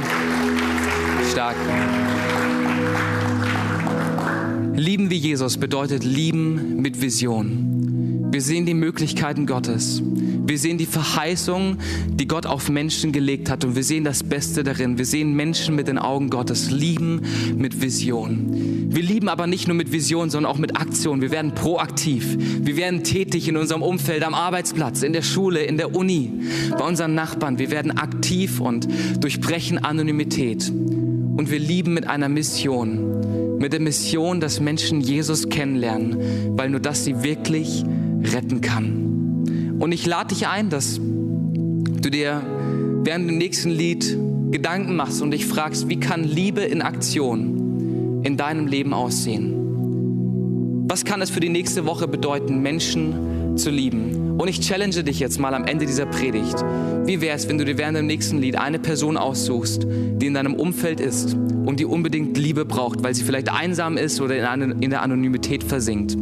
Stark. 1.31 1.55
Lieben 4.75 5.09
wie 5.09 5.17
Jesus 5.17 5.57
bedeutet 5.57 6.03
lieben 6.03 6.81
mit 6.81 6.99
Vision. 7.01 7.72
Wir 8.33 8.41
sehen 8.41 8.65
die 8.65 8.73
Möglichkeiten 8.73 9.45
Gottes. 9.45 10.01
Wir 10.03 10.57
sehen 10.57 10.79
die 10.79 10.87
Verheißung, 10.87 11.77
die 12.07 12.27
Gott 12.27 12.47
auf 12.47 12.67
Menschen 12.67 13.11
gelegt 13.11 13.47
hat 13.47 13.63
und 13.63 13.75
wir 13.75 13.83
sehen 13.83 14.03
das 14.03 14.23
Beste 14.23 14.63
darin. 14.63 14.97
Wir 14.97 15.05
sehen 15.05 15.35
Menschen 15.35 15.75
mit 15.75 15.87
den 15.87 15.99
Augen 15.99 16.31
Gottes 16.31 16.71
lieben 16.71 17.21
mit 17.55 17.79
Vision. 17.83 18.87
Wir 18.89 19.03
lieben 19.03 19.29
aber 19.29 19.45
nicht 19.45 19.67
nur 19.67 19.77
mit 19.77 19.91
Vision, 19.91 20.31
sondern 20.31 20.51
auch 20.51 20.57
mit 20.57 20.77
Aktion. 20.77 21.21
Wir 21.21 21.29
werden 21.29 21.53
proaktiv. 21.53 22.35
Wir 22.39 22.75
werden 22.75 23.03
tätig 23.03 23.47
in 23.47 23.55
unserem 23.55 23.83
Umfeld, 23.83 24.23
am 24.23 24.33
Arbeitsplatz, 24.33 25.03
in 25.03 25.13
der 25.13 25.21
Schule, 25.21 25.61
in 25.61 25.77
der 25.77 25.95
Uni, 25.95 26.31
bei 26.71 26.85
unseren 26.85 27.13
Nachbarn. 27.13 27.59
Wir 27.59 27.69
werden 27.69 27.91
aktiv 27.91 28.59
und 28.59 28.87
durchbrechen 29.19 29.77
Anonymität. 29.77 30.71
Und 30.71 31.51
wir 31.51 31.59
lieben 31.59 31.93
mit 31.93 32.07
einer 32.07 32.29
Mission. 32.29 33.59
Mit 33.59 33.73
der 33.73 33.79
Mission, 33.79 34.39
dass 34.39 34.59
Menschen 34.59 35.01
Jesus 35.01 35.49
kennenlernen, 35.49 36.57
weil 36.57 36.71
nur 36.71 36.79
das 36.79 37.05
sie 37.05 37.21
wirklich 37.21 37.85
retten 38.23 38.61
kann. 38.61 39.75
Und 39.79 39.91
ich 39.91 40.05
lade 40.05 40.33
dich 40.33 40.47
ein, 40.47 40.69
dass 40.69 40.99
du 40.99 42.09
dir 42.09 42.41
während 43.03 43.29
dem 43.29 43.37
nächsten 43.37 43.69
Lied 43.69 44.17
Gedanken 44.51 44.95
machst 44.95 45.21
und 45.21 45.31
dich 45.31 45.45
fragst, 45.45 45.89
wie 45.89 45.99
kann 45.99 46.23
Liebe 46.23 46.61
in 46.61 46.81
Aktion 46.81 48.21
in 48.23 48.37
deinem 48.37 48.67
Leben 48.67 48.93
aussehen? 48.93 49.63
Was 50.87 51.05
kann 51.05 51.21
es 51.21 51.29
für 51.29 51.39
die 51.39 51.49
nächste 51.49 51.85
Woche 51.85 52.07
bedeuten, 52.07 52.61
Menschen 52.61 53.57
zu 53.57 53.69
lieben? 53.69 54.39
Und 54.39 54.47
ich 54.47 54.59
challenge 54.59 55.03
dich 55.03 55.19
jetzt 55.19 55.39
mal 55.39 55.53
am 55.53 55.65
Ende 55.65 55.85
dieser 55.85 56.05
Predigt. 56.05 56.63
Wie 57.05 57.21
wäre 57.21 57.35
es, 57.35 57.47
wenn 57.47 57.57
du 57.57 57.65
dir 57.65 57.77
während 57.77 57.97
dem 57.97 58.07
nächsten 58.07 58.39
Lied 58.39 58.57
eine 58.57 58.79
Person 58.79 59.17
aussuchst, 59.17 59.85
die 59.87 60.25
in 60.27 60.33
deinem 60.33 60.53
Umfeld 60.53 60.99
ist 60.99 61.35
und 61.65 61.79
die 61.79 61.85
unbedingt 61.85 62.37
Liebe 62.37 62.65
braucht, 62.65 63.03
weil 63.03 63.13
sie 63.13 63.23
vielleicht 63.23 63.51
einsam 63.51 63.97
ist 63.97 64.21
oder 64.21 64.35
in 64.53 64.89
der 64.89 65.01
Anonymität 65.01 65.63
versinkt? 65.63 66.17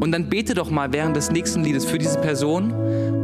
Und 0.00 0.12
dann 0.12 0.28
bete 0.28 0.54
doch 0.54 0.70
mal 0.70 0.92
während 0.92 1.16
des 1.16 1.30
nächsten 1.30 1.64
Liedes 1.64 1.84
für 1.84 1.98
diese 1.98 2.20
Person 2.20 2.72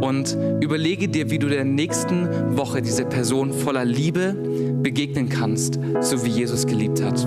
und 0.01 0.37
überlege 0.61 1.09
dir, 1.09 1.31
wie 1.31 1.39
du 1.39 1.49
der 1.49 1.64
nächsten 1.64 2.57
Woche 2.57 2.83
diese 2.83 3.05
Person 3.05 3.53
voller 3.53 3.85
Liebe 3.85 4.35
begegnen 4.83 5.29
kannst, 5.29 5.79
so 6.01 6.25
wie 6.25 6.31
Jesus 6.31 6.66
geliebt 6.66 7.03
hat. 7.03 7.27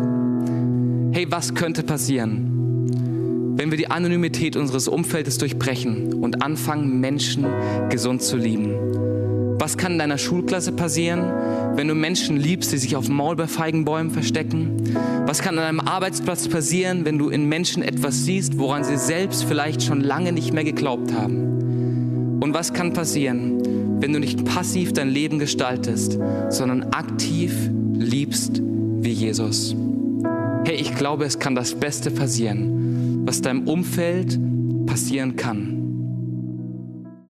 Hey, 1.12 1.26
was 1.30 1.56
könnte 1.56 1.84
passieren, 1.84 3.56
wenn 3.56 3.72
wir 3.72 3.78
die 3.78 3.89
Anonymität 3.89 4.56
unseres 4.56 4.88
Umfeldes 4.88 5.38
durchbrechen 5.38 6.14
und 6.14 6.43
anfangen, 6.43 7.00
Menschen 7.00 7.45
gesund 7.89 8.22
zu 8.22 8.38
lieben? 8.38 8.76
Was 9.68 9.76
kann 9.76 9.91
in 9.91 9.99
deiner 9.99 10.18
Schulklasse 10.18 10.72
passieren, 10.72 11.30
wenn 11.76 11.89
du 11.89 11.93
Menschen 11.93 12.38
liebst, 12.38 12.72
die 12.72 12.78
sich 12.78 12.95
auf 12.95 13.09
Maulbeerfeigenbäumen 13.09 14.13
verstecken? 14.13 14.78
Was 15.26 15.41
kann 15.41 15.59
an 15.59 15.65
deinem 15.65 15.86
Arbeitsplatz 15.86 16.47
passieren, 16.47 17.03
wenn 17.03 17.18
du 17.18 17.28
in 17.28 17.49
Menschen 17.49 17.84
etwas 17.84 18.24
siehst, 18.24 18.57
woran 18.59 18.86
sie 18.86 18.95
selbst 18.95 19.43
vielleicht 19.43 19.84
schon 19.84 19.99
lange 19.99 20.32
nicht 20.32 20.53
mehr 20.53 20.63
geglaubt 20.63 21.11
haben? 21.11 22.39
Und 22.39 22.53
was 22.53 22.72
kann 22.72 22.93
passieren, 22.93 23.99
wenn 23.99 24.13
du 24.13 24.22
nicht 24.22 24.45
passiv 24.45 24.93
dein 24.93 25.09
Leben 25.09 25.38
gestaltest, 25.38 26.18
sondern 26.47 26.84
aktiv 26.93 27.53
liebst 27.93 28.61
wie 28.63 29.11
Jesus? 29.11 29.76
Hey, 30.63 30.76
ich 30.76 30.95
glaube, 30.95 31.26
es 31.26 31.39
kann 31.39 31.55
das 31.55 31.76
Beste 31.76 32.09
passieren, 32.09 33.24
was 33.26 33.41
deinem 33.41 33.68
Umfeld 33.68 34.39
passieren 34.86 35.36
kann 35.36 35.76